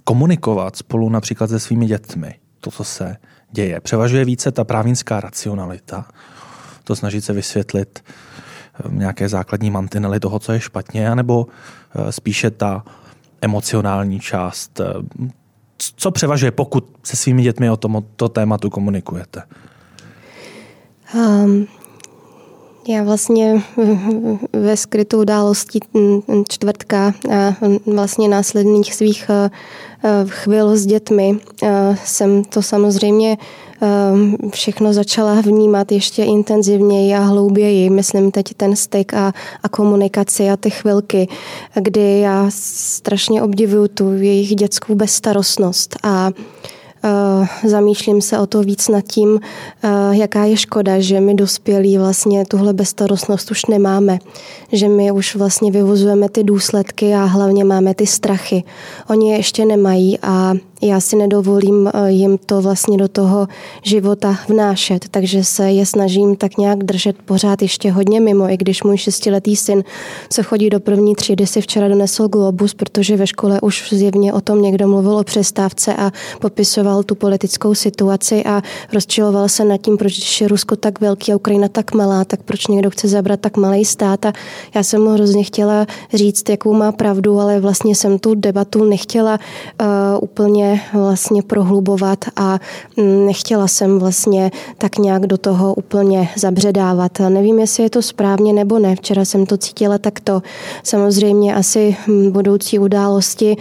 komunikovat 0.04 0.76
spolu 0.76 1.10
například 1.10 1.50
se 1.50 1.60
svými 1.60 1.86
dětmi, 1.86 2.36
to, 2.60 2.72
co 2.72 2.84
se 2.84 3.18
děje. 3.52 3.80
Převažuje 3.80 4.26
více 4.26 4.52
ta 4.52 4.64
právnická 4.64 5.20
racionalita, 5.20 6.06
to 6.84 6.96
snažit 6.96 7.22
se 7.22 7.34
vysvětlit 7.34 8.04
nějaké 8.90 9.30
základní 9.30 9.72
mantinely 9.72 10.20
toho, 10.20 10.40
co 10.40 10.52
je 10.52 10.60
špatně, 10.60 11.10
anebo 11.10 11.48
spíše 12.10 12.52
ta 12.52 12.84
emocionální 13.42 14.20
část. 14.20 14.82
Co 15.78 16.12
převažuje, 16.12 16.52
pokud 16.52 16.98
se 17.04 17.16
svými 17.16 17.44
dětmi 17.44 17.70
o 17.70 17.78
tomto 17.78 18.30
tématu 18.30 18.70
komunikujete? 18.70 19.44
Um, 21.16 21.68
já 22.88 23.04
vlastně 23.04 23.62
ve 24.54 24.78
skrytou 24.78 25.20
událostí 25.22 25.80
čtvrtka 26.50 27.14
a 27.32 27.56
vlastně 27.86 28.28
následných 28.28 28.94
svých 28.94 29.26
eh, 29.30 29.50
eh, 30.04 30.26
chvil 30.28 30.78
s 30.78 30.86
dětmi 30.86 31.40
eh, 31.64 31.98
jsem 32.06 32.44
to 32.44 32.62
samozřejmě 32.62 33.38
všechno 34.52 34.94
začala 34.94 35.42
vnímat 35.42 35.92
ještě 35.92 36.24
intenzivněji 36.24 37.14
a 37.16 37.20
hlouběji. 37.20 37.90
Myslím 37.90 38.32
teď 38.32 38.54
ten 38.58 38.76
styk 38.76 39.14
a, 39.14 39.34
a 39.64 39.70
komunikaci 39.70 40.50
a 40.50 40.58
ty 40.58 40.70
chvilky, 40.70 41.28
kdy 41.76 42.20
já 42.20 42.46
strašně 42.50 43.42
obdivuju 43.42 43.88
tu 43.88 44.14
jejich 44.14 44.56
dětskou 44.56 44.96
bezstarostnost 44.96 45.96
a 46.04 46.32
Eh, 46.32 46.75
zamýšlím 47.64 48.22
se 48.22 48.40
o 48.40 48.46
to 48.46 48.62
víc 48.62 48.88
nad 48.88 49.02
tím, 49.02 49.40
eh, 49.84 49.90
jaká 50.12 50.46
je 50.46 50.58
škoda, 50.58 51.00
že 51.00 51.20
my 51.20 51.34
dospělí 51.34 51.98
vlastně 51.98 52.46
tuhle 52.46 52.74
bezstarostnost 52.74 53.52
už 53.52 53.66
nemáme, 53.66 54.20
že 54.72 54.88
my 54.88 55.12
už 55.12 55.36
vlastně 55.36 55.72
vyvozujeme 55.72 56.30
ty 56.30 56.44
důsledky 56.44 57.14
a 57.14 57.24
hlavně 57.24 57.64
máme 57.64 57.94
ty 57.94 58.08
strachy. 58.08 58.64
Oni 59.10 59.32
je 59.32 59.38
ještě 59.38 59.66
nemají 59.66 60.20
a 60.22 60.54
já 60.82 61.00
si 61.00 61.16
nedovolím 61.16 61.88
eh, 61.94 62.12
jim 62.12 62.38
to 62.38 62.62
vlastně 62.62 62.98
do 62.98 63.08
toho 63.08 63.48
života 63.84 64.38
vnášet, 64.48 65.06
takže 65.12 65.44
se 65.44 65.72
je 65.72 65.86
snažím 65.86 66.36
tak 66.36 66.58
nějak 66.58 66.84
držet 66.84 67.16
pořád 67.26 67.62
ještě 67.62 67.92
hodně 67.92 68.20
mimo, 68.20 68.50
i 68.50 68.58
když 68.58 68.84
můj 68.84 68.98
šestiletý 68.98 69.56
syn, 69.56 69.84
co 70.30 70.44
chodí 70.44 70.70
do 70.70 70.80
první 70.80 71.16
třídy, 71.16 71.48
si 71.48 71.62
včera 71.62 71.88
donesl 71.88 72.28
globus, 72.28 72.74
protože 72.74 73.18
ve 73.18 73.28
škole 73.28 73.62
už 73.62 73.94
zjevně 73.94 74.34
o 74.34 74.42
tom 74.42 74.62
někdo 74.62 74.88
mluvil 74.88 75.18
o 75.18 75.24
přestávce 75.24 75.96
a 75.96 76.12
popisoval 76.42 77.04
tu 77.04 77.16
politickou 77.16 77.76
situaci 77.76 78.44
a 78.44 78.62
rozčiloval 78.94 79.50
se 79.50 79.66
nad 79.66 79.78
tím, 79.78 79.98
proč 79.98 80.42
je 80.42 80.48
Rusko 80.48 80.76
tak 80.76 81.02
velký 81.02 81.34
a 81.34 81.36
Ukrajina 81.36 81.68
tak 81.68 81.94
malá, 81.94 82.26
tak 82.26 82.44
proč 82.44 82.68
někdo 82.68 82.90
chce 82.90 83.08
zabrat 83.08 83.40
tak 83.40 83.58
malý 83.58 83.86
stát. 83.86 84.26
A 84.26 84.34
já 84.76 84.84
jsem 84.84 85.02
mu 85.02 85.10
hrozně 85.10 85.44
chtěla 85.44 85.86
říct, 86.14 86.50
jakou 86.50 86.74
má 86.74 86.92
pravdu, 86.92 87.40
ale 87.40 87.60
vlastně 87.60 87.96
jsem 87.96 88.20
tu 88.20 88.36
debatu 88.36 88.84
nechtěla 88.84 89.40
uh, 89.82 89.88
úplně 90.22 90.65
vlastně 90.94 91.44
prohlubovat 91.44 92.26
a 92.36 92.60
mm, 92.98 93.26
nechtěla 93.26 93.68
jsem 93.68 94.00
vlastně 94.00 94.52
tak 94.78 94.98
nějak 94.98 95.28
do 95.28 95.38
toho 95.38 95.74
úplně 95.74 96.30
zabředávat. 96.36 97.20
Nevím, 97.20 97.60
jestli 97.60 97.84
je 97.84 97.90
to 97.90 98.02
správně 98.02 98.54
nebo 98.54 98.80
ne. 98.80 98.96
Včera 98.96 99.26
jsem 99.26 99.46
to 99.46 99.58
cítila 99.58 99.98
takto. 99.98 100.42
Samozřejmě 100.84 101.56
asi 101.56 101.96
mm, 102.08 102.32
budoucí 102.32 102.80
události 102.80 103.58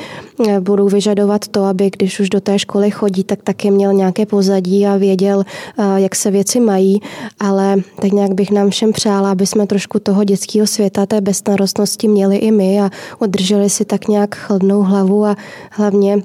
eh, 0.48 0.60
budou 0.60 0.88
vyžadovat 0.88 1.48
to, 1.48 1.64
aby 1.64 1.90
když 1.96 2.20
už 2.20 2.30
do 2.30 2.40
té 2.40 2.58
školy 2.58 2.90
chodí, 2.90 3.24
tak 3.24 3.42
taky 3.42 3.70
měl 3.70 3.92
nějaké 3.92 4.26
pozadí 4.26 4.86
a 4.86 4.96
věděl, 4.96 5.44
eh, 5.78 6.00
jak 6.00 6.14
se 6.14 6.30
věci 6.30 6.60
mají, 6.60 7.00
ale 7.40 7.76
tak 8.00 8.12
nějak 8.12 8.34
bych 8.34 8.50
nám 8.50 8.70
všem 8.70 8.92
přála, 8.92 9.30
aby 9.30 9.46
jsme 9.46 9.66
trošku 9.66 9.98
toho 9.98 10.24
dětského 10.24 10.66
světa, 10.66 11.06
té 11.06 11.20
bezstarostnosti 11.20 12.08
měli 12.08 12.36
i 12.36 12.50
my 12.50 12.80
a 12.80 12.90
udrželi 13.18 13.70
si 13.70 13.84
tak 13.84 14.08
nějak 14.08 14.34
chladnou 14.34 14.82
hlavu 14.82 15.24
a 15.24 15.36
hlavně 15.70 16.22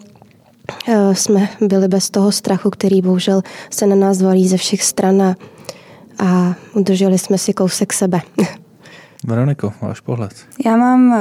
jsme 1.14 1.50
byli 1.62 1.88
bez 1.88 2.10
toho 2.10 2.32
strachu, 2.32 2.70
který 2.70 3.02
bohužel 3.02 3.42
se 3.70 3.88
na 3.88 3.96
nás 3.96 4.22
valí 4.22 4.48
ze 4.48 4.58
všech 4.58 4.84
stran 4.84 5.22
a, 5.22 5.36
a 6.20 6.56
udrželi 6.74 7.18
jsme 7.18 7.38
si 7.38 7.54
kousek 7.54 7.94
sebe. 7.94 8.22
Veroniko, 9.26 9.74
váš 9.82 10.00
pohled? 10.00 10.34
Já 10.66 10.78
mám 10.78 11.12
uh, 11.12 11.18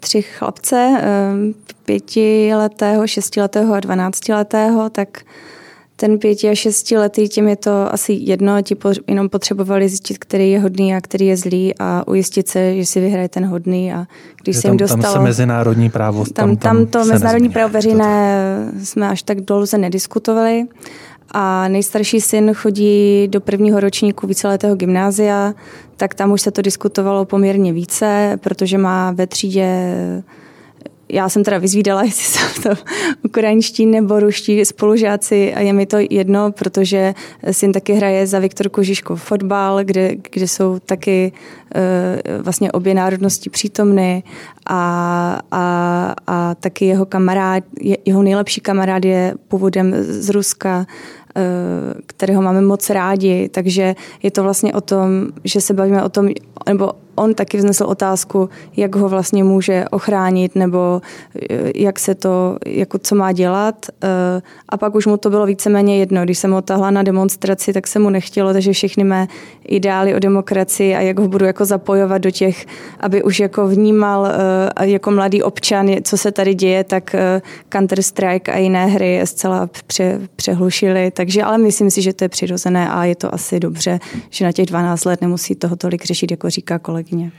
tři 0.00 0.22
chlapce, 0.22 0.90
uh, 0.92 1.52
pětiletého, 1.84 3.06
šestiletého 3.06 3.74
a 3.74 3.80
dvanáctiletého, 3.80 4.90
tak 4.90 5.08
uh, 5.22 5.53
ten 5.96 6.18
pěti 6.18 6.48
a 6.48 6.54
šestiletý, 6.54 7.28
těm 7.28 7.48
je 7.48 7.56
to 7.56 7.94
asi 7.94 8.12
jedno, 8.12 8.62
ti 8.62 8.74
po, 8.74 8.92
jenom 9.06 9.28
potřebovali 9.28 9.88
zjistit, 9.88 10.18
který 10.18 10.50
je 10.50 10.60
hodný 10.60 10.94
a 10.94 11.00
který 11.00 11.26
je 11.26 11.36
zlý 11.36 11.74
a 11.78 12.08
ujistit 12.08 12.48
se, 12.48 12.76
že 12.76 12.86
si 12.86 13.00
vyhraje 13.00 13.28
ten 13.28 13.46
hodný 13.46 13.92
a 13.92 14.06
když 14.42 14.56
je 14.56 14.62
se 14.62 14.68
jim 14.68 14.76
dostalo... 14.76 15.02
Tam 15.02 15.12
se 15.12 15.18
mezinárodní 15.18 15.90
právo... 15.90 16.24
Tam, 16.24 16.56
tam, 16.56 16.56
tam 16.56 16.86
to 16.86 17.04
mezinárodní 17.04 17.48
právo 17.48 17.72
veřejné 17.72 18.44
to 18.78 18.84
jsme 18.84 19.08
až 19.08 19.22
tak 19.22 19.40
dlouze 19.40 19.78
nediskutovali 19.78 20.66
a 21.30 21.68
nejstarší 21.68 22.20
syn 22.20 22.54
chodí 22.54 23.28
do 23.28 23.40
prvního 23.40 23.80
ročníku 23.80 24.26
víceletého 24.26 24.76
gymnázia, 24.76 25.54
tak 25.96 26.14
tam 26.14 26.32
už 26.32 26.42
se 26.42 26.50
to 26.50 26.62
diskutovalo 26.62 27.24
poměrně 27.24 27.72
více, 27.72 28.38
protože 28.42 28.78
má 28.78 29.10
ve 29.10 29.26
třídě 29.26 29.94
já 31.14 31.28
jsem 31.28 31.44
teda 31.44 31.58
vyzvídala, 31.58 32.02
jestli 32.04 32.24
jsou 32.24 32.62
to 32.62 32.82
ukrajinští 33.22 33.86
nebo 33.86 34.20
ruští 34.20 34.64
spolužáci 34.64 35.54
a 35.54 35.60
je 35.60 35.72
mi 35.72 35.86
to 35.86 35.96
jedno, 36.10 36.52
protože 36.52 37.14
syn 37.50 37.72
taky 37.72 37.92
hraje 37.92 38.26
za 38.26 38.38
Viktorku 38.38 38.82
Žižkov 38.82 39.22
fotbal, 39.22 39.84
kde, 39.84 40.16
kde 40.30 40.48
jsou 40.48 40.78
taky 40.78 41.32
uh, 41.32 42.42
vlastně 42.44 42.72
obě 42.72 42.94
národnosti 42.94 43.50
přítomny 43.50 44.22
a, 44.66 45.40
a, 45.50 46.14
a 46.26 46.54
taky 46.54 46.84
jeho 46.84 47.06
kamarád, 47.06 47.64
jeho 48.04 48.22
nejlepší 48.22 48.60
kamarád 48.60 49.04
je 49.04 49.34
původem 49.48 49.94
z 49.98 50.30
Ruska, 50.30 50.78
uh, 50.78 52.00
kterého 52.06 52.42
máme 52.42 52.60
moc 52.60 52.90
rádi, 52.90 53.48
takže 53.48 53.94
je 54.22 54.30
to 54.30 54.42
vlastně 54.42 54.72
o 54.72 54.80
tom, 54.80 55.26
že 55.44 55.60
se 55.60 55.74
bavíme 55.74 56.02
o 56.02 56.08
tom, 56.08 56.28
nebo 56.66 56.92
on 57.14 57.34
taky 57.34 57.56
vznesl 57.56 57.84
otázku, 57.84 58.48
jak 58.76 58.96
ho 58.96 59.08
vlastně 59.08 59.44
může 59.44 59.84
ochránit 59.90 60.54
nebo 60.54 61.02
eh, 61.50 61.72
jak 61.74 61.98
se 61.98 62.14
to, 62.14 62.56
jako 62.66 62.98
co 62.98 63.14
má 63.14 63.32
dělat. 63.32 63.86
Eh, 64.04 64.42
a 64.68 64.76
pak 64.76 64.94
už 64.94 65.06
mu 65.06 65.16
to 65.16 65.30
bylo 65.30 65.46
víceméně 65.46 65.98
jedno. 65.98 66.24
Když 66.24 66.38
jsem 66.38 66.52
ho 66.52 66.62
tahla 66.62 66.90
na 66.90 67.02
demonstraci, 67.02 67.72
tak 67.72 67.86
se 67.86 67.98
mu 67.98 68.10
nechtělo, 68.10 68.52
takže 68.52 68.72
všechny 68.72 69.04
mé 69.04 69.28
ideály 69.64 70.14
o 70.14 70.18
demokracii 70.18 70.94
a 70.94 71.00
jak 71.00 71.18
ho 71.18 71.28
budu 71.28 71.44
jako 71.44 71.64
zapojovat 71.64 72.18
do 72.18 72.30
těch, 72.30 72.66
aby 73.00 73.22
už 73.22 73.40
jako 73.40 73.68
vnímal 73.68 74.26
eh, 74.26 74.86
jako 74.86 75.10
mladý 75.10 75.42
občan, 75.42 75.90
co 76.02 76.18
se 76.18 76.32
tady 76.32 76.54
děje, 76.54 76.84
tak 76.84 77.16
Counter-Strike 77.70 78.52
a 78.52 78.58
jiné 78.58 78.86
hry 78.86 79.20
zcela 79.24 79.68
pře, 79.86 80.20
přehlušily. 80.36 81.10
Takže 81.10 81.42
ale 81.42 81.58
myslím 81.58 81.90
si, 81.90 82.02
že 82.02 82.12
to 82.12 82.24
je 82.24 82.28
přirozené 82.28 82.88
a 82.88 83.04
je 83.04 83.14
to 83.14 83.34
asi 83.34 83.60
dobře, 83.60 84.00
že 84.30 84.44
na 84.44 84.52
těch 84.52 84.66
12 84.66 85.04
let 85.04 85.20
nemusí 85.20 85.54
toho 85.54 85.76
tolik 85.76 86.04
řešit, 86.04 86.30
jako 86.30 86.50
říká 86.50 86.78
kolega 86.78 87.03
kolegyně. 87.04 87.32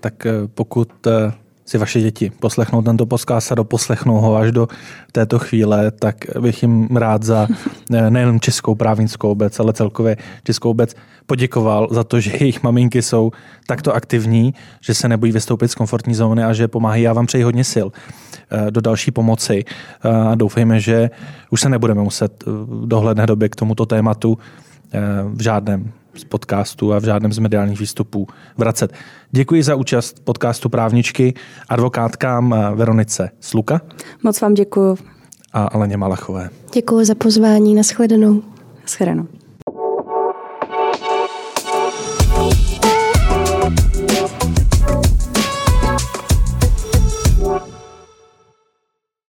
Tak 0.00 0.26
eh, 0.26 0.32
pokud 0.54 1.06
eh, 1.06 1.32
si 1.64 1.78
vaše 1.78 2.00
děti 2.00 2.32
poslechnou 2.40 2.82
tento 2.82 3.06
podcast 3.06 3.52
a 3.52 3.54
doposlechnou 3.54 4.20
ho 4.20 4.36
až 4.36 4.52
do 4.52 4.68
této 5.12 5.38
chvíle, 5.38 5.90
tak 5.90 6.16
bych 6.40 6.62
jim 6.62 6.96
rád 6.96 7.22
za 7.22 7.48
eh, 7.94 8.10
nejenom 8.10 8.40
českou 8.40 8.74
právnickou 8.74 9.30
obec, 9.30 9.60
ale 9.60 9.72
celkově 9.72 10.16
českou 10.44 10.70
obec 10.70 10.94
poděkoval 11.26 11.88
za 11.90 12.04
to, 12.04 12.20
že 12.20 12.36
jejich 12.40 12.62
maminky 12.62 13.02
jsou 13.02 13.30
takto 13.66 13.94
aktivní, 13.94 14.54
že 14.80 14.94
se 14.94 15.08
nebojí 15.08 15.32
vystoupit 15.32 15.68
z 15.68 15.74
komfortní 15.74 16.14
zóny 16.14 16.44
a 16.44 16.52
že 16.52 16.68
pomáhají. 16.68 17.02
Já 17.02 17.12
vám 17.12 17.26
přeji 17.26 17.44
hodně 17.44 17.64
sil. 17.74 17.88
do 18.70 18.80
další 18.80 19.10
pomoci. 19.10 19.64
A 20.30 20.34
doufejme, 20.34 20.80
že 20.80 21.10
už 21.50 21.60
se 21.60 21.68
nebudeme 21.68 22.02
muset 22.02 22.44
v 22.46 22.86
dohledné 22.86 23.26
době 23.26 23.48
k 23.48 23.56
tomuto 23.56 23.86
tématu 23.86 24.38
v 25.32 25.42
žádném 25.42 25.92
z 26.18 26.24
podcastu 26.24 26.92
a 26.92 26.98
v 26.98 27.04
žádném 27.04 27.32
z 27.32 27.38
mediálních 27.38 27.80
výstupů 27.80 28.26
vracet. 28.56 28.92
Děkuji 29.30 29.62
za 29.62 29.74
účast 29.74 30.24
podcastu 30.24 30.68
Právničky 30.68 31.34
advokátkám 31.68 32.54
Veronice 32.74 33.30
Sluka. 33.40 33.80
Moc 34.22 34.40
vám 34.40 34.54
děkuji. 34.54 34.98
A 35.52 35.64
Aleně 35.64 35.96
Malachové. 35.96 36.50
Děkuji 36.74 37.04
za 37.04 37.14
pozvání. 37.14 37.74
Naschledanou. 37.74 38.42
Naschledanou. 38.82 39.26